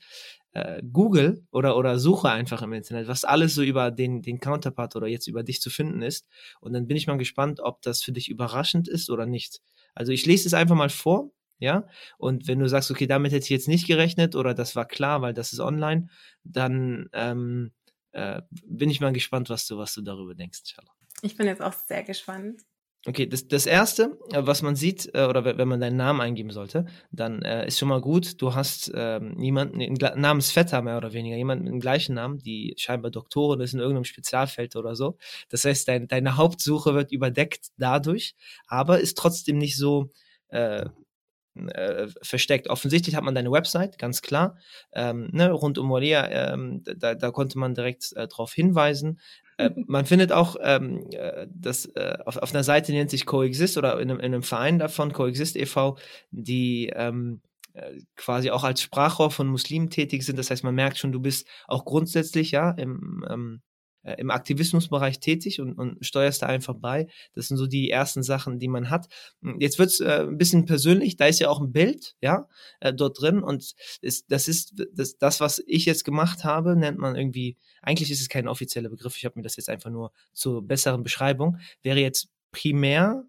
äh, 0.52 0.82
Google 0.92 1.46
oder, 1.50 1.76
oder 1.76 1.98
suche 1.98 2.30
einfach 2.30 2.62
im 2.62 2.72
Internet, 2.72 3.08
was 3.08 3.24
alles 3.24 3.54
so 3.54 3.62
über 3.62 3.90
den, 3.90 4.22
den 4.22 4.40
Counterpart 4.40 4.96
oder 4.96 5.06
jetzt 5.06 5.26
über 5.26 5.42
dich 5.42 5.60
zu 5.60 5.70
finden 5.70 6.02
ist. 6.02 6.26
Und 6.60 6.72
dann 6.72 6.86
bin 6.86 6.96
ich 6.96 7.06
mal 7.06 7.18
gespannt, 7.18 7.60
ob 7.60 7.82
das 7.82 8.02
für 8.02 8.12
dich 8.12 8.28
überraschend 8.28 8.88
ist 8.88 9.10
oder 9.10 9.26
nicht. 9.26 9.60
Also 9.94 10.12
ich 10.12 10.26
lese 10.26 10.46
es 10.46 10.54
einfach 10.54 10.76
mal 10.76 10.90
vor, 10.90 11.30
ja. 11.58 11.86
Und 12.18 12.48
wenn 12.48 12.58
du 12.58 12.68
sagst, 12.68 12.90
okay, 12.90 13.06
damit 13.06 13.32
hätte 13.32 13.44
ich 13.44 13.50
jetzt 13.50 13.68
nicht 13.68 13.86
gerechnet 13.86 14.34
oder 14.34 14.52
das 14.54 14.76
war 14.76 14.86
klar, 14.86 15.22
weil 15.22 15.32
das 15.32 15.52
ist 15.52 15.60
online, 15.60 16.08
dann 16.44 17.08
ähm, 17.12 17.72
äh, 18.12 18.42
bin 18.64 18.90
ich 18.90 19.00
mal 19.00 19.12
gespannt, 19.12 19.48
was 19.48 19.66
du, 19.66 19.78
was 19.78 19.94
du 19.94 20.02
darüber 20.02 20.34
denkst, 20.34 20.60
inshallah. 20.60 20.92
Ich 21.22 21.36
bin 21.36 21.46
jetzt 21.46 21.62
auch 21.62 21.72
sehr 21.72 22.02
gespannt. 22.02 22.62
Okay, 23.04 23.26
das, 23.26 23.48
das 23.48 23.66
erste, 23.66 24.16
äh, 24.32 24.42
was 24.46 24.62
man 24.62 24.76
sieht, 24.76 25.12
äh, 25.14 25.24
oder 25.24 25.44
wenn 25.44 25.66
man 25.66 25.80
deinen 25.80 25.96
Namen 25.96 26.20
eingeben 26.20 26.50
sollte, 26.50 26.86
dann 27.10 27.42
äh, 27.42 27.66
ist 27.66 27.78
schon 27.80 27.88
mal 27.88 28.00
gut, 28.00 28.40
du 28.40 28.54
hast 28.54 28.92
ähm, 28.94 29.40
jemanden, 29.40 29.78
Namensvetter 29.94 30.82
mehr 30.82 30.98
oder 30.98 31.12
weniger, 31.12 31.36
jemanden 31.36 31.64
mit 31.64 31.72
dem 31.72 31.80
gleichen 31.80 32.14
Namen, 32.14 32.38
die 32.38 32.74
scheinbar 32.78 33.10
Doktorin 33.10 33.60
ist 33.60 33.74
in 33.74 33.80
irgendeinem 33.80 34.04
Spezialfeld 34.04 34.76
oder 34.76 34.94
so. 34.94 35.18
Das 35.48 35.64
heißt, 35.64 35.88
dein, 35.88 36.06
deine 36.06 36.36
Hauptsuche 36.36 36.94
wird 36.94 37.10
überdeckt 37.10 37.70
dadurch, 37.76 38.36
aber 38.68 39.00
ist 39.00 39.18
trotzdem 39.18 39.58
nicht 39.58 39.76
so, 39.76 40.12
äh, 40.48 40.84
äh, 41.54 42.08
versteckt. 42.22 42.68
Offensichtlich 42.68 43.14
hat 43.14 43.24
man 43.24 43.34
deine 43.34 43.50
Website, 43.52 43.98
ganz 43.98 44.22
klar. 44.22 44.56
Ähm, 44.92 45.28
ne, 45.32 45.50
rund 45.52 45.76
um 45.78 45.86
Moria, 45.86 46.28
ähm, 46.54 46.82
da, 46.84 47.14
da 47.14 47.30
konnte 47.30 47.58
man 47.58 47.74
direkt 47.74 48.12
äh, 48.16 48.26
darauf 48.26 48.54
hinweisen. 48.54 49.20
Äh, 49.66 49.70
man 49.86 50.06
findet 50.06 50.32
auch, 50.32 50.56
ähm, 50.62 51.06
äh, 51.10 51.46
das 51.50 51.86
äh, 51.94 52.18
auf, 52.24 52.36
auf 52.36 52.52
einer 52.52 52.64
Seite 52.64 52.92
nennt 52.92 53.10
sich 53.10 53.26
Coexist 53.26 53.78
oder 53.78 54.00
in 54.00 54.10
einem, 54.10 54.20
in 54.20 54.26
einem 54.26 54.42
Verein 54.42 54.78
davon, 54.78 55.12
Coexist 55.12 55.56
e.V., 55.56 55.96
die 56.30 56.90
ähm, 56.94 57.40
äh, 57.74 58.00
quasi 58.16 58.50
auch 58.50 58.64
als 58.64 58.82
Sprachrohr 58.82 59.30
von 59.30 59.48
Muslimen 59.48 59.90
tätig 59.90 60.24
sind. 60.24 60.38
Das 60.38 60.50
heißt, 60.50 60.64
man 60.64 60.74
merkt 60.74 60.98
schon, 60.98 61.12
du 61.12 61.20
bist 61.20 61.46
auch 61.66 61.84
grundsätzlich 61.84 62.50
ja 62.50 62.70
im 62.72 63.24
ähm, 63.30 63.62
äh, 64.02 64.14
im 64.18 64.30
Aktivismusbereich 64.30 65.20
tätig 65.20 65.60
und, 65.60 65.74
und 65.74 66.04
steuerst 66.04 66.42
da 66.42 66.46
einfach 66.46 66.74
bei. 66.74 67.06
Das 67.34 67.48
sind 67.48 67.56
so 67.56 67.66
die 67.66 67.90
ersten 67.90 68.22
Sachen, 68.22 68.58
die 68.58 68.68
man 68.68 68.90
hat. 68.90 69.08
Hm, 69.42 69.60
jetzt 69.60 69.78
wird's 69.78 70.00
äh, 70.00 70.26
ein 70.28 70.38
bisschen 70.38 70.64
persönlich, 70.64 71.16
da 71.16 71.26
ist 71.26 71.40
ja 71.40 71.48
auch 71.48 71.60
ein 71.60 71.72
Bild, 71.72 72.14
ja, 72.20 72.48
äh, 72.80 72.92
dort 72.92 73.20
drin 73.20 73.42
und 73.42 73.74
ist, 74.00 74.30
das 74.30 74.48
ist 74.48 74.74
das, 74.92 75.18
das, 75.18 75.40
was 75.40 75.62
ich 75.66 75.84
jetzt 75.84 76.04
gemacht 76.04 76.44
habe, 76.44 76.76
nennt 76.76 76.98
man 76.98 77.16
irgendwie, 77.16 77.56
eigentlich 77.82 78.10
ist 78.10 78.20
es 78.20 78.28
kein 78.28 78.48
offizieller 78.48 78.88
Begriff, 78.88 79.16
ich 79.16 79.24
habe 79.24 79.38
mir 79.38 79.42
das 79.42 79.56
jetzt 79.56 79.68
einfach 79.68 79.90
nur 79.90 80.12
zur 80.32 80.66
besseren 80.66 81.02
Beschreibung, 81.02 81.58
wäre 81.82 82.00
jetzt 82.00 82.28
primär 82.50 83.24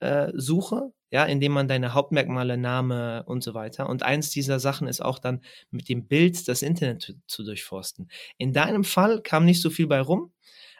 äh, 0.00 0.32
Suche, 0.34 0.92
ja, 1.14 1.24
indem 1.26 1.52
man 1.52 1.68
deine 1.68 1.94
Hauptmerkmale, 1.94 2.56
Name 2.56 3.22
und 3.26 3.44
so 3.44 3.54
weiter. 3.54 3.88
Und 3.88 4.02
eins 4.02 4.30
dieser 4.30 4.58
Sachen 4.58 4.88
ist 4.88 5.00
auch 5.00 5.20
dann 5.20 5.42
mit 5.70 5.88
dem 5.88 6.08
Bild 6.08 6.48
das 6.48 6.60
Internet 6.60 7.02
zu, 7.02 7.12
zu 7.28 7.44
durchforsten. 7.44 8.08
In 8.36 8.52
deinem 8.52 8.82
Fall 8.82 9.22
kam 9.22 9.44
nicht 9.44 9.62
so 9.62 9.70
viel 9.70 9.86
bei 9.86 10.00
rum, 10.00 10.32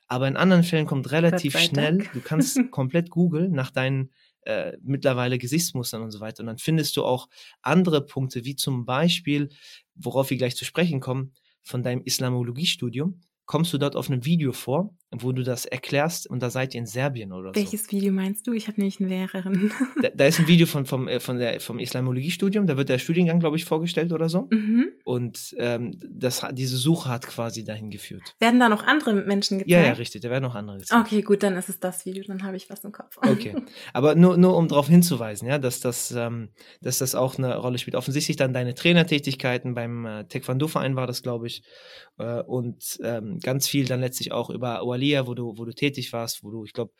aber 0.08 0.26
in 0.26 0.36
anderen 0.36 0.64
Fällen 0.64 0.86
kommt 0.86 1.12
relativ 1.12 1.56
schnell, 1.56 1.98
du 2.12 2.20
kannst 2.20 2.58
komplett 2.72 3.10
googeln 3.10 3.52
nach 3.52 3.70
deinen 3.70 4.10
äh, 4.40 4.72
mittlerweile 4.82 5.38
Gesichtsmustern 5.38 6.02
und 6.02 6.10
so 6.10 6.18
weiter. 6.18 6.40
Und 6.40 6.48
dann 6.48 6.58
findest 6.58 6.96
du 6.96 7.04
auch 7.04 7.28
andere 7.62 8.04
Punkte, 8.04 8.44
wie 8.44 8.56
zum 8.56 8.84
Beispiel, 8.84 9.50
worauf 9.94 10.30
wir 10.30 10.36
gleich 10.36 10.56
zu 10.56 10.64
sprechen 10.64 10.98
kommen, 10.98 11.32
von 11.62 11.84
deinem 11.84 12.02
Islamologiestudium 12.02 13.20
kommst 13.46 13.72
du 13.72 13.78
dort 13.78 13.94
auf 13.94 14.10
einem 14.10 14.24
Video 14.24 14.52
vor, 14.52 14.96
wo 15.18 15.33
du 15.33 15.42
das 15.42 15.64
erklärst 15.64 16.29
und 16.29 16.42
da 16.42 16.50
seid 16.50 16.74
ihr 16.74 16.81
in 16.81 16.87
Serbien 16.87 17.33
oder 17.33 17.55
Welches 17.55 17.83
so. 17.83 17.87
Welches 17.87 17.92
Video 17.92 18.12
meinst 18.12 18.46
du? 18.46 18.53
Ich 18.53 18.68
habe 18.68 18.81
nämlich 18.81 19.00
eine 19.00 19.09
Lehrerin. 19.09 19.70
Da, 20.03 20.09
da, 20.14 20.27
ist 20.27 20.40
ein 20.40 20.48
Video 20.48 20.66
von, 20.66 20.87
vom, 20.87 21.09
äh, 21.09 21.20
von 21.20 21.38
der, 21.38 21.61
vom 21.61 21.79
Islamologiestudium, 21.79 22.66
da 22.66 22.77
wird 22.77 22.88
der 22.88 22.98
Studiengang, 22.98 23.40
glaube 23.40 23.57
ich, 23.57 23.64
vorgestellt 23.64 24.12
oder 24.12 24.29
so. 24.29 24.48
Mhm. 24.50 24.88
Und 25.05 25.55
ähm, 25.59 25.98
das, 26.03 26.44
diese 26.53 26.77
Suche 26.77 27.09
hat 27.09 27.27
quasi 27.27 27.64
dahin 27.64 27.90
geführt. 27.90 28.35
Werden 28.40 28.61
da 28.61 28.68
noch 28.68 28.83
andere 28.85 29.14
Menschen 29.14 29.59
gezeigt? 29.59 29.70
Ja, 29.70 29.83
ja, 29.83 29.92
richtig, 29.92 30.22
da 30.22 30.31
werden 30.31 30.42
noch 30.42 30.55
andere 30.55 30.79
gezeigt. 30.79 31.07
Okay, 31.07 31.22
gut, 31.22 31.42
dann 31.42 31.57
ist 31.57 31.68
es 31.68 31.81
das 31.81 32.05
Video, 32.07 32.24
dann 32.27 32.42
habe 32.42 32.57
ich 32.57 32.68
was 32.68 32.85
im 32.85 32.92
Kopf. 32.92 33.18
Okay, 33.35 33.57
aber 33.92 34.14
nur, 34.14 34.37
nur 34.37 34.57
um 34.57 34.68
darauf 34.68 34.88
hinzuweisen, 34.88 35.48
ja, 35.48 35.59
dass 35.59 35.81
das, 35.81 36.12
ähm, 36.12 36.50
dass 36.81 36.98
das 36.98 37.14
auch 37.14 37.37
eine 37.37 37.57
Rolle 37.57 37.79
spielt. 37.79 37.96
Offensichtlich 37.96 38.37
dann 38.37 38.53
deine 38.53 38.74
Trainertätigkeiten 38.74 39.74
beim 39.74 40.07
äh, 40.07 40.24
Taekwondo-Verein 40.24 40.94
war 40.94 41.07
das, 41.07 41.22
glaube 41.22 41.46
ich, 41.46 41.62
äh, 42.18 42.42
und 42.42 42.98
ähm, 43.03 43.38
ganz 43.42 43.68
viel 43.68 43.87
dann 43.87 44.00
letztlich 44.00 44.33
auch 44.33 44.50
über 44.50 44.85
Walia, 45.04 45.26
wo 45.26 45.34
du, 45.34 45.56
wo 45.56 45.64
du 45.64 45.72
tätig 45.72 46.12
warst, 46.12 46.42
wo 46.42 46.50
du, 46.50 46.64
ich 46.64 46.72
glaube, 46.72 46.92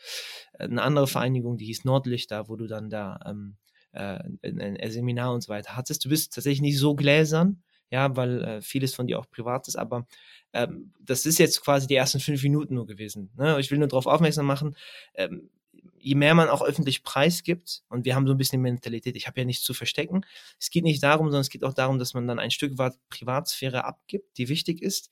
eine 0.59 0.83
andere 0.83 1.07
Vereinigung, 1.07 1.57
die 1.57 1.67
hieß 1.67 1.85
Nordlicht, 1.85 2.31
da, 2.31 2.49
wo 2.49 2.57
du 2.57 2.67
dann 2.67 2.91
da 2.91 3.19
ähm, 3.27 3.57
äh, 3.93 4.19
ein, 4.43 4.61
ein, 4.61 4.91
Seminar 4.91 5.33
und 5.33 5.43
so 5.43 5.49
weiter 5.49 5.77
hattest. 5.77 6.05
Du 6.05 6.09
bist 6.09 6.35
tatsächlich 6.35 6.61
nicht 6.61 6.79
so 6.79 6.95
gläsern, 6.95 7.63
ja, 7.91 8.15
weil 8.17 8.43
äh, 8.43 8.61
vieles 8.61 8.95
von 8.95 9.07
dir 9.07 9.19
auch 9.19 9.31
privat 9.31 9.69
ist, 9.69 9.77
aber 9.77 10.07
ähm, 10.53 10.93
das 11.01 11.27
ist 11.27 11.39
jetzt 11.39 11.63
quasi 11.63 11.87
die 11.87 11.95
ersten 11.95 12.21
fünf 12.21 12.43
Minuten 12.43 12.75
nur 12.75 12.87
gewesen. 12.87 13.31
Ne? 13.37 13.59
Ich 13.61 13.71
will 13.71 13.79
nur 13.79 13.89
darauf 13.89 14.07
aufmerksam 14.07 14.47
machen, 14.47 14.77
ähm, 15.15 15.51
je 15.99 16.15
mehr 16.15 16.35
man 16.35 16.49
auch 16.49 16.63
öffentlich 16.63 17.03
preisgibt, 17.03 17.83
und 17.89 18.05
wir 18.05 18.15
haben 18.15 18.27
so 18.27 18.35
ein 18.35 18.39
bisschen 18.39 18.59
die 18.59 18.71
Mentalität, 18.71 19.17
ich 19.17 19.27
habe 19.27 19.41
ja 19.41 19.47
nichts 19.47 19.65
zu 19.65 19.75
verstecken, 19.75 20.25
es 20.59 20.71
geht 20.71 20.85
nicht 20.85 21.03
darum, 21.03 21.27
sondern 21.27 21.43
es 21.43 21.51
geht 21.51 21.65
auch 21.65 21.75
darum, 21.75 21.99
dass 21.99 22.15
man 22.15 22.27
dann 22.27 22.39
ein 22.39 22.51
Stück 22.51 22.79
weit 22.79 22.95
Privatsphäre 23.09 23.85
abgibt, 23.85 24.37
die 24.39 24.49
wichtig 24.49 24.83
ist, 24.83 25.11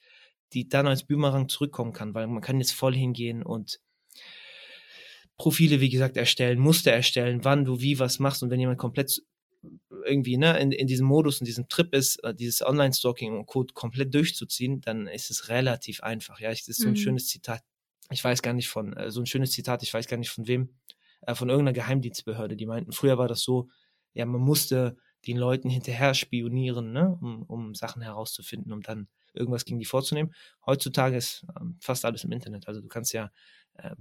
die 0.52 0.68
dann 0.68 0.86
als 0.86 1.04
Boomerang 1.04 1.48
zurückkommen 1.48 1.92
kann, 1.92 2.14
weil 2.14 2.26
man 2.26 2.42
kann 2.42 2.58
jetzt 2.58 2.72
voll 2.72 2.94
hingehen 2.94 3.42
und 3.42 3.80
Profile, 5.36 5.80
wie 5.80 5.90
gesagt, 5.90 6.16
erstellen, 6.16 6.58
Muster 6.58 6.92
erstellen, 6.92 7.44
wann 7.44 7.64
du 7.64 7.80
wie 7.80 7.98
was 7.98 8.18
machst 8.18 8.42
und 8.42 8.50
wenn 8.50 8.60
jemand 8.60 8.78
komplett 8.78 9.22
irgendwie 10.04 10.36
ne, 10.36 10.58
in, 10.58 10.72
in 10.72 10.86
diesem 10.86 11.06
Modus, 11.06 11.40
in 11.40 11.46
diesem 11.46 11.68
Trip 11.68 11.94
ist, 11.94 12.16
äh, 12.24 12.34
dieses 12.34 12.62
Online-Stalking 12.62 13.36
und 13.36 13.46
Code 13.46 13.72
komplett 13.74 14.14
durchzuziehen, 14.14 14.80
dann 14.80 15.06
ist 15.06 15.30
es 15.30 15.48
relativ 15.48 16.02
einfach. 16.02 16.40
Ja, 16.40 16.50
das 16.50 16.68
ist 16.68 16.80
so 16.80 16.88
ein 16.88 16.92
mhm. 16.92 16.96
schönes 16.96 17.28
Zitat. 17.28 17.62
Ich 18.10 18.22
weiß 18.22 18.42
gar 18.42 18.52
nicht 18.52 18.68
von, 18.68 18.92
äh, 18.94 19.10
so 19.10 19.20
ein 19.20 19.26
schönes 19.26 19.52
Zitat, 19.52 19.82
ich 19.82 19.94
weiß 19.94 20.06
gar 20.06 20.16
nicht 20.16 20.30
von 20.30 20.46
wem, 20.46 20.74
äh, 21.22 21.34
von 21.34 21.48
irgendeiner 21.48 21.74
Geheimdienstbehörde, 21.74 22.56
die 22.56 22.66
meinten, 22.66 22.92
früher 22.92 23.18
war 23.18 23.28
das 23.28 23.42
so, 23.42 23.68
ja, 24.14 24.26
man 24.26 24.40
musste 24.40 24.96
den 25.26 25.36
Leuten 25.36 25.70
hinterher 25.70 26.14
spionieren, 26.14 26.92
ne, 26.92 27.16
um, 27.20 27.44
um 27.44 27.74
Sachen 27.74 28.02
herauszufinden, 28.02 28.72
um 28.72 28.82
dann 28.82 29.08
irgendwas 29.34 29.64
gegen 29.64 29.78
die 29.78 29.84
vorzunehmen. 29.84 30.34
Heutzutage 30.66 31.16
ist 31.16 31.46
ähm, 31.58 31.76
fast 31.80 32.04
alles 32.04 32.24
im 32.24 32.32
Internet. 32.32 32.68
Also 32.68 32.80
du 32.80 32.88
kannst 32.88 33.12
ja 33.12 33.30
äh, 33.74 33.94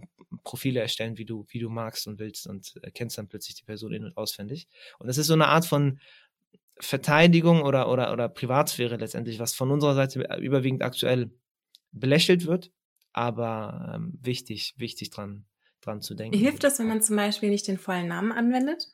Profile 0.44 0.80
erstellen, 0.80 1.17
wie 1.17 1.26
du, 1.26 1.46
wie 1.50 1.60
du 1.60 1.70
magst 1.70 2.08
und 2.08 2.20
willst 2.20 2.48
und 2.48 2.76
erkennst 2.82 3.17
dann 3.17 3.28
plötzlich 3.28 3.56
die 3.56 3.63
Person 3.63 3.94
in- 3.94 4.06
und 4.06 4.17
auswendig. 4.17 4.67
Und 5.00 5.08
das 5.08 5.17
ist 5.17 5.28
so 5.28 5.34
eine 5.34 5.48
Art 5.48 5.65
von 5.65 6.00
Verteidigung 6.80 7.62
oder, 7.62 7.89
oder, 7.89 8.12
oder 8.12 8.28
Privatsphäre 8.28 8.98
letztendlich, 8.98 9.39
was 9.39 9.54
von 9.54 9.72
unserer 9.72 9.94
Seite 9.94 10.28
überwiegend 10.39 10.82
aktuell 10.82 11.32
belächelt 11.91 12.48
wird, 12.48 12.72
aber 13.13 13.94
ähm, 13.96 14.17
wichtig, 14.22 14.74
wichtig 14.78 15.10
dran, 15.12 15.46
dran 15.82 16.02
zu 16.02 16.15
denken. 16.15 16.38
Hilft 16.38 16.63
das, 16.63 16.80
wenn 16.80 16.88
man 16.88 17.02
zum 17.02 17.15
Beispiel 17.17 17.50
nicht 17.50 17.67
den 17.67 17.78
vollen 17.78 18.08
Namen 18.08 18.32
anwendet? 18.32 18.88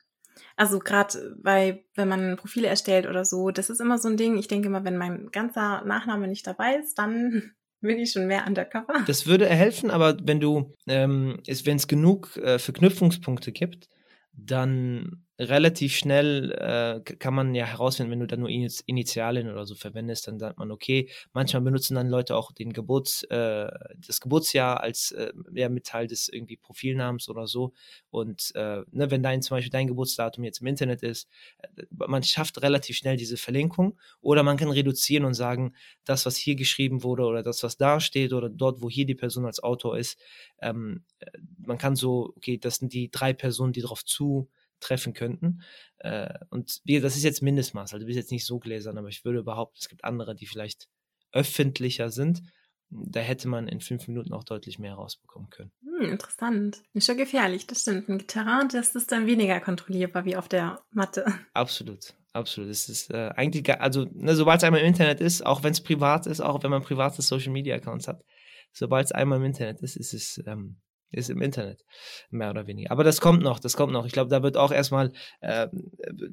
Also 0.56 0.78
gerade 0.78 1.36
bei, 1.42 1.84
wenn 1.94 2.08
man 2.08 2.36
Profile 2.36 2.68
erstellt 2.68 3.06
oder 3.06 3.24
so, 3.24 3.50
das 3.50 3.70
ist 3.70 3.80
immer 3.80 3.98
so 3.98 4.08
ein 4.08 4.16
Ding. 4.16 4.36
Ich 4.38 4.48
denke 4.48 4.68
immer, 4.68 4.84
wenn 4.84 4.96
mein 4.96 5.30
ganzer 5.30 5.84
Nachname 5.84 6.28
nicht 6.28 6.46
dabei 6.46 6.76
ist, 6.76 6.98
dann 6.98 7.52
bin 7.80 7.98
ich 7.98 8.12
schon 8.12 8.26
mehr 8.26 8.46
undercover. 8.46 9.04
Das 9.06 9.26
würde 9.26 9.46
helfen, 9.46 9.90
aber 9.90 10.16
wenn 10.22 10.40
du, 10.40 10.74
ähm, 10.86 11.40
wenn 11.46 11.76
es 11.76 11.86
genug 11.86 12.36
äh, 12.36 12.58
Verknüpfungspunkte 12.58 13.52
gibt, 13.52 13.88
dann 14.32 15.24
relativ 15.38 15.94
schnell 15.94 16.50
äh, 16.52 17.00
kann 17.16 17.32
man 17.32 17.54
ja 17.54 17.64
herausfinden, 17.64 18.10
wenn 18.10 18.20
du 18.20 18.26
dann 18.26 18.40
nur 18.40 18.48
Initialien 18.48 19.48
oder 19.48 19.66
so 19.66 19.76
verwendest, 19.76 20.26
dann 20.26 20.38
sagt 20.40 20.58
man, 20.58 20.72
okay, 20.72 21.08
manchmal 21.32 21.62
benutzen 21.62 21.94
dann 21.94 22.08
Leute 22.08 22.34
auch 22.36 22.50
den 22.50 22.72
Geburts, 22.72 23.22
äh, 23.24 23.70
das 24.04 24.20
Geburtsjahr 24.20 24.80
als 24.80 25.12
äh, 25.12 25.32
ja, 25.54 25.68
mit 25.68 25.86
Teil 25.86 26.08
des 26.08 26.28
irgendwie 26.28 26.56
Profilnamens 26.56 27.28
oder 27.28 27.46
so. 27.46 27.72
Und 28.10 28.50
äh, 28.56 28.82
ne, 28.90 29.10
wenn 29.10 29.22
dein 29.22 29.40
zum 29.40 29.56
Beispiel 29.56 29.70
dein 29.70 29.86
Geburtsdatum 29.86 30.42
jetzt 30.42 30.60
im 30.60 30.66
Internet 30.66 31.02
ist, 31.02 31.28
äh, 31.58 31.84
man 31.90 32.24
schafft 32.24 32.60
relativ 32.62 32.96
schnell 32.96 33.16
diese 33.16 33.36
Verlinkung 33.36 33.96
oder 34.20 34.42
man 34.42 34.56
kann 34.56 34.70
reduzieren 34.70 35.24
und 35.24 35.34
sagen, 35.34 35.74
das, 36.04 36.26
was 36.26 36.36
hier 36.36 36.56
geschrieben 36.56 37.04
wurde 37.04 37.24
oder 37.24 37.44
das, 37.44 37.62
was 37.62 37.76
da 37.76 38.00
steht 38.00 38.32
oder 38.32 38.48
dort, 38.48 38.82
wo 38.82 38.90
hier 38.90 39.06
die 39.06 39.14
Person 39.14 39.46
als 39.46 39.62
Autor 39.62 39.96
ist, 39.98 40.18
ähm, 40.60 41.04
äh, 41.20 41.26
man 41.58 41.78
kann 41.78 41.94
so, 41.94 42.32
okay, 42.36 42.58
das 42.58 42.76
sind 42.76 42.92
die 42.92 43.08
drei 43.10 43.32
Personen, 43.32 43.72
die 43.72 43.82
darauf 43.82 44.04
zu 44.04 44.48
treffen 44.80 45.14
könnten. 45.14 45.62
Äh, 45.98 46.32
und 46.50 46.80
wie, 46.84 47.00
das 47.00 47.16
ist 47.16 47.24
jetzt 47.24 47.42
Mindestmaß. 47.42 47.92
Also 47.92 48.00
du 48.00 48.06
bist 48.06 48.16
jetzt 48.16 48.32
nicht 48.32 48.46
so 48.46 48.58
gläsern, 48.58 48.98
aber 48.98 49.08
ich 49.08 49.24
würde 49.24 49.42
behaupten, 49.42 49.78
es 49.80 49.88
gibt 49.88 50.04
andere, 50.04 50.34
die 50.34 50.46
vielleicht 50.46 50.88
öffentlicher 51.32 52.10
sind. 52.10 52.42
Da 52.90 53.20
hätte 53.20 53.48
man 53.48 53.68
in 53.68 53.80
fünf 53.80 54.08
Minuten 54.08 54.32
auch 54.32 54.44
deutlich 54.44 54.78
mehr 54.78 54.94
rausbekommen 54.94 55.50
können. 55.50 55.72
Hm, 55.82 56.12
interessant. 56.12 56.82
Ist 56.94 57.06
schon 57.06 57.18
gefährlich, 57.18 57.66
das 57.66 57.82
stimmt. 57.82 58.08
Ein 58.08 58.26
Terrain, 58.26 58.68
das 58.68 58.94
ist 58.94 59.12
dann 59.12 59.26
weniger 59.26 59.60
kontrollierbar 59.60 60.24
wie 60.24 60.36
auf 60.36 60.48
der 60.48 60.80
Matte. 60.90 61.26
Absolut, 61.52 62.14
absolut. 62.32 62.70
Es 62.70 62.88
ist 62.88 63.10
äh, 63.10 63.30
eigentlich, 63.36 63.68
also 63.80 64.06
ne, 64.12 64.34
sobald 64.34 64.58
es 64.58 64.64
einmal 64.64 64.80
im 64.80 64.86
Internet 64.86 65.20
ist, 65.20 65.44
auch 65.44 65.62
wenn 65.62 65.72
es 65.72 65.82
privat 65.82 66.26
ist, 66.26 66.40
auch 66.40 66.62
wenn 66.62 66.70
man 66.70 66.82
private 66.82 67.20
Social 67.20 67.52
Media 67.52 67.76
Accounts 67.76 68.08
hat, 68.08 68.24
sobald 68.72 69.06
es 69.06 69.12
einmal 69.12 69.38
im 69.38 69.44
Internet 69.44 69.82
ist, 69.82 69.96
ist 69.96 70.14
es 70.14 70.42
ähm, 70.46 70.80
ist 71.10 71.30
im 71.30 71.40
Internet, 71.40 71.84
mehr 72.30 72.50
oder 72.50 72.66
weniger. 72.66 72.90
Aber 72.90 73.04
das 73.04 73.20
kommt 73.20 73.42
noch, 73.42 73.58
das 73.58 73.76
kommt 73.76 73.92
noch. 73.92 74.04
Ich 74.04 74.12
glaube, 74.12 74.30
da 74.30 74.42
wird 74.42 74.56
auch 74.56 74.72
erstmal, 74.72 75.12
äh, 75.40 75.68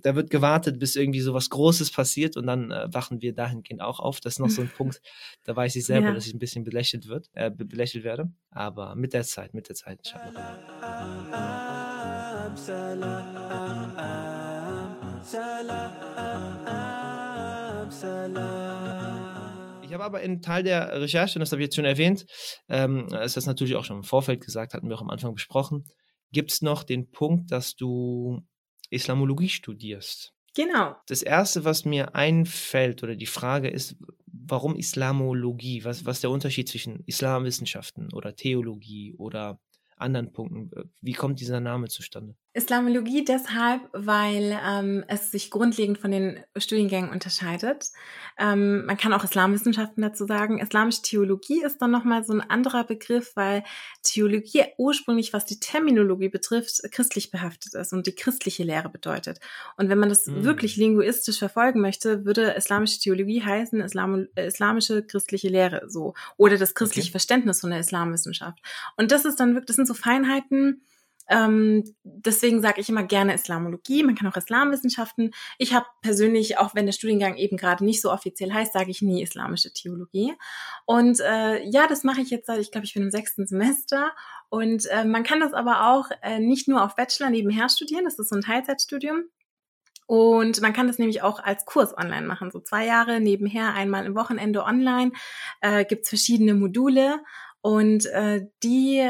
da 0.01 0.15
wird 0.15 0.29
gewartet, 0.29 0.79
bis 0.79 0.95
irgendwie 0.95 1.21
so 1.21 1.33
was 1.33 1.49
Großes 1.49 1.91
passiert 1.91 2.35
und 2.37 2.47
dann 2.47 2.71
äh, 2.71 2.87
wachen 2.91 3.21
wir 3.21 3.33
dahingehend 3.33 3.81
auch 3.81 3.99
auf. 3.99 4.19
Das 4.19 4.33
ist 4.33 4.39
noch 4.39 4.49
so 4.49 4.61
ein 4.61 4.69
Punkt, 4.77 5.01
da 5.43 5.55
weiß 5.55 5.75
ich 5.75 5.85
selber, 5.85 6.07
ja. 6.07 6.13
dass 6.13 6.27
ich 6.27 6.33
ein 6.33 6.39
bisschen 6.39 6.63
belächelt 6.63 7.07
wird, 7.07 7.29
äh, 7.33 7.49
belächelt 7.49 8.03
werde. 8.03 8.31
Aber 8.51 8.95
mit 8.95 9.13
der 9.13 9.23
Zeit, 9.23 9.53
mit 9.53 9.69
der 9.69 9.75
Zeit. 9.75 10.13
Salam, 12.55 13.23
salam, 15.23 15.81
salam. 17.89 19.24
Ich 19.85 19.93
habe 19.93 20.03
aber 20.03 20.21
in 20.21 20.41
Teil 20.41 20.63
der 20.63 20.99
Recherche, 20.99 21.37
und 21.37 21.41
das 21.41 21.51
habe 21.51 21.61
ich 21.61 21.67
jetzt 21.67 21.75
schon 21.75 21.85
erwähnt, 21.85 22.25
ähm, 22.69 23.07
ist 23.23 23.37
das 23.37 23.45
natürlich 23.45 23.75
auch 23.75 23.85
schon 23.85 23.97
im 23.97 24.03
Vorfeld 24.03 24.41
gesagt, 24.41 24.73
hatten 24.73 24.89
wir 24.89 24.95
auch 24.95 25.01
am 25.01 25.09
Anfang 25.09 25.33
besprochen, 25.33 25.85
gibt 26.31 26.51
es 26.51 26.61
noch 26.61 26.83
den 26.83 27.11
Punkt, 27.11 27.51
dass 27.51 27.75
du 27.75 28.41
Islamologie 28.89 29.49
studierst. 29.49 30.33
Genau. 30.55 30.95
Das 31.07 31.21
erste, 31.21 31.65
was 31.65 31.85
mir 31.85 32.15
einfällt, 32.15 33.03
oder 33.03 33.15
die 33.15 33.25
Frage 33.25 33.69
ist, 33.69 33.95
warum 34.25 34.75
Islamologie? 34.75 35.83
Was, 35.83 36.05
was 36.05 36.17
ist 36.17 36.23
der 36.23 36.31
Unterschied 36.31 36.69
zwischen 36.69 37.01
Islamwissenschaften 37.05 38.11
oder 38.13 38.35
Theologie 38.35 39.13
oder 39.17 39.59
anderen 39.97 40.31
Punkten? 40.31 40.71
Wie 41.01 41.13
kommt 41.13 41.39
dieser 41.39 41.59
Name 41.59 41.89
zustande? 41.89 42.35
Islamologie 42.55 43.25
deshalb, 43.25 43.81
weil 43.91 44.57
ähm, 44.65 45.03
es 45.09 45.29
sich 45.29 45.51
grundlegend 45.51 45.97
von 45.97 46.09
den 46.09 46.39
Studiengängen 46.55 47.11
unterscheidet. 47.11 47.91
Ähm, 48.39 48.85
man 48.85 48.95
kann 48.95 49.11
auch 49.11 49.25
Islamwissenschaften 49.25 50.01
dazu 50.01 50.25
sagen. 50.25 50.59
Islamische 50.59 51.01
Theologie 51.01 51.61
ist 51.61 51.81
dann 51.81 51.91
nochmal 51.91 52.23
so 52.23 52.31
ein 52.31 52.39
anderer 52.39 52.85
Begriff, 52.85 53.33
weil 53.35 53.65
Theologie 54.03 54.63
ursprünglich, 54.77 55.33
was 55.33 55.43
die 55.43 55.59
Terminologie 55.59 56.29
betrifft, 56.29 56.81
christlich 56.91 57.29
behaftet 57.29 57.73
ist 57.73 57.91
und 57.91 58.07
die 58.07 58.15
christliche 58.15 58.63
Lehre 58.63 58.87
bedeutet. 58.87 59.41
Und 59.75 59.89
wenn 59.89 59.99
man 59.99 60.07
das 60.07 60.25
mhm. 60.25 60.45
wirklich 60.45 60.77
linguistisch 60.77 61.39
verfolgen 61.39 61.81
möchte, 61.81 62.23
würde 62.23 62.51
islamische 62.51 62.99
Theologie 62.99 63.43
heißen 63.43 63.81
Islam, 63.81 64.27
äh, 64.35 64.47
islamische 64.47 65.03
christliche 65.03 65.49
Lehre 65.49 65.89
so 65.89 66.13
oder 66.37 66.57
das 66.57 66.73
christliche 66.73 67.07
okay. 67.07 67.11
Verständnis 67.11 67.59
von 67.59 67.71
der 67.71 67.81
Islamwissenschaft. 67.81 68.59
Und 68.95 69.11
das 69.11 69.25
ist 69.25 69.41
dann 69.41 69.55
wirklich, 69.55 69.67
das 69.67 69.75
sind 69.75 69.89
so 69.89 69.93
Feinheiten, 69.93 70.81
ähm, 71.27 71.83
deswegen 72.03 72.61
sage 72.61 72.81
ich 72.81 72.89
immer 72.89 73.03
gerne 73.03 73.33
Islamologie. 73.33 74.03
Man 74.03 74.15
kann 74.15 74.27
auch 74.27 74.37
Islamwissenschaften. 74.37 75.31
Ich 75.57 75.73
habe 75.73 75.85
persönlich, 76.01 76.57
auch 76.57 76.75
wenn 76.75 76.85
der 76.85 76.93
Studiengang 76.93 77.35
eben 77.35 77.57
gerade 77.57 77.83
nicht 77.83 78.01
so 78.01 78.11
offiziell 78.11 78.53
heißt, 78.53 78.73
sage 78.73 78.91
ich 78.91 79.01
nie 79.01 79.23
islamische 79.23 79.73
Theologie. 79.73 80.33
Und 80.85 81.19
äh, 81.19 81.63
ja, 81.63 81.87
das 81.87 82.03
mache 82.03 82.21
ich 82.21 82.29
jetzt 82.29 82.47
seit, 82.47 82.59
ich 82.59 82.71
glaube, 82.71 82.85
ich 82.85 82.93
bin 82.93 83.03
im 83.03 83.11
sechsten 83.11 83.47
Semester. 83.47 84.11
Und 84.49 84.85
äh, 84.87 85.05
man 85.05 85.23
kann 85.23 85.39
das 85.39 85.53
aber 85.53 85.89
auch 85.91 86.09
äh, 86.21 86.39
nicht 86.39 86.67
nur 86.67 86.83
auf 86.83 86.95
Bachelor 86.95 87.29
nebenher 87.29 87.69
studieren. 87.69 88.05
Das 88.05 88.19
ist 88.19 88.29
so 88.29 88.35
ein 88.35 88.41
Teilzeitstudium. 88.41 89.23
Und 90.07 90.61
man 90.61 90.73
kann 90.73 90.87
das 90.87 90.99
nämlich 90.99 91.23
auch 91.23 91.39
als 91.39 91.65
Kurs 91.65 91.97
online 91.97 92.27
machen, 92.27 92.51
so 92.51 92.59
zwei 92.59 92.85
Jahre 92.85 93.19
nebenher, 93.19 93.73
einmal 93.73 94.05
im 94.05 94.15
Wochenende 94.15 94.63
online. 94.63 95.11
Äh, 95.61 95.83
Gibt 95.85 96.07
verschiedene 96.07 96.53
Module 96.53 97.19
und 97.61 98.05
äh, 98.07 98.45
die 98.61 99.09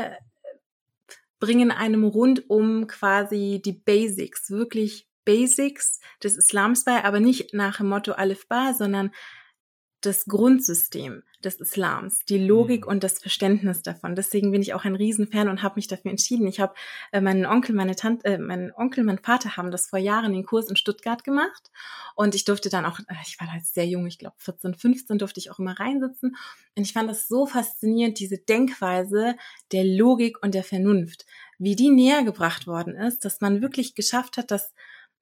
bringen 1.40 1.72
einem 1.72 2.04
rundum 2.04 2.88
quasi 2.88 3.62
die 3.64 3.74
Basics, 3.74 4.50
wirklich 4.50 5.08
Basics 5.26 6.00
des 6.24 6.38
Islams 6.38 6.84
bei, 6.84 7.04
aber 7.04 7.20
nicht 7.20 7.54
nach 7.54 7.78
dem 7.78 7.90
Motto 7.90 8.14
Alif 8.14 8.48
Ba, 8.48 8.74
sondern 8.74 9.12
das 10.02 10.26
Grundsystem 10.26 11.24
des 11.46 11.62
Islams, 11.62 12.20
die 12.28 12.38
Logik 12.38 12.86
mhm. 12.86 12.92
und 12.92 13.04
das 13.04 13.20
Verständnis 13.20 13.82
davon. 13.82 14.16
Deswegen 14.16 14.52
bin 14.52 14.62
ich 14.62 14.74
auch 14.74 14.84
ein 14.84 14.96
Riesenfan 14.96 15.48
und 15.48 15.64
habe 15.64 15.76
mich 15.76 15.88
dafür 15.88 16.12
entschieden. 16.12 16.48
Ich 16.48 16.60
habe 16.60 16.74
äh, 17.12 17.22
meinen 17.22 17.46
Onkel, 17.46 17.76
meine 17.76 17.96
Tante, 17.96 18.26
äh, 18.26 18.38
mein 18.38 18.74
Onkel, 18.76 19.04
mein 19.04 19.20
Vater 19.20 19.56
haben 19.56 19.72
das 19.72 19.88
vor 19.88 20.00
Jahren 20.00 20.34
den 20.34 20.46
Kurs 20.46 20.70
in 20.70 20.76
Stuttgart 20.76 21.24
gemacht 21.24 21.72
und 22.16 22.36
ich 22.36 22.46
durfte 22.46 22.70
dann 22.70 22.86
auch, 22.86 23.00
äh, 23.00 23.16
ich 23.26 23.40
war 23.40 23.52
halt 23.52 23.66
sehr 23.66 23.86
jung, 23.86 24.08
ich 24.08 24.20
glaube 24.20 24.36
14, 24.40 24.74
15 24.74 25.18
durfte 25.18 25.40
ich 25.40 25.52
auch 25.52 25.60
immer 25.60 25.80
reinsitzen 25.80 26.36
und 26.76 26.84
ich 26.84 26.94
fand 26.94 27.10
das 27.10 27.28
so 27.28 27.46
faszinierend, 27.46 28.20
diese 28.20 28.38
Denkweise 28.38 29.36
der 29.72 29.86
Logik 29.86 30.42
und 30.44 30.56
der 30.56 30.64
Vernunft, 30.64 31.26
wie 31.58 31.76
die 31.76 31.90
näher 31.90 32.24
gebracht 32.24 32.68
worden 32.68 32.96
ist, 32.96 33.24
dass 33.24 33.42
man 33.42 33.62
wirklich 33.62 33.96
geschafft 33.96 34.38
hat, 34.38 34.52
das 34.52 34.74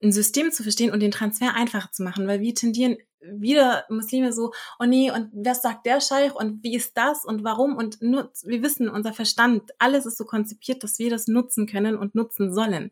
ein 0.04 0.12
System 0.12 0.52
zu 0.52 0.64
verstehen 0.64 0.92
und 0.92 1.00
den 1.00 1.12
Transfer 1.12 1.56
einfacher 1.56 1.92
zu 1.92 2.04
machen, 2.04 2.28
weil 2.28 2.42
wir 2.42 2.54
tendieren 2.54 2.98
wieder 3.32 3.86
Muslime 3.90 4.34
so, 4.34 4.52
oh 4.80 4.86
nee, 4.86 5.12
und 5.12 5.30
was 5.34 5.62
sagt 5.62 5.86
der 5.86 6.02
Scheich 6.02 6.34
und 6.34 6.64
wie 6.64 6.76
ist 6.76 6.98
das 6.98 7.26
und 7.26 7.44
warum 7.44 7.76
und 7.76 8.02
nur, 8.02 8.32
wir 8.44 8.62
wissen, 8.62 8.90
unser 8.90 9.14
Verstand, 9.14 9.72
alles 9.80 10.06
ist 10.06 10.18
so 10.18 10.26
konzipiert, 10.26 10.84
dass 10.84 11.00
wir 11.00 11.10
das 11.10 11.28
nutzen 11.28 11.68
können 11.68 11.96
und 11.98 12.16
nutzen 12.16 12.54
sollen. 12.54 12.92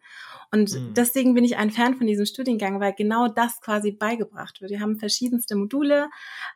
Und 0.53 0.73
mhm. 0.73 0.93
deswegen 0.93 1.33
bin 1.33 1.45
ich 1.45 1.57
ein 1.57 1.71
Fan 1.71 1.95
von 1.95 2.07
diesem 2.07 2.25
Studiengang, 2.25 2.79
weil 2.81 2.93
genau 2.93 3.29
das 3.29 3.61
quasi 3.61 3.91
beigebracht 3.91 4.59
wird. 4.59 4.71
Wir 4.71 4.81
haben 4.81 4.97
verschiedenste 4.97 5.55
Module 5.55 6.09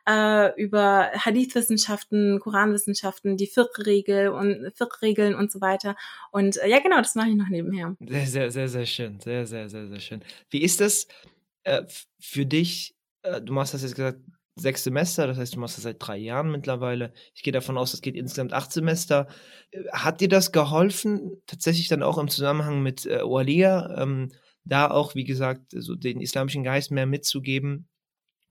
äh, 0.06 0.60
über 0.60 1.10
Hadith-Wissenschaften, 1.12 2.38
Koranwissenschaften, 2.40 3.36
die 3.38 3.46
Fiqh-Regel 3.46 4.28
und 4.28 4.70
Fiqh-Regeln 4.74 5.34
und 5.34 5.50
so 5.50 5.62
weiter. 5.62 5.96
Und 6.30 6.58
äh, 6.58 6.68
ja, 6.68 6.80
genau, 6.80 6.98
das 6.98 7.14
mache 7.14 7.30
ich 7.30 7.36
noch 7.36 7.48
nebenher. 7.48 7.96
Sehr, 8.00 8.26
sehr, 8.26 8.50
sehr, 8.50 8.68
sehr 8.68 8.86
schön. 8.86 9.20
Sehr, 9.20 9.46
sehr, 9.46 9.68
sehr, 9.68 9.88
sehr 9.88 10.00
schön. 10.00 10.20
Wie 10.50 10.62
ist 10.62 10.80
das 10.80 11.08
äh, 11.64 11.84
für 12.20 12.44
dich? 12.44 12.95
Äh, 13.26 13.42
du 13.42 13.52
machst 13.52 13.74
das 13.74 13.82
jetzt 13.82 13.96
gesagt, 13.96 14.20
sechs 14.58 14.84
Semester, 14.84 15.26
das 15.26 15.36
heißt, 15.36 15.54
du 15.54 15.60
machst 15.60 15.76
das 15.76 15.84
seit 15.84 15.96
drei 15.98 16.16
Jahren 16.16 16.50
mittlerweile. 16.50 17.12
Ich 17.34 17.42
gehe 17.42 17.52
davon 17.52 17.76
aus, 17.76 17.90
das 17.90 18.00
geht 18.00 18.16
insgesamt 18.16 18.52
acht 18.52 18.72
Semester. 18.72 19.28
Äh, 19.70 19.84
hat 19.92 20.20
dir 20.20 20.28
das 20.28 20.52
geholfen, 20.52 21.42
tatsächlich 21.46 21.88
dann 21.88 22.02
auch 22.02 22.18
im 22.18 22.28
Zusammenhang 22.28 22.82
mit 22.82 23.06
äh, 23.06 23.22
Walia, 23.22 24.02
ähm, 24.02 24.32
da 24.64 24.90
auch, 24.90 25.14
wie 25.14 25.24
gesagt, 25.24 25.66
so 25.70 25.94
den 25.94 26.20
islamischen 26.20 26.64
Geist 26.64 26.90
mehr 26.90 27.06
mitzugeben? 27.06 27.88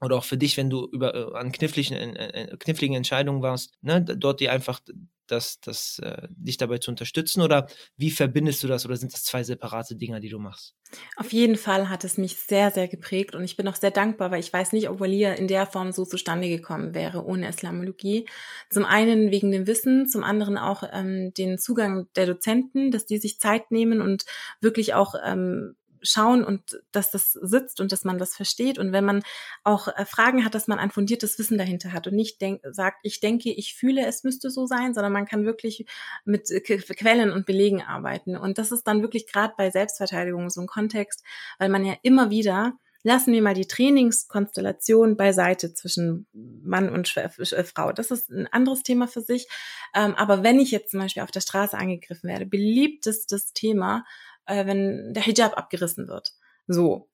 Oder 0.02 0.18
auch 0.18 0.24
für 0.24 0.38
dich, 0.38 0.58
wenn 0.58 0.70
du 0.70 0.88
über 0.92 1.16
äh, 1.16 1.38
an 1.38 1.52
kniffligen, 1.52 2.16
äh, 2.16 2.56
kniffligen 2.60 2.96
Entscheidungen 2.96 3.42
warst, 3.42 3.74
ne, 3.82 4.04
dort 4.04 4.40
dir 4.40 4.52
einfach 4.52 4.82
das, 5.28 5.60
das, 5.60 6.00
äh, 6.00 6.28
dich 6.30 6.58
dabei 6.58 6.78
zu 6.78 6.92
unterstützen? 6.92 7.42
Oder 7.42 7.68
wie 7.98 8.12
verbindest 8.12 8.64
du 8.64 8.68
das? 8.68 8.86
Oder 8.86 8.98
sind 8.98 9.14
das 9.14 9.24
zwei 9.24 9.44
separate 9.44 9.96
Dinger, 9.96 10.20
die 10.20 10.30
du 10.30 10.40
machst? 10.40 10.76
Auf 11.16 11.34
jeden 11.34 11.56
Fall 11.56 11.90
hat 11.90 12.04
es 12.04 12.18
mich 12.18 12.36
sehr, 12.36 12.72
sehr 12.72 12.88
geprägt 12.88 13.36
und 13.36 13.44
ich 13.44 13.58
bin 13.58 13.68
auch 13.68 13.76
sehr 13.76 13.92
dankbar, 13.92 14.32
weil 14.32 14.40
ich 14.40 14.54
weiß 14.54 14.72
nicht, 14.74 14.90
ob 14.90 15.00
Walia 15.00 15.34
in 15.34 15.48
der 15.48 15.66
Form 15.66 15.92
so 15.92 16.06
zustande 16.06 16.48
gekommen 16.48 16.94
wäre 16.94 17.26
ohne 17.26 17.50
Islamologie. 17.50 18.28
Zum 18.70 18.86
einen 18.86 19.32
wegen 19.32 19.52
dem 19.52 19.68
Wissen, 19.68 20.08
zum 20.08 20.24
anderen 20.24 20.58
auch 20.58 20.84
ähm, 20.92 21.34
den 21.34 21.58
Zugang 21.58 22.08
der 22.16 22.28
Dozenten, 22.28 22.92
dass 22.92 23.06
die 23.06 23.18
sich 23.18 23.40
Zeit 23.40 23.72
nehmen 23.72 24.02
und 24.02 24.26
wirklich 24.62 24.94
auch 24.94 25.16
ähm, 25.26 25.76
schauen 26.06 26.44
und 26.44 26.82
dass 26.92 27.12
das 27.12 27.34
sitzt 27.34 27.80
und 27.82 27.92
dass 27.92 28.04
man 28.04 28.18
das 28.18 28.36
versteht. 28.36 28.78
Und 28.78 28.92
wenn 28.92 29.06
man 29.06 29.24
auch 29.64 29.88
äh, 29.88 30.06
Fragen 30.06 30.46
hat, 30.46 30.56
dass 30.56 30.68
man 30.68 30.80
ein 30.80 30.92
fundiertes 30.92 31.38
Wissen 31.40 31.58
dahinter 31.58 31.94
hat 31.94 32.08
und 32.08 32.16
nicht 32.16 32.42
denk, 32.42 32.62
sagt, 32.72 33.00
ich 33.04 33.20
denke, 33.20 33.52
ich 33.52 33.76
fühle, 33.76 34.06
es 34.06 34.24
müsste 34.24 34.50
so 34.50 34.66
sein, 34.66 34.94
sondern 34.94 35.14
man 35.14 35.26
kann 35.26 35.46
wirklich 35.46 35.86
mit 36.24 36.50
äh, 36.50 36.62
Quellen 36.62 37.32
und 37.32 37.46
Belegen 37.46 37.82
arbeiten. 37.82 38.38
Und 38.38 38.58
das 38.58 38.72
ist 38.72 38.84
dann 38.84 39.02
wirklich 39.02 39.28
gerade 39.28 39.54
bei 39.58 39.70
Selbstverteidigung 39.70 40.50
so 40.50 40.62
ein 40.62 40.68
Kontext, 40.68 41.24
weil 41.60 41.70
man 41.70 41.86
ja 41.86 41.96
immer 42.02 42.30
wieder 42.30 42.78
lassen 43.06 43.34
wir 43.34 43.42
mal 43.44 43.54
die 43.54 43.68
Trainingskonstellation 43.68 45.16
beiseite 45.16 45.76
zwischen 45.76 46.26
Mann 46.34 46.90
und 46.90 47.16
äh, 47.16 47.30
Frau. 47.64 47.92
Das 47.92 48.10
ist 48.10 48.32
ein 48.32 48.48
anderes 48.48 48.82
Thema 48.82 49.08
für 49.08 49.22
sich. 49.22 49.48
Ähm, 49.94 50.16
aber 50.16 50.42
wenn 50.42 50.60
ich 50.60 50.72
jetzt 50.72 50.90
zum 50.90 51.02
Beispiel 51.02 51.22
auf 51.22 51.30
der 51.30 51.42
Straße 51.42 51.78
angegriffen 51.78 52.28
werde, 52.28 52.48
beliebtestes 52.48 53.54
Thema 53.54 54.06
äh, 54.46 54.66
wenn 54.66 55.14
der 55.14 55.24
Hijab 55.24 55.58
abgerissen 55.58 56.08
wird. 56.08 56.34
So. 56.68 57.10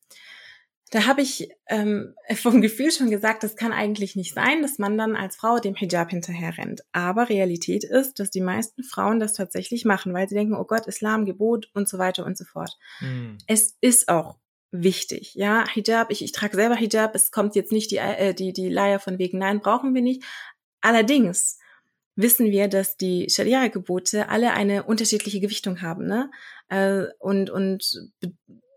Da 0.92 1.06
habe 1.06 1.22
ich 1.22 1.50
ähm, 1.70 2.16
vom 2.36 2.62
Gefühl 2.62 2.92
schon 2.92 3.10
gesagt, 3.10 3.44
das 3.44 3.56
kann 3.56 3.72
eigentlich 3.72 4.16
nicht 4.16 4.34
sein, 4.34 4.62
dass 4.62 4.78
man 4.78 4.98
dann 4.98 5.16
als 5.16 5.38
Frau 5.38 5.60
dem 5.60 5.76
Hijab 5.76 6.10
hinterher 6.12 6.58
rennt. 6.58 6.82
Aber 6.92 7.30
Realität 7.30 7.84
ist, 7.84 8.20
dass 8.20 8.30
die 8.30 8.42
meisten 8.42 8.84
Frauen 8.84 9.20
das 9.20 9.34
tatsächlich 9.34 9.86
machen, 9.86 10.14
weil 10.14 10.28
sie 10.28 10.36
denken, 10.36 10.56
oh 10.56 10.66
Gott, 10.66 10.88
Islam, 10.88 11.26
Gebot 11.26 11.70
und 11.74 11.88
so 11.88 11.98
weiter 11.98 12.26
und 12.26 12.38
so 12.38 12.44
fort. 12.44 12.78
Mhm. 13.00 13.38
Es 13.48 13.78
ist 13.80 14.10
auch 14.10 14.38
wichtig. 14.72 15.34
Ja, 15.36 15.66
Hijab, 15.68 16.12
ich, 16.12 16.24
ich 16.24 16.32
trage 16.32 16.56
selber 16.56 16.76
Hijab, 16.76 17.16
es 17.16 17.32
kommt 17.32 17.56
jetzt 17.56 17.72
nicht 17.72 17.92
die, 17.92 17.98
äh, 17.98 18.34
die, 18.34 18.54
die 18.54 18.70
Leier 18.70 19.00
von 19.00 19.18
wegen, 19.20 19.38
nein, 19.38 19.60
brauchen 19.60 19.94
wir 19.94 20.02
nicht. 20.02 20.24
Allerdings 20.82 21.58
wissen 22.16 22.52
wir, 22.52 22.68
dass 22.68 22.98
die 22.98 23.30
Scharia-Gebote 23.30 24.30
alle 24.30 24.54
eine 24.54 24.84
unterschiedliche 24.84 25.40
Gewichtung 25.40 25.82
haben, 25.82 26.06
ne? 26.06 26.30
Äh, 26.72 27.08
und, 27.20 27.50
und 27.50 28.12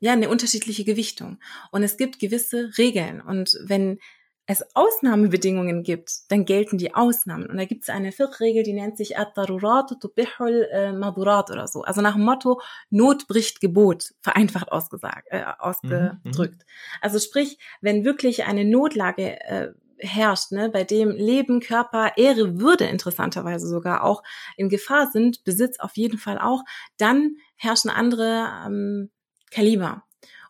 ja, 0.00 0.12
eine 0.12 0.28
unterschiedliche 0.28 0.84
Gewichtung. 0.84 1.38
Und 1.70 1.82
es 1.82 1.96
gibt 1.96 2.18
gewisse 2.18 2.76
Regeln. 2.76 3.22
Und 3.22 3.56
wenn 3.64 3.98
es 4.46 4.62
Ausnahmebedingungen 4.74 5.82
gibt, 5.84 6.10
dann 6.28 6.44
gelten 6.44 6.76
die 6.76 6.94
Ausnahmen. 6.94 7.46
Und 7.46 7.56
da 7.56 7.64
gibt 7.64 7.84
es 7.84 7.88
eine 7.88 8.12
Fiqh-Regel, 8.12 8.62
die 8.62 8.74
nennt 8.74 8.98
sich 8.98 9.16
At-Darurat 9.16 9.96
tubihul 10.00 10.68
äh, 10.70 10.92
Madurat 10.92 11.50
oder 11.50 11.66
so. 11.66 11.82
Also 11.82 12.02
nach 12.02 12.14
dem 12.14 12.24
Motto, 12.24 12.60
Not 12.90 13.26
bricht 13.26 13.60
Gebot, 13.60 14.12
vereinfacht 14.20 14.70
ausgesagt, 14.70 15.28
äh, 15.30 15.44
ausgedrückt. 15.58 16.26
Mhm, 16.26 17.00
also 17.00 17.18
sprich, 17.18 17.58
wenn 17.80 18.04
wirklich 18.04 18.44
eine 18.44 18.66
Notlage 18.66 19.40
äh, 19.40 19.68
herrscht, 19.98 20.52
ne, 20.52 20.68
bei 20.68 20.84
dem 20.84 21.10
Leben, 21.10 21.60
Körper, 21.60 22.12
Ehre, 22.16 22.60
Würde 22.60 22.84
interessanterweise 22.84 23.66
sogar 23.66 24.04
auch 24.04 24.22
in 24.58 24.68
Gefahr 24.68 25.10
sind, 25.10 25.44
Besitz 25.44 25.78
auf 25.80 25.96
jeden 25.96 26.18
Fall 26.18 26.38
auch, 26.38 26.64
dann 26.98 27.36
herrschen 27.56 27.90
andere 27.90 28.48
ähm, 28.66 29.10
Kaliber. 29.50 30.04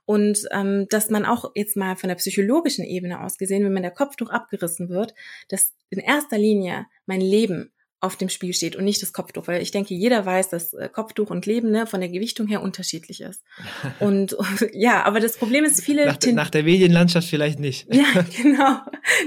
Und 0.07 0.47
ähm, 0.51 0.87
dass 0.91 1.09
man 1.09 1.25
auch 1.25 1.53
jetzt 1.55 1.77
mal 1.77 1.97
von 1.97 2.09
der 2.09 2.17
psychologischen 2.17 2.85
Ebene 2.85 3.23
aus 3.23 3.39
gesehen, 3.39 3.65
wenn 3.65 3.73
man 3.73 3.83
der 3.83 3.91
Kopftuch 3.91 4.29
abgerissen 4.29 4.91
wird, 4.91 5.15
dass 5.49 5.73
in 5.89 5.99
erster 5.99 6.37
Linie 6.37 6.87
mein 7.07 7.23
Leben 7.23 7.73
auf 8.05 8.17
dem 8.17 8.29
Spiel 8.29 8.53
steht 8.53 8.77
und 8.77 8.85
nicht 8.85 9.03
das 9.03 9.13
Kopftuch, 9.13 9.49
weil 9.49 9.63
ich 9.63 9.71
denke, 9.71 9.95
jeder 9.95 10.25
weiß, 10.25 10.51
dass 10.51 10.75
äh, 10.75 10.89
Kopftuch 10.93 11.31
und 11.31 11.47
Leben 11.47 11.71
ne, 11.71 11.87
von 11.87 12.01
der 12.01 12.11
Gewichtung 12.11 12.47
her 12.47 12.63
unterschiedlich 12.63 13.21
ist. 13.21 13.43
Und 14.01 14.37
ja, 14.73 15.05
aber 15.05 15.21
das 15.21 15.37
Problem 15.37 15.65
ist, 15.65 15.83
viele 15.83 16.07
nach, 16.07 16.19
nach, 16.33 16.51
der 16.51 16.65
Medienlandschaft 16.65 17.29
vielleicht 17.29 17.59
nicht. 17.59 17.87
Ja, 17.95 18.25
genau, 18.37 18.81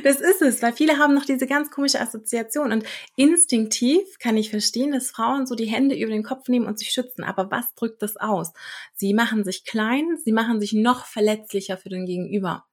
das 0.04 0.20
ist 0.20 0.42
es, 0.42 0.62
weil 0.62 0.74
viele 0.74 0.98
haben 0.98 1.14
noch 1.14 1.26
diese 1.26 1.48
ganz 1.48 1.72
komische 1.72 2.00
Assoziation 2.00 2.72
und 2.72 2.84
instinktiv 3.16 4.02
kann 4.20 4.38
ich 4.38 4.50
verstehen, 4.50 4.92
dass 4.92 5.10
Frauen 5.10 5.48
so 5.48 5.56
die 5.56 5.66
Hände 5.66 5.96
über 5.96 6.12
den 6.12 6.24
Kopf 6.24 6.48
nehmen 6.48 6.68
und 6.68 6.78
sich 6.78 6.92
schützen. 6.92 7.24
Aber 7.24 7.50
was 7.50 7.74
drückt 7.76 8.02
das 8.02 8.18
aus? 8.18 8.54
Sie 8.94 9.14
machen 9.14 9.44
sich 9.44 9.64
klein, 9.64 10.18
sie 10.24 10.32
machen 10.32 10.60
sich 10.60 10.74
noch 10.74 11.06
verletzlicher 11.06 11.78
für 11.78 11.90
den 11.90 12.06
Gegenüber. 12.06 12.66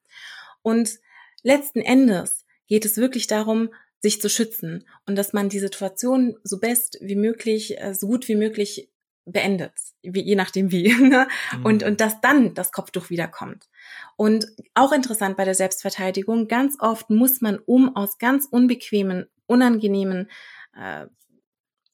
Und 0.61 0.99
letzten 1.43 1.79
Endes 1.79 2.45
geht 2.67 2.85
es 2.85 2.97
wirklich 2.97 3.27
darum, 3.27 3.69
sich 4.05 4.21
zu 4.21 4.29
schützen 4.29 4.85
und 5.07 5.15
dass 5.15 5.33
man 5.33 5.49
die 5.49 5.59
Situation 5.59 6.37
so 6.43 6.59
best 6.59 6.99
wie 7.01 7.15
möglich, 7.15 7.81
äh, 7.81 7.95
so 7.95 8.05
gut 8.05 8.27
wie 8.27 8.35
möglich 8.35 8.91
beendet, 9.25 9.73
wie, 10.03 10.21
je 10.21 10.35
nachdem 10.35 10.71
wie. 10.71 10.93
Ne? 11.01 11.27
Mhm. 11.57 11.65
Und, 11.65 11.83
und 11.83 12.01
dass 12.01 12.21
dann 12.21 12.53
das 12.53 12.71
Kopftuch 12.71 13.09
wiederkommt. 13.09 13.67
Und 14.15 14.45
auch 14.75 14.91
interessant 14.91 15.37
bei 15.37 15.43
der 15.43 15.55
Selbstverteidigung, 15.55 16.47
ganz 16.47 16.77
oft 16.79 17.09
muss 17.09 17.41
man, 17.41 17.57
um 17.57 17.95
aus 17.95 18.19
ganz 18.19 18.47
unbequemen, 18.49 19.25
unangenehmen 19.47 20.29
äh, 20.75 21.07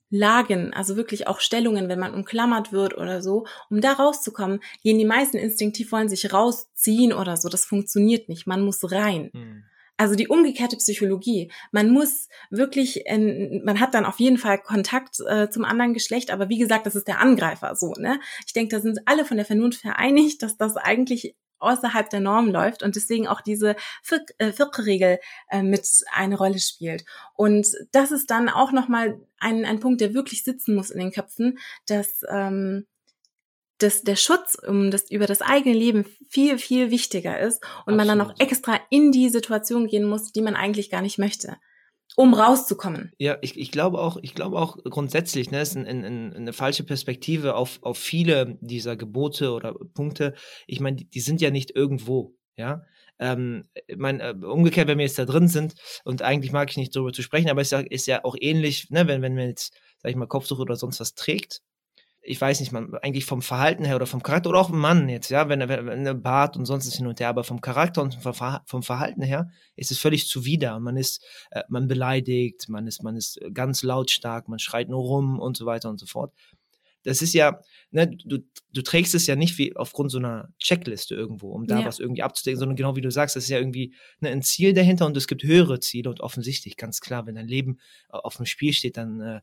Lagen, 0.10 0.74
also 0.74 0.98
wirklich 0.98 1.28
auch 1.28 1.40
Stellungen, 1.40 1.88
wenn 1.88 2.00
man 2.00 2.14
umklammert 2.14 2.74
wird 2.74 2.98
oder 2.98 3.22
so, 3.22 3.46
um 3.70 3.80
da 3.80 3.94
rauszukommen, 3.94 4.60
gehen 4.84 4.98
die 4.98 5.06
meisten 5.06 5.38
instinktiv 5.38 5.94
wollen 5.94 6.10
sich 6.10 6.34
rausziehen 6.34 7.14
oder 7.14 7.38
so. 7.38 7.48
Das 7.48 7.64
funktioniert 7.64 8.28
nicht. 8.28 8.48
Man 8.48 8.66
muss 8.66 8.92
rein. 8.92 9.30
Mhm. 9.32 9.64
Also 10.02 10.16
die 10.16 10.30
umgekehrte 10.30 10.78
Psychologie. 10.78 11.52
Man 11.72 11.92
muss 11.92 12.28
wirklich, 12.50 13.06
in, 13.06 13.62
man 13.64 13.80
hat 13.80 13.94
dann 13.94 14.04
auf 14.04 14.20
jeden 14.20 14.40
Fall 14.40 14.58
Kontakt 14.58 15.20
äh, 15.28 15.48
zum 15.52 15.64
anderen 15.64 15.94
Geschlecht, 15.94 16.32
aber 16.32 16.50
wie 16.50 16.58
gesagt, 16.58 16.88
das 16.88 16.96
ist 16.96 17.08
der 17.08 17.20
Angreifer 17.20 17.76
so. 17.76 17.94
Ne? 18.00 18.20
Ich 18.48 18.54
denke, 18.54 18.76
da 18.76 18.82
sind 18.82 18.98
alle 19.06 19.26
von 19.26 19.38
der 19.38 19.46
Vernunft 19.46 19.82
vereinigt, 19.82 20.42
dass 20.42 20.58
das 20.58 20.76
eigentlich 20.76 21.36
außerhalb 21.60 22.10
der 22.10 22.20
Norm 22.20 22.50
läuft 22.50 22.82
und 22.82 22.96
deswegen 22.96 23.28
auch 23.28 23.42
diese 23.42 23.76
Viertelregel 24.02 25.20
äh, 25.52 25.60
äh, 25.60 25.62
mit 25.62 25.88
eine 26.12 26.36
Rolle 26.36 26.58
spielt. 26.58 27.06
Und 27.36 27.68
das 27.92 28.10
ist 28.10 28.32
dann 28.32 28.50
auch 28.50 28.72
nochmal 28.72 29.22
ein, 29.38 29.66
ein 29.66 29.82
Punkt, 29.82 30.02
der 30.02 30.16
wirklich 30.16 30.44
sitzen 30.44 30.74
muss 30.74 30.90
in 30.90 31.00
den 31.00 31.12
Köpfen, 31.12 31.60
dass 31.86 32.24
ähm, 32.28 32.88
dass 33.82 34.04
der 34.04 34.16
Schutz 34.16 34.58
um 34.68 34.92
das, 34.92 35.10
über 35.10 35.28
das 35.28 35.42
eigene 35.42 35.76
Leben 35.76 36.06
viel, 36.30 36.58
viel 36.58 36.92
wichtiger 36.92 37.40
ist 37.40 37.64
und 37.64 37.94
Absolut. 37.94 37.98
man 37.98 38.08
dann 38.08 38.18
noch 38.18 38.40
extra 38.40 38.80
in 38.90 39.12
die 39.12 39.30
Situation 39.30 39.88
gehen 39.88 40.06
muss, 40.06 40.32
die 40.32 40.42
man 40.42 40.56
eigentlich 40.56 40.90
gar 40.90 41.02
nicht 41.02 41.18
möchte 41.18 41.58
um 42.16 42.34
rauszukommen. 42.34 43.14
Ja, 43.18 43.38
ich, 43.42 43.58
ich 43.58 43.72
glaube 43.72 44.00
auch, 44.00 44.18
ich 44.22 44.36
glaube 44.36 44.60
auch 44.60 44.78
grundsätzlich, 44.84 45.52
ne, 45.52 45.62
ist 45.62 45.76
ein, 45.76 45.86
ein, 45.88 46.34
eine 46.34 46.54
falsche 46.54 46.84
Perspektive 46.84 47.56
auf, 47.56 47.80
auf 47.82 47.98
viele 47.98 48.58
dieser 48.62 48.96
Gebote 48.96 49.52
oder 49.52 49.74
Punkte. 49.94 50.34
Ich 50.68 50.80
meine, 50.80 50.98
die, 50.98 51.10
die 51.10 51.22
sind 51.22 51.42
ja 51.42 51.52
nicht 51.52 51.76
irgendwo, 51.76 52.36
ja. 52.58 52.84
Ähm, 53.20 53.66
mein, 53.96 54.20
äh, 54.20 54.34
umgekehrt, 54.42 54.88
wenn 54.88 54.98
wir 54.98 55.06
jetzt 55.06 55.20
da 55.20 55.26
drin 55.26 55.48
sind, 55.48 55.76
und 56.04 56.24
eigentlich 56.24 56.52
mag 56.52 56.72
ich 56.72 56.78
nicht 56.78 56.96
darüber 56.96 57.14
zu 57.14 57.22
sprechen, 57.22 57.50
aber 57.50 57.62
es 57.62 57.68
ist 57.68 57.72
ja, 57.72 57.80
ist 57.80 58.08
ja 58.08 58.26
auch 58.26 58.36
ähnlich, 58.40 58.90
ne, 58.90 59.08
wenn, 59.08 59.22
wenn 59.22 59.36
man 59.36 59.48
jetzt, 59.48 59.74
sag 60.00 60.10
ich 60.10 60.16
mal, 60.16 60.26
Kopftuch 60.26 60.60
oder 60.60 60.76
sonst 60.76 61.00
was 61.00 61.14
trägt, 61.14 61.62
ich 62.24 62.40
weiß 62.40 62.60
nicht, 62.60 62.72
man, 62.72 62.94
eigentlich 63.02 63.26
vom 63.26 63.42
Verhalten 63.42 63.84
her 63.84 63.96
oder 63.96 64.06
vom 64.06 64.22
Charakter 64.22 64.50
oder 64.50 64.60
auch 64.60 64.70
ein 64.70 64.78
Mann 64.78 65.10
jetzt, 65.10 65.30
ja, 65.30 65.50
wenn 65.50 65.62
er, 65.62 65.86
wenn 65.86 66.06
er 66.06 66.14
Bart 66.14 66.56
und 66.56 66.66
sonst 66.66 66.94
hin 66.94 67.08
und 67.08 67.20
her, 67.20 67.30
aber 67.30 67.44
vom 67.44 67.62
Charakter 67.62 68.02
und 68.02 68.16
vom 68.16 68.84
Verhalten 68.84 69.24
her 69.24 69.50
ist 69.76 69.92
es 69.92 69.98
völlig 69.98 70.28
zuwider. 70.28 70.80
Man 70.80 70.98
ist, 70.98 71.26
äh, 71.50 71.64
man 71.68 71.88
beleidigt, 71.88 72.70
man 72.70 72.86
ist, 72.86 73.02
man 73.02 73.16
ist 73.16 73.40
ganz 73.54 73.82
lautstark, 73.82 74.48
man 74.50 74.60
schreit 74.60 74.90
nur 74.90 75.02
rum 75.02 75.40
und 75.40 75.58
so 75.58 75.66
weiter 75.66 75.90
und 75.90 76.00
so 76.00 76.06
fort. 76.06 76.32
Das 77.04 77.24
ist 77.24 77.34
ja, 77.34 77.60
ne, 77.90 78.16
du, 78.26 78.38
du 78.72 78.82
trägst 78.84 79.16
es 79.16 79.26
ja 79.26 79.36
nicht 79.36 79.58
wie 79.58 79.76
aufgrund 79.76 80.12
so 80.12 80.20
einer 80.20 80.50
Checkliste 80.60 81.16
irgendwo, 81.16 81.50
um 81.50 81.66
da 81.66 81.80
ja. 81.80 81.86
was 81.86 82.00
irgendwie 82.00 82.22
abzudecken, 82.22 82.60
sondern 82.60 82.76
genau 82.76 82.96
wie 82.96 83.02
du 83.02 83.10
sagst, 83.10 83.36
das 83.36 83.46
ist 83.46 83.50
ja 83.50 83.58
irgendwie 83.58 83.96
ne, 84.20 84.30
ein 84.30 84.44
Ziel 84.44 84.74
dahinter 84.74 85.08
und 85.08 85.18
es 85.18 85.28
gibt 85.28 85.42
höhere 85.44 85.80
Ziele 85.80 86.12
und 86.12 86.20
offensichtlich, 86.22 86.78
ganz 86.78 87.02
klar, 87.02 87.26
wenn 87.26 87.36
dein 87.36 87.48
Leben 87.48 87.80
auf 88.10 88.38
dem 88.38 88.46
Spiel 88.46 88.74
steht, 88.74 88.98
dann 88.98 89.20
äh, 89.20 89.42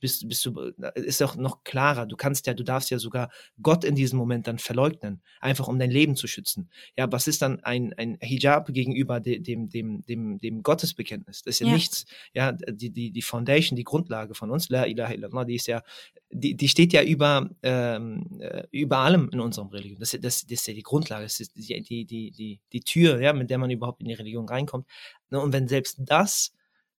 bist, 0.00 0.28
bist 0.28 0.44
du, 0.46 0.72
ist 0.94 1.22
auch 1.22 1.36
noch 1.36 1.64
klarer. 1.64 2.06
Du 2.06 2.16
kannst 2.16 2.46
ja, 2.46 2.54
du 2.54 2.64
darfst 2.64 2.90
ja 2.90 2.98
sogar 2.98 3.30
Gott 3.62 3.84
in 3.84 3.94
diesem 3.94 4.18
Moment 4.18 4.46
dann 4.46 4.58
verleugnen, 4.58 5.22
einfach 5.40 5.68
um 5.68 5.78
dein 5.78 5.90
Leben 5.90 6.16
zu 6.16 6.26
schützen. 6.26 6.70
Ja, 6.96 7.10
was 7.10 7.26
ist 7.26 7.42
dann 7.42 7.60
ein, 7.60 7.92
ein 7.94 8.18
Hijab 8.20 8.72
gegenüber 8.72 9.20
dem, 9.20 9.42
dem, 9.42 9.68
dem, 9.68 10.04
dem, 10.06 10.38
dem 10.38 10.62
Gottesbekenntnis? 10.62 11.42
Das 11.42 11.56
ist 11.56 11.60
ja, 11.60 11.66
ja, 11.66 11.74
nichts. 11.74 12.06
Ja, 12.32 12.52
die, 12.52 12.90
die, 12.90 13.10
die 13.10 13.22
Foundation, 13.22 13.76
die 13.76 13.84
Grundlage 13.84 14.34
von 14.34 14.50
uns, 14.50 14.68
La 14.68 14.86
ilaha 14.86 15.12
illallah, 15.12 15.44
die 15.44 15.56
ist 15.56 15.66
ja, 15.66 15.82
die, 16.30 16.56
die 16.56 16.68
steht 16.68 16.92
ja 16.92 17.02
über, 17.02 17.50
ähm, 17.62 18.38
äh, 18.40 18.64
über 18.70 18.98
allem 18.98 19.30
in 19.32 19.40
unserem 19.40 19.68
Religion. 19.68 20.00
Das, 20.00 20.10
das, 20.10 20.20
das 20.20 20.50
ist 20.50 20.66
ja 20.66 20.74
die 20.74 20.82
Grundlage, 20.82 21.24
das 21.24 21.40
ist 21.40 21.56
die, 21.56 21.82
die, 21.82 22.04
die, 22.04 22.30
die, 22.30 22.60
die 22.72 22.80
Tür, 22.80 23.20
ja, 23.20 23.32
mit 23.32 23.50
der 23.50 23.58
man 23.58 23.70
überhaupt 23.70 24.00
in 24.00 24.08
die 24.08 24.14
Religion 24.14 24.48
reinkommt. 24.48 24.86
Und 25.30 25.52
wenn 25.52 25.68
selbst 25.68 25.98
das 26.00 26.52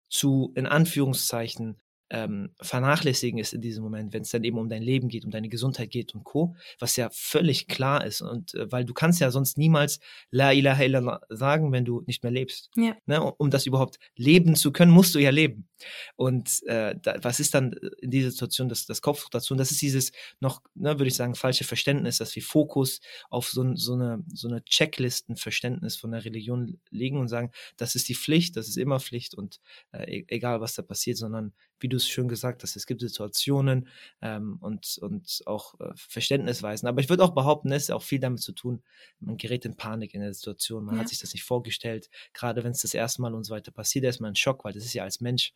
zu, 0.08 0.52
in 0.54 0.66
Anführungszeichen, 0.66 1.76
ähm, 2.14 2.50
vernachlässigen 2.60 3.40
ist 3.40 3.54
in 3.54 3.60
diesem 3.60 3.82
Moment, 3.82 4.12
wenn 4.12 4.22
es 4.22 4.30
dann 4.30 4.44
eben 4.44 4.56
um 4.56 4.68
dein 4.68 4.82
Leben 4.82 5.08
geht, 5.08 5.24
um 5.24 5.32
deine 5.32 5.48
Gesundheit 5.48 5.90
geht 5.90 6.14
und 6.14 6.22
Co., 6.22 6.54
was 6.78 6.94
ja 6.94 7.10
völlig 7.12 7.66
klar 7.66 8.06
ist. 8.06 8.20
Und 8.20 8.54
äh, 8.54 8.70
weil 8.70 8.84
du 8.84 8.94
kannst 8.94 9.20
ja 9.20 9.32
sonst 9.32 9.58
niemals 9.58 9.98
La 10.30 10.52
ilaha 10.52 10.84
illallah 10.84 11.20
sagen, 11.28 11.72
wenn 11.72 11.84
du 11.84 12.02
nicht 12.06 12.22
mehr 12.22 12.30
lebst. 12.30 12.70
Ja. 12.76 12.96
Ne? 13.06 13.20
Um 13.20 13.50
das 13.50 13.66
überhaupt 13.66 13.98
leben 14.14 14.54
zu 14.54 14.70
können, 14.70 14.92
musst 14.92 15.14
du 15.16 15.18
ja 15.18 15.30
leben. 15.30 15.68
Und 16.14 16.62
äh, 16.66 16.94
da, 17.02 17.16
was 17.22 17.40
ist 17.40 17.52
dann 17.52 17.72
in 18.00 18.12
dieser 18.12 18.30
Situation 18.30 18.68
das, 18.68 18.86
das 18.86 19.02
Kopftuch 19.02 19.30
dazu? 19.30 19.54
Und 19.54 19.58
das 19.58 19.72
ist 19.72 19.82
dieses 19.82 20.12
noch, 20.38 20.62
ne, 20.74 20.90
würde 20.90 21.08
ich 21.08 21.16
sagen, 21.16 21.34
falsche 21.34 21.64
Verständnis, 21.64 22.18
dass 22.18 22.34
wir 22.36 22.42
Fokus 22.42 23.00
auf 23.28 23.48
so, 23.48 23.74
so 23.74 23.94
eine, 23.94 24.22
so 24.32 24.46
eine 24.46 24.64
Checklistenverständnis 24.64 25.96
von 25.96 26.12
der 26.12 26.24
Religion 26.24 26.78
legen 26.90 27.18
und 27.18 27.26
sagen, 27.26 27.50
das 27.76 27.96
ist 27.96 28.08
die 28.08 28.14
Pflicht, 28.14 28.56
das 28.56 28.68
ist 28.68 28.76
immer 28.76 29.00
Pflicht 29.00 29.34
und 29.34 29.60
äh, 29.92 30.20
e-, 30.20 30.24
egal 30.28 30.60
was 30.60 30.74
da 30.74 30.82
passiert, 30.82 31.18
sondern 31.18 31.52
wie 31.80 31.88
du 31.88 31.96
es 31.96 32.08
schön 32.08 32.28
gesagt 32.28 32.62
hast, 32.62 32.76
es 32.76 32.86
gibt 32.86 33.00
Situationen 33.00 33.88
ähm, 34.22 34.58
und, 34.60 34.98
und 35.00 35.42
auch 35.46 35.78
äh, 35.80 35.92
Verständnisweisen. 35.96 36.88
Aber 36.88 37.00
ich 37.00 37.08
würde 37.08 37.24
auch 37.24 37.34
behaupten, 37.34 37.72
es 37.72 37.84
ist 37.84 37.90
auch 37.90 38.02
viel 38.02 38.20
damit 38.20 38.40
zu 38.40 38.52
tun, 38.52 38.82
man 39.20 39.36
gerät 39.36 39.64
in 39.64 39.76
Panik 39.76 40.14
in 40.14 40.20
der 40.20 40.34
Situation, 40.34 40.84
man 40.84 40.96
ja. 40.96 41.00
hat 41.02 41.08
sich 41.08 41.18
das 41.18 41.32
nicht 41.32 41.44
vorgestellt, 41.44 42.08
gerade 42.32 42.64
wenn 42.64 42.72
es 42.72 42.82
das 42.82 42.94
erste 42.94 43.22
Mal 43.22 43.34
und 43.34 43.44
so 43.44 43.54
weiter 43.54 43.72
passiert, 43.72 44.04
ist 44.04 44.20
man 44.20 44.30
in 44.30 44.36
Schock, 44.36 44.64
weil 44.64 44.72
das 44.72 44.84
ist 44.84 44.94
ja 44.94 45.04
als 45.04 45.20
Mensch, 45.20 45.52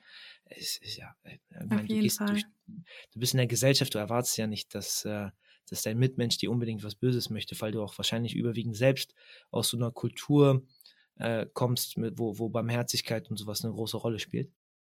es 0.46 0.78
ist 0.78 0.96
ja, 0.96 1.14
äh, 1.24 1.38
meine, 1.66 1.86
du, 1.86 2.00
gehst 2.00 2.20
durch, 2.20 2.44
du 2.66 3.20
bist 3.20 3.34
in 3.34 3.38
der 3.38 3.46
Gesellschaft, 3.46 3.94
du 3.94 3.98
erwartest 3.98 4.36
ja 4.36 4.46
nicht, 4.46 4.74
dass 4.74 5.04
äh, 5.04 5.30
dass 5.70 5.82
dein 5.82 5.98
Mitmensch 5.98 6.38
dir 6.38 6.50
unbedingt 6.50 6.82
was 6.82 6.94
Böses 6.94 7.28
möchte, 7.30 7.60
weil 7.60 7.72
du 7.72 7.82
auch 7.82 7.98
wahrscheinlich 7.98 8.34
überwiegend 8.34 8.74
selbst 8.74 9.14
aus 9.50 9.68
so 9.68 9.76
einer 9.76 9.90
Kultur 9.90 10.62
äh, 11.18 11.46
kommst, 11.52 11.98
mit, 11.98 12.18
wo, 12.18 12.38
wo 12.38 12.48
Barmherzigkeit 12.48 13.30
und 13.30 13.36
sowas 13.36 13.64
eine 13.64 13.74
große 13.74 13.96
Rolle 13.96 14.18
spielt. 14.18 14.50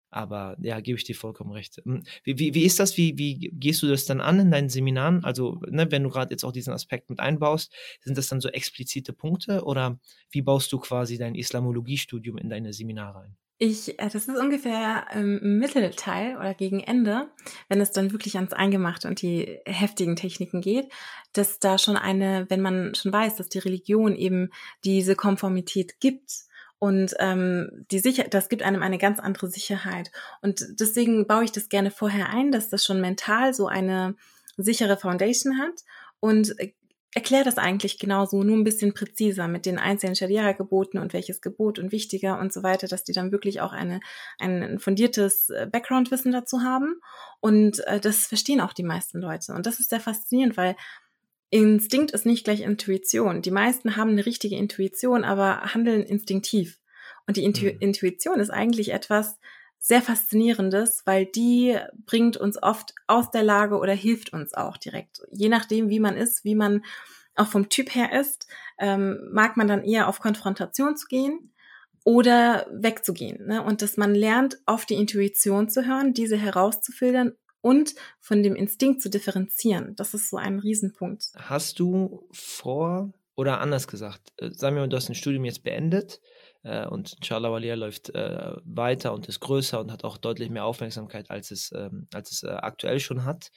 Aber 0.10 0.56
ja, 0.62 0.80
gebe 0.80 0.98
ich 0.98 1.04
dir 1.04 1.16
vollkommen 1.16 1.52
recht. 1.52 1.82
Hm, 1.84 2.04
wie, 2.24 2.40
wie, 2.40 2.54
wie 2.54 2.64
ist 2.64 2.80
das? 2.80 2.98
Wie, 2.98 3.18
wie 3.18 3.52
gehst 3.54 3.84
du 3.84 3.88
das 3.88 4.06
dann 4.06 4.22
an 4.22 4.40
in 4.40 4.52
deinen 4.52 4.70
Seminaren? 4.70 5.24
Also, 5.24 5.62
ne, 5.70 5.92
wenn 5.92 6.04
du 6.04 6.10
gerade 6.10 6.32
jetzt 6.32 6.44
auch 6.44 6.52
diesen 6.52 6.74
Aspekt 6.74 7.10
mit 7.10 7.20
einbaust, 7.20 7.74
sind 8.02 8.18
das 8.18 8.28
dann 8.28 8.42
so 8.42 8.50
explizite 8.50 9.14
Punkte 9.14 9.64
oder 9.64 10.00
wie 10.32 10.42
baust 10.42 10.72
du 10.72 10.80
quasi 10.80 11.18
dein 11.18 11.36
Islamologiestudium 11.36 12.38
in 12.38 12.50
deine 12.50 12.74
Seminare 12.74 13.20
ein? 13.20 13.38
Ich, 13.58 13.98
äh, 14.00 14.10
das 14.10 14.28
ist 14.28 14.38
ungefähr 14.38 15.06
im 15.14 15.60
Mittelteil 15.60 16.36
oder 16.38 16.54
gegen 16.54 16.82
Ende, 16.82 17.30
wenn 17.70 17.80
es 17.80 17.92
dann 17.92 18.12
wirklich 18.12 18.36
ans 18.36 18.52
Eingemachte 18.52 19.08
und 19.08 19.22
die 19.22 19.60
heftigen 19.66 20.18
Techniken 20.18 20.60
geht, 20.60 20.92
dass 21.32 21.60
da 21.60 21.78
schon 21.78 21.96
eine, 21.96 22.46
wenn 22.50 22.62
man 22.62 22.96
schon 22.96 23.14
weiß, 23.14 23.38
dass 23.38 23.48
die 23.48 23.60
Religion 23.60 24.16
eben 24.16 24.50
diese 24.84 25.16
Konformität 25.16 26.02
gibt, 26.02 26.46
und 26.80 27.14
ähm, 27.20 27.86
die 27.92 28.00
Sicher 28.00 28.26
das 28.30 28.50
gibt 28.50 28.64
einem 28.64 28.84
eine 28.84 28.98
ganz 28.98 29.20
andere 29.20 29.50
Sicherheit. 29.50 30.12
Und 30.42 30.66
deswegen 30.80 31.26
baue 31.28 31.46
ich 31.46 31.52
das 31.52 31.70
gerne 31.70 31.92
vorher 31.92 32.30
ein, 32.30 32.52
dass 32.52 32.70
das 32.70 32.84
schon 32.84 33.02
mental 33.02 33.54
so 33.54 33.68
eine 33.68 34.16
sichere 34.58 34.98
Foundation 34.98 35.60
hat 35.60 35.84
und 36.20 36.60
äh, 36.60 36.74
erkläre 37.16 37.46
das 37.46 37.58
eigentlich 37.58 37.98
genauso, 37.98 38.44
nur 38.44 38.58
ein 38.58 38.66
bisschen 38.66 38.94
präziser 38.94 39.48
mit 39.48 39.66
den 39.66 39.80
einzelnen 39.80 40.18
Scharia-Geboten 40.18 40.98
und 40.98 41.14
welches 41.14 41.40
Gebot 41.40 41.80
und 41.80 41.94
wichtiger 41.94 42.38
und 42.38 42.52
so 42.52 42.62
weiter, 42.62 42.88
dass 42.88 43.06
die 43.06 43.14
dann 43.14 43.32
wirklich 43.32 43.62
auch 43.62 43.72
eine, 43.72 44.02
ein 44.38 44.80
fundiertes 44.80 45.50
äh, 45.50 45.66
Background-Wissen 45.72 46.34
dazu 46.34 46.62
haben. 46.62 47.00
Und 47.40 47.80
äh, 47.88 48.02
das 48.02 48.28
verstehen 48.28 48.60
auch 48.60 48.74
die 48.74 48.84
meisten 48.84 49.20
Leute. 49.22 49.54
Und 49.54 49.66
das 49.66 49.80
ist 49.80 49.92
sehr 49.92 50.02
faszinierend, 50.02 50.58
weil 50.58 50.76
Instinkt 51.50 52.12
ist 52.12 52.26
nicht 52.26 52.44
gleich 52.44 52.62
Intuition. 52.62 53.42
Die 53.42 53.52
meisten 53.52 53.96
haben 53.96 54.12
eine 54.12 54.26
richtige 54.26 54.58
Intuition, 54.58 55.24
aber 55.24 55.74
handeln 55.74 56.04
instinktiv. 56.04 56.80
Und 57.28 57.38
die 57.38 57.44
Intu 57.44 57.66
mhm. 57.66 57.78
Intuition 57.80 58.40
ist 58.40 58.50
eigentlich 58.50 58.92
etwas 58.92 59.38
sehr 59.80 60.02
Faszinierendes, 60.02 61.04
weil 61.06 61.26
die 61.28 61.78
bringt 62.06 62.38
uns 62.38 62.62
oft 62.62 62.94
aus 63.08 63.30
der 63.30 63.44
Lage 63.44 63.78
oder 63.78 63.94
hilft 63.94 64.34
uns 64.34 64.54
auch 64.54 64.78
direkt. 64.78 65.22
Je 65.32 65.50
nachdem, 65.50 65.90
wie 65.90 66.00
man 66.00 66.18
ist, 66.18 66.44
wie 66.44 66.56
man 66.56 66.84
auch 67.36 67.48
vom 67.48 67.70
Typ 67.70 67.94
her 67.94 68.20
ist, 68.20 68.48
ähm, 68.80 69.30
mag 69.32 69.58
man 69.58 69.68
dann 69.68 69.84
eher 69.84 70.08
auf 70.08 70.20
Konfrontation 70.20 70.98
zu 70.98 71.06
gehen 71.08 71.54
oder 72.04 72.66
wegzugehen. 72.72 73.46
Ne? 73.46 73.62
Und 73.62 73.82
dass 73.82 73.98
man 73.98 74.16
lernt, 74.16 74.58
auf 74.66 74.86
die 74.86 74.96
Intuition 74.96 75.70
zu 75.70 75.86
hören, 75.86 76.14
diese 76.14 76.38
herauszufiltern 76.38 77.34
und 77.66 77.96
von 78.20 78.44
dem 78.44 78.56
Instinkt 78.56 79.02
zu 79.02 79.10
differenzieren. 79.10 79.96
Das 79.96 80.14
ist 80.14 80.30
so 80.30 80.38
ein 80.38 80.60
Riesenpunkt. 80.60 81.32
Hast 81.36 81.80
du 81.80 82.28
vor, 82.32 83.12
oder 83.36 83.60
anders 83.60 83.88
gesagt, 83.88 84.34
äh, 84.38 84.52
sagen 84.52 84.76
wir 84.76 84.84
mal, 84.84 84.88
du 84.88 84.96
hast 84.96 85.10
ein 85.10 85.16
Studium 85.16 85.46
jetzt 85.46 85.64
beendet 85.64 86.22
äh, 86.62 86.86
und 86.86 87.14
Inshallah 87.14 87.52
Walia 87.52 87.74
läuft 87.74 88.14
äh, 88.14 88.52
weiter 88.66 89.14
und 89.14 89.28
ist 89.28 89.40
größer 89.40 89.80
und 89.80 89.92
hat 89.92 90.04
auch 90.04 90.18
deutlich 90.18 90.52
mehr 90.52 90.64
Aufmerksamkeit, 90.64 91.32
als 91.32 91.50
es, 91.50 91.72
ähm, 91.76 92.08
als 92.14 92.32
es 92.32 92.44
äh, 92.44 92.50
aktuell 92.50 93.00
schon 93.00 93.26
hat. 93.26 93.50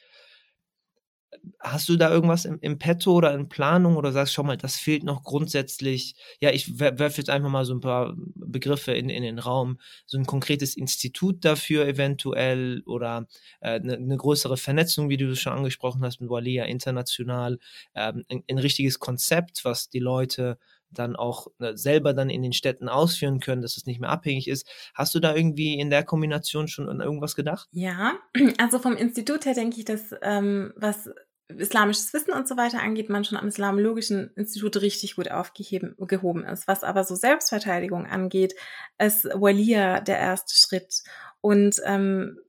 Hast 1.59 1.89
du 1.89 1.95
da 1.95 2.09
irgendwas 2.09 2.45
im, 2.45 2.57
im 2.61 2.79
Petto 2.79 3.13
oder 3.13 3.33
in 3.33 3.49
Planung 3.49 3.97
oder 3.97 4.11
sagst, 4.11 4.33
schau 4.33 4.43
mal, 4.43 4.57
das 4.57 4.77
fehlt 4.77 5.03
noch 5.03 5.23
grundsätzlich? 5.23 6.15
Ja, 6.39 6.51
ich 6.51 6.79
werfe 6.79 7.17
jetzt 7.17 7.29
einfach 7.29 7.49
mal 7.49 7.65
so 7.65 7.73
ein 7.73 7.81
paar 7.81 8.15
Begriffe 8.35 8.93
in, 8.93 9.09
in 9.09 9.23
den 9.23 9.39
Raum. 9.39 9.79
So 10.05 10.17
ein 10.17 10.25
konkretes 10.25 10.75
Institut 10.75 11.45
dafür 11.45 11.85
eventuell 11.87 12.81
oder 12.85 13.27
eine 13.61 13.95
äh, 13.95 13.99
ne 13.99 14.17
größere 14.17 14.57
Vernetzung, 14.57 15.09
wie 15.09 15.17
du 15.17 15.29
das 15.29 15.39
schon 15.39 15.53
angesprochen 15.53 16.03
hast 16.03 16.19
mit 16.21 16.29
Walia 16.29 16.65
international. 16.65 17.59
Ähm, 17.93 18.23
ein, 18.29 18.43
ein 18.49 18.57
richtiges 18.57 18.99
Konzept, 18.99 19.65
was 19.65 19.89
die 19.89 19.99
Leute 19.99 20.57
dann 20.91 21.15
auch 21.15 21.47
ne, 21.59 21.77
selber 21.77 22.13
dann 22.13 22.29
in 22.29 22.41
den 22.41 22.53
Städten 22.53 22.89
ausführen 22.89 23.39
können, 23.39 23.61
dass 23.61 23.77
es 23.77 23.85
nicht 23.85 23.99
mehr 23.99 24.09
abhängig 24.09 24.47
ist. 24.47 24.67
Hast 24.93 25.13
du 25.15 25.19
da 25.19 25.35
irgendwie 25.35 25.79
in 25.79 25.89
der 25.89 26.03
Kombination 26.03 26.67
schon 26.67 26.89
an 26.89 27.01
irgendwas 27.01 27.35
gedacht? 27.35 27.67
Ja, 27.71 28.17
also 28.57 28.79
vom 28.79 28.95
Institut 28.95 29.45
her 29.45 29.53
denke 29.53 29.79
ich, 29.79 29.85
dass 29.85 30.13
ähm, 30.21 30.73
was 30.75 31.09
islamisches 31.49 32.13
Wissen 32.13 32.31
und 32.31 32.47
so 32.47 32.57
weiter 32.57 32.81
angeht, 32.81 33.09
man 33.09 33.25
schon 33.25 33.37
am 33.37 33.47
Islamologischen 33.47 34.31
Institut 34.35 34.77
richtig 34.81 35.15
gut 35.15 35.31
aufgehoben 35.31 36.43
ist. 36.43 36.67
Was 36.67 36.83
aber 36.83 37.03
so 37.03 37.15
Selbstverteidigung 37.15 38.05
angeht, 38.05 38.53
ist 38.99 39.25
Walia 39.25 39.99
der 39.99 40.19
erste 40.19 40.53
Schritt. 40.55 41.01
Und 41.41 41.81
ähm, 41.85 42.39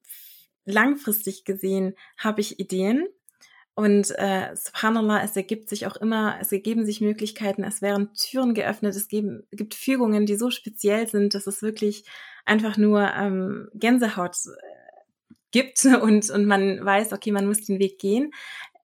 langfristig 0.67 1.45
gesehen 1.45 1.95
habe 2.19 2.43
ich 2.43 2.61
Ideen, 2.61 3.07
und 3.81 4.11
äh, 4.19 4.55
subhanallah, 4.55 5.23
es 5.23 5.35
ergibt 5.37 5.71
sich 5.71 5.87
auch 5.87 5.97
immer, 5.97 6.37
es 6.39 6.53
ergeben 6.53 6.85
sich 6.85 7.01
Möglichkeiten, 7.01 7.65
es 7.65 7.81
werden 7.81 8.13
Türen 8.13 8.53
geöffnet, 8.53 8.95
es 8.95 9.09
geben, 9.09 9.45
gibt 9.53 9.75
Fügungen, 9.75 10.27
die 10.27 10.37
so 10.37 10.51
speziell 10.51 11.09
sind, 11.09 11.33
dass 11.33 11.47
es 11.47 11.63
wirklich 11.63 12.05
einfach 12.45 12.77
nur 12.77 13.11
ähm, 13.11 13.71
Gänsehaut 13.73 14.37
äh, 14.37 14.95
gibt 15.51 15.83
und, 16.03 16.29
und 16.29 16.45
man 16.45 16.85
weiß, 16.85 17.15
okay, 17.15 17.33
man 17.33 17.47
muss 17.47 17.65
den 17.65 17.79
Weg 17.79 17.99
gehen. 17.99 18.33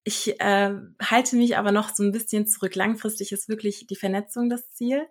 Ich 0.03 0.41
äh, 0.41 0.73
halte 1.03 1.37
mich 1.37 1.59
aber 1.59 1.73
noch 1.73 1.95
so 1.95 2.03
ein 2.03 2.13
bisschen 2.13 2.47
zurück. 2.47 2.75
Langfristig 2.75 3.33
ist 3.33 3.51
wirklich 3.51 3.87
die 3.87 3.97
Vernetzung 3.97 4.49
das 4.49 4.71
Ziel. 4.71 5.03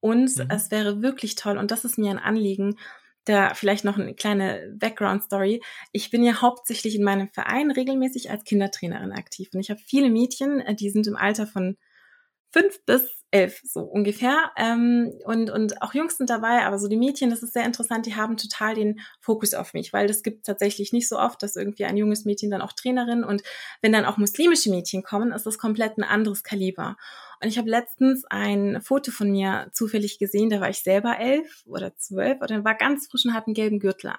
Und 0.00 0.38
mhm. 0.38 0.46
es 0.48 0.70
wäre 0.70 1.02
wirklich 1.02 1.34
toll, 1.34 1.58
und 1.58 1.70
das 1.70 1.84
ist 1.84 1.98
mir 1.98 2.10
ein 2.10 2.18
Anliegen, 2.18 2.78
da 3.24 3.54
vielleicht 3.54 3.84
noch 3.84 3.98
eine 3.98 4.14
kleine 4.14 4.74
Background-Story. 4.78 5.62
Ich 5.92 6.10
bin 6.10 6.22
ja 6.24 6.40
hauptsächlich 6.40 6.94
in 6.94 7.04
meinem 7.04 7.28
Verein 7.30 7.70
regelmäßig 7.70 8.30
als 8.30 8.44
Kindertrainerin 8.44 9.12
aktiv. 9.12 9.48
Und 9.52 9.60
ich 9.60 9.70
habe 9.70 9.80
viele 9.84 10.10
Mädchen, 10.10 10.60
äh, 10.60 10.74
die 10.74 10.90
sind 10.90 11.06
im 11.06 11.16
Alter 11.16 11.46
von 11.46 11.76
fünf 12.52 12.84
bis 12.86 13.24
elf, 13.32 13.60
so 13.64 13.80
ungefähr. 13.80 14.52
Ähm, 14.56 15.12
und, 15.24 15.50
und 15.50 15.82
auch 15.82 15.92
Jungs 15.92 16.16
sind 16.16 16.30
dabei, 16.30 16.64
aber 16.64 16.78
so 16.78 16.86
die 16.86 16.96
Mädchen, 16.96 17.30
das 17.30 17.42
ist 17.42 17.52
sehr 17.52 17.64
interessant, 17.64 18.06
die 18.06 18.14
haben 18.14 18.36
total 18.36 18.76
den 18.76 19.00
Fokus 19.20 19.54
auf 19.54 19.74
mich, 19.74 19.92
weil 19.92 20.06
das 20.06 20.22
gibt 20.22 20.46
tatsächlich 20.46 20.92
nicht 20.92 21.08
so 21.08 21.18
oft, 21.18 21.42
dass 21.42 21.56
irgendwie 21.56 21.84
ein 21.84 21.96
junges 21.96 22.24
Mädchen 22.24 22.52
dann 22.52 22.62
auch 22.62 22.72
Trainerin 22.72 23.24
und 23.24 23.42
wenn 23.82 23.92
dann 23.92 24.04
auch 24.04 24.18
muslimische 24.18 24.70
Mädchen 24.70 25.02
kommen, 25.02 25.32
ist 25.32 25.46
das 25.46 25.58
komplett 25.58 25.98
ein 25.98 26.04
anderes 26.04 26.44
Kaliber. 26.44 26.96
Und 27.44 27.50
ich 27.50 27.58
habe 27.58 27.68
letztens 27.68 28.24
ein 28.30 28.80
Foto 28.80 29.10
von 29.10 29.30
mir 29.30 29.68
zufällig 29.74 30.18
gesehen, 30.18 30.48
da 30.48 30.62
war 30.62 30.70
ich 30.70 30.78
selber 30.78 31.18
elf 31.18 31.62
oder 31.66 31.94
zwölf 31.94 32.40
und 32.40 32.50
dann 32.50 32.64
war 32.64 32.74
ganz 32.74 33.06
frisch 33.06 33.26
und 33.26 33.34
hatte 33.34 33.48
einen 33.48 33.54
gelben 33.54 33.80
Gürtler. 33.80 34.18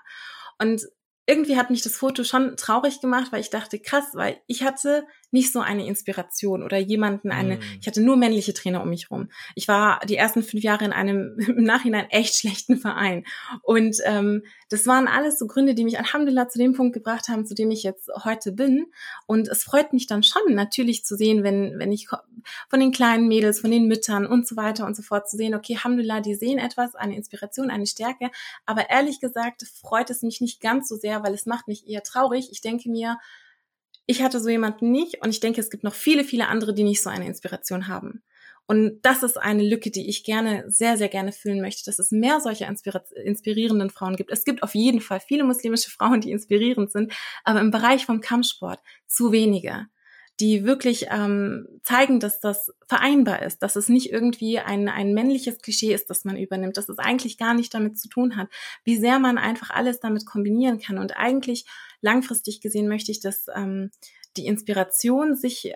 Und 0.60 0.88
irgendwie 1.26 1.58
hat 1.58 1.72
mich 1.72 1.82
das 1.82 1.98
Foto 1.98 2.24
schon 2.24 2.56
traurig 2.56 3.02
gemacht, 3.02 3.32
weil 3.32 3.42
ich 3.42 3.50
dachte, 3.50 3.80
krass, 3.80 4.06
weil 4.14 4.40
ich 4.46 4.62
hatte 4.62 5.08
nicht 5.36 5.52
so 5.52 5.60
eine 5.60 5.86
Inspiration 5.86 6.64
oder 6.64 6.78
jemanden 6.78 7.30
eine, 7.30 7.58
mm. 7.58 7.62
ich 7.82 7.88
hatte 7.88 8.02
nur 8.02 8.16
männliche 8.16 8.54
Trainer 8.54 8.82
um 8.82 8.90
mich 8.90 9.12
rum. 9.12 9.30
Ich 9.54 9.68
war 9.68 10.00
die 10.06 10.16
ersten 10.16 10.44
fünf 10.44 10.64
Jahre 10.64 10.86
in 10.86 10.94
einem 10.94 11.38
im 11.48 11.64
Nachhinein 11.64 12.10
echt 12.10 12.36
schlechten 12.36 12.78
Verein. 12.78 13.26
Und 13.62 13.98
ähm, 14.06 14.44
das 14.70 14.88
waren 14.88 15.10
alles 15.10 15.38
so 15.38 15.46
Gründe, 15.46 15.76
die 15.76 15.84
mich 15.84 16.00
Alhamdulillah 16.00 16.48
zu 16.48 16.58
dem 16.58 16.74
Punkt 16.74 16.94
gebracht 16.94 17.28
haben, 17.28 17.46
zu 17.46 17.54
dem 17.54 17.70
ich 17.70 17.84
jetzt 17.84 18.10
heute 18.24 18.54
bin. 18.54 18.88
Und 19.28 19.50
es 19.50 19.64
freut 19.64 19.92
mich 19.92 20.08
dann 20.08 20.24
schon 20.24 20.56
natürlich 20.56 21.04
zu 21.04 21.18
sehen, 21.18 21.44
wenn, 21.44 21.78
wenn 21.80 21.92
ich 21.92 22.08
von 22.70 22.80
den 22.80 22.94
kleinen 22.94 23.28
Mädels, 23.28 23.60
von 23.60 23.72
den 23.72 23.88
Müttern 23.88 24.26
und 24.26 24.48
so 24.48 24.56
weiter 24.56 24.86
und 24.86 24.96
so 24.96 25.04
fort 25.04 25.30
zu 25.30 25.36
sehen, 25.36 25.54
okay, 25.54 25.76
Alhamdulillah, 25.76 26.22
die 26.22 26.36
sehen 26.36 26.60
etwas, 26.60 26.96
eine 26.96 27.18
Inspiration, 27.18 27.70
eine 27.70 27.86
Stärke. 27.86 28.32
Aber 28.66 28.90
ehrlich 28.90 29.20
gesagt 29.20 29.64
freut 29.82 30.10
es 30.10 30.22
mich 30.22 30.40
nicht 30.40 30.62
ganz 30.62 30.88
so 30.88 30.96
sehr, 30.96 31.24
weil 31.24 31.34
es 31.34 31.46
macht 31.46 31.68
mich 31.68 31.88
eher 31.90 32.04
traurig. 32.04 32.48
Ich 32.52 32.62
denke 32.62 32.90
mir, 32.90 33.18
ich 34.06 34.22
hatte 34.22 34.40
so 34.40 34.50
jemanden 34.50 34.92
nicht 34.92 35.22
und 35.22 35.30
ich 35.30 35.40
denke, 35.40 35.60
es 35.60 35.70
gibt 35.70 35.84
noch 35.84 35.94
viele, 35.94 36.24
viele 36.24 36.48
andere, 36.48 36.74
die 36.74 36.84
nicht 36.84 37.02
so 37.02 37.10
eine 37.10 37.26
Inspiration 37.26 37.88
haben. 37.88 38.24
Und 38.68 39.00
das 39.04 39.22
ist 39.22 39.38
eine 39.38 39.64
Lücke, 39.64 39.92
die 39.92 40.10
ich 40.10 40.24
gerne, 40.24 40.64
sehr, 40.68 40.98
sehr 40.98 41.10
gerne 41.10 41.32
füllen 41.32 41.62
möchte, 41.62 41.86
dass 41.86 42.00
es 42.00 42.12
mehr 42.12 42.40
solcher 42.42 42.68
inspirierenden 42.68 43.92
Frauen 43.92 44.16
gibt. 44.16 44.32
Es 44.32 44.44
gibt 44.44 44.64
auf 44.64 44.74
jeden 44.74 45.02
Fall 45.02 45.20
viele 45.20 45.44
muslimische 45.44 45.92
Frauen, 45.92 46.22
die 46.22 46.32
inspirierend 46.32 46.92
sind, 46.92 47.14
aber 47.44 47.62
im 47.62 47.70
Bereich 47.70 48.08
vom 48.08 48.22
Kampfsport 48.22 48.80
zu 49.06 49.32
wenige 49.32 49.88
die 50.40 50.66
wirklich 50.66 51.08
ähm, 51.12 51.68
zeigen, 51.84 52.20
dass 52.20 52.42
das 52.42 52.74
vereinbar 52.88 53.42
ist, 53.44 53.60
dass 53.60 53.78
es 53.78 53.88
nicht 53.88 54.12
irgendwie 54.12 54.60
ein, 54.60 54.90
ein 54.90 55.14
männliches 55.14 55.60
Klischee 55.60 55.94
ist, 55.94 56.10
das 56.10 56.26
man 56.26 56.36
übernimmt, 56.36 56.76
dass 56.76 56.90
es 56.90 57.00
eigentlich 57.00 57.38
gar 57.38 57.54
nicht 57.54 57.74
damit 57.74 57.98
zu 57.98 58.10
tun 58.10 58.36
hat, 58.36 58.50
wie 58.84 58.98
sehr 58.98 59.20
man 59.20 59.38
einfach 59.38 59.70
alles 59.70 60.02
damit 60.02 60.26
kombinieren 60.26 60.80
kann. 60.80 60.98
Und 60.98 61.16
eigentlich 61.16 61.66
langfristig 62.06 62.62
gesehen 62.62 62.88
möchte 62.88 63.12
ich, 63.12 63.20
dass 63.20 63.48
ähm, 63.54 63.92
die 64.38 64.46
Inspiration 64.46 65.36
sich 65.36 65.66
äh, 65.66 65.74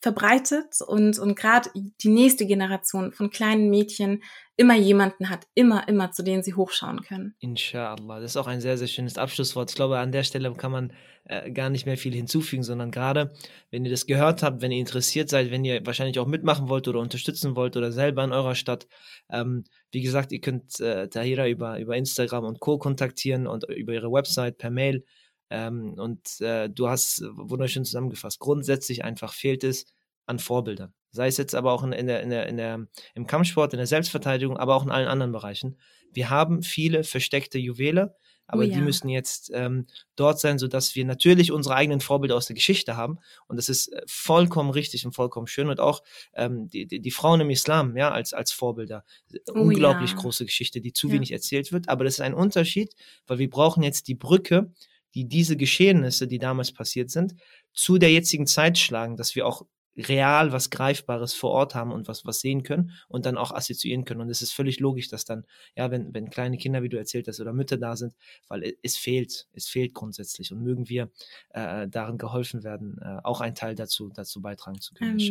verbreitet 0.00 0.80
und, 0.86 1.18
und 1.18 1.34
gerade 1.34 1.68
die 1.74 2.08
nächste 2.08 2.46
Generation 2.46 3.12
von 3.12 3.30
kleinen 3.30 3.70
Mädchen 3.70 4.22
immer 4.56 4.76
jemanden 4.76 5.28
hat, 5.28 5.48
immer, 5.54 5.88
immer, 5.88 6.12
zu 6.12 6.22
denen 6.22 6.44
sie 6.44 6.54
hochschauen 6.54 7.02
können. 7.02 7.34
Inshallah. 7.40 8.20
Das 8.20 8.30
ist 8.32 8.36
auch 8.36 8.46
ein 8.46 8.60
sehr, 8.60 8.78
sehr 8.78 8.86
schönes 8.86 9.18
Abschlusswort. 9.18 9.70
Ich 9.70 9.74
glaube, 9.74 9.98
an 9.98 10.12
der 10.12 10.22
Stelle 10.22 10.52
kann 10.52 10.70
man 10.70 10.92
äh, 11.24 11.50
gar 11.50 11.70
nicht 11.70 11.86
mehr 11.86 11.96
viel 11.96 12.14
hinzufügen, 12.14 12.62
sondern 12.62 12.92
gerade, 12.92 13.32
wenn 13.70 13.84
ihr 13.84 13.90
das 13.90 14.06
gehört 14.06 14.44
habt, 14.44 14.62
wenn 14.62 14.70
ihr 14.70 14.78
interessiert 14.78 15.28
seid, 15.28 15.50
wenn 15.50 15.64
ihr 15.64 15.84
wahrscheinlich 15.84 16.20
auch 16.20 16.28
mitmachen 16.28 16.68
wollt 16.68 16.86
oder 16.86 17.00
unterstützen 17.00 17.56
wollt 17.56 17.76
oder 17.76 17.90
selber 17.90 18.22
in 18.22 18.32
eurer 18.32 18.54
Stadt, 18.54 18.86
ähm, 19.30 19.64
wie 19.90 20.02
gesagt, 20.02 20.30
ihr 20.30 20.40
könnt 20.40 20.78
äh, 20.78 21.08
Tahira 21.08 21.48
über, 21.48 21.80
über 21.80 21.96
Instagram 21.96 22.44
und 22.44 22.60
Co. 22.60 22.78
kontaktieren 22.78 23.48
und 23.48 23.64
über 23.68 23.94
ihre 23.94 24.12
Website 24.12 24.58
per 24.58 24.70
Mail. 24.70 25.04
Ähm, 25.50 25.94
und 25.94 26.40
äh, 26.40 26.68
du 26.68 26.88
hast 26.88 27.22
wunderschön 27.34 27.84
zusammengefasst. 27.84 28.38
Grundsätzlich 28.38 29.04
einfach 29.04 29.32
fehlt 29.32 29.64
es 29.64 29.86
an 30.26 30.38
Vorbildern. 30.38 30.92
Sei 31.10 31.28
es 31.28 31.36
jetzt 31.36 31.54
aber 31.54 31.72
auch 31.72 31.82
in, 31.82 31.92
in, 31.92 32.06
der, 32.06 32.22
in, 32.22 32.30
der, 32.30 32.46
in 32.46 32.56
der, 32.56 32.86
im 33.14 33.26
Kampfsport, 33.26 33.72
in 33.72 33.78
der 33.78 33.86
Selbstverteidigung, 33.86 34.56
aber 34.56 34.74
auch 34.74 34.84
in 34.84 34.90
allen 34.90 35.08
anderen 35.08 35.32
Bereichen. 35.32 35.78
Wir 36.12 36.30
haben 36.30 36.62
viele 36.62 37.04
versteckte 37.04 37.58
Juwele, 37.58 38.16
aber 38.46 38.62
oh 38.62 38.64
ja. 38.64 38.74
die 38.74 38.80
müssen 38.80 39.08
jetzt 39.08 39.50
ähm, 39.52 39.86
dort 40.14 40.38
sein, 40.38 40.58
sodass 40.58 40.94
wir 40.94 41.04
natürlich 41.04 41.50
unsere 41.50 41.74
eigenen 41.74 42.00
Vorbilder 42.00 42.36
aus 42.36 42.46
der 42.46 42.54
Geschichte 42.54 42.96
haben. 42.96 43.18
Und 43.48 43.56
das 43.56 43.68
ist 43.68 43.88
äh, 43.88 44.02
vollkommen 44.06 44.70
richtig 44.70 45.04
und 45.04 45.12
vollkommen 45.14 45.46
schön. 45.46 45.68
Und 45.68 45.80
auch 45.80 46.02
ähm, 46.34 46.68
die, 46.68 46.86
die, 46.86 47.00
die 47.00 47.10
Frauen 47.10 47.40
im 47.40 47.50
Islam, 47.50 47.96
ja, 47.96 48.12
als, 48.12 48.32
als 48.32 48.52
Vorbilder. 48.52 49.04
Oh 49.48 49.60
Unglaublich 49.60 50.12
ja. 50.12 50.16
große 50.16 50.44
Geschichte, 50.44 50.80
die 50.80 50.92
zu 50.92 51.08
ja. 51.08 51.14
wenig 51.14 51.32
erzählt 51.32 51.72
wird. 51.72 51.88
Aber 51.88 52.04
das 52.04 52.14
ist 52.14 52.20
ein 52.20 52.34
Unterschied, 52.34 52.94
weil 53.26 53.38
wir 53.38 53.50
brauchen 53.50 53.82
jetzt 53.82 54.06
die 54.06 54.14
Brücke, 54.14 54.72
die 55.16 55.24
diese 55.26 55.56
Geschehnisse, 55.56 56.28
die 56.28 56.38
damals 56.38 56.72
passiert 56.72 57.10
sind, 57.10 57.34
zu 57.72 57.96
der 57.96 58.12
jetzigen 58.12 58.46
Zeit 58.46 58.76
schlagen, 58.76 59.16
dass 59.16 59.34
wir 59.34 59.46
auch 59.46 59.64
real 59.96 60.52
was 60.52 60.68
Greifbares 60.68 61.32
vor 61.32 61.52
Ort 61.52 61.74
haben 61.74 61.90
und 61.90 62.06
was, 62.06 62.26
was 62.26 62.40
sehen 62.40 62.62
können 62.62 62.92
und 63.08 63.24
dann 63.24 63.38
auch 63.38 63.50
assoziieren 63.50 64.04
können. 64.04 64.20
Und 64.20 64.28
es 64.28 64.42
ist 64.42 64.52
völlig 64.52 64.78
logisch, 64.78 65.08
dass 65.08 65.24
dann, 65.24 65.46
ja, 65.74 65.90
wenn, 65.90 66.12
wenn 66.12 66.28
kleine 66.28 66.58
Kinder, 66.58 66.82
wie 66.82 66.90
du 66.90 66.98
erzählt 66.98 67.28
hast, 67.28 67.40
oder 67.40 67.54
Mütter 67.54 67.78
da 67.78 67.96
sind, 67.96 68.14
weil 68.48 68.74
es 68.82 68.98
fehlt, 68.98 69.46
es 69.54 69.68
fehlt 69.68 69.94
grundsätzlich 69.94 70.52
und 70.52 70.62
mögen 70.62 70.90
wir 70.90 71.10
äh, 71.54 71.88
darin 71.88 72.18
geholfen 72.18 72.62
werden, 72.62 72.98
äh, 73.00 73.20
auch 73.24 73.40
einen 73.40 73.54
Teil 73.54 73.74
dazu, 73.74 74.10
dazu 74.14 74.42
beitragen 74.42 74.82
zu 74.82 74.92
können. 74.92 75.12
Amin, 75.12 75.22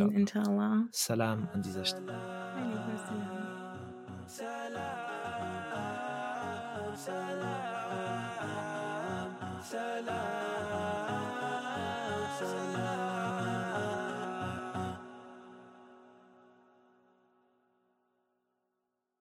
Salam 0.92 1.48
an 1.54 1.62
dieser 1.62 1.86
Stelle. 1.86 2.08
Salam, 4.26 4.74
salam, 6.96 6.96
salam. 6.96 7.65
Salah. 9.66 10.36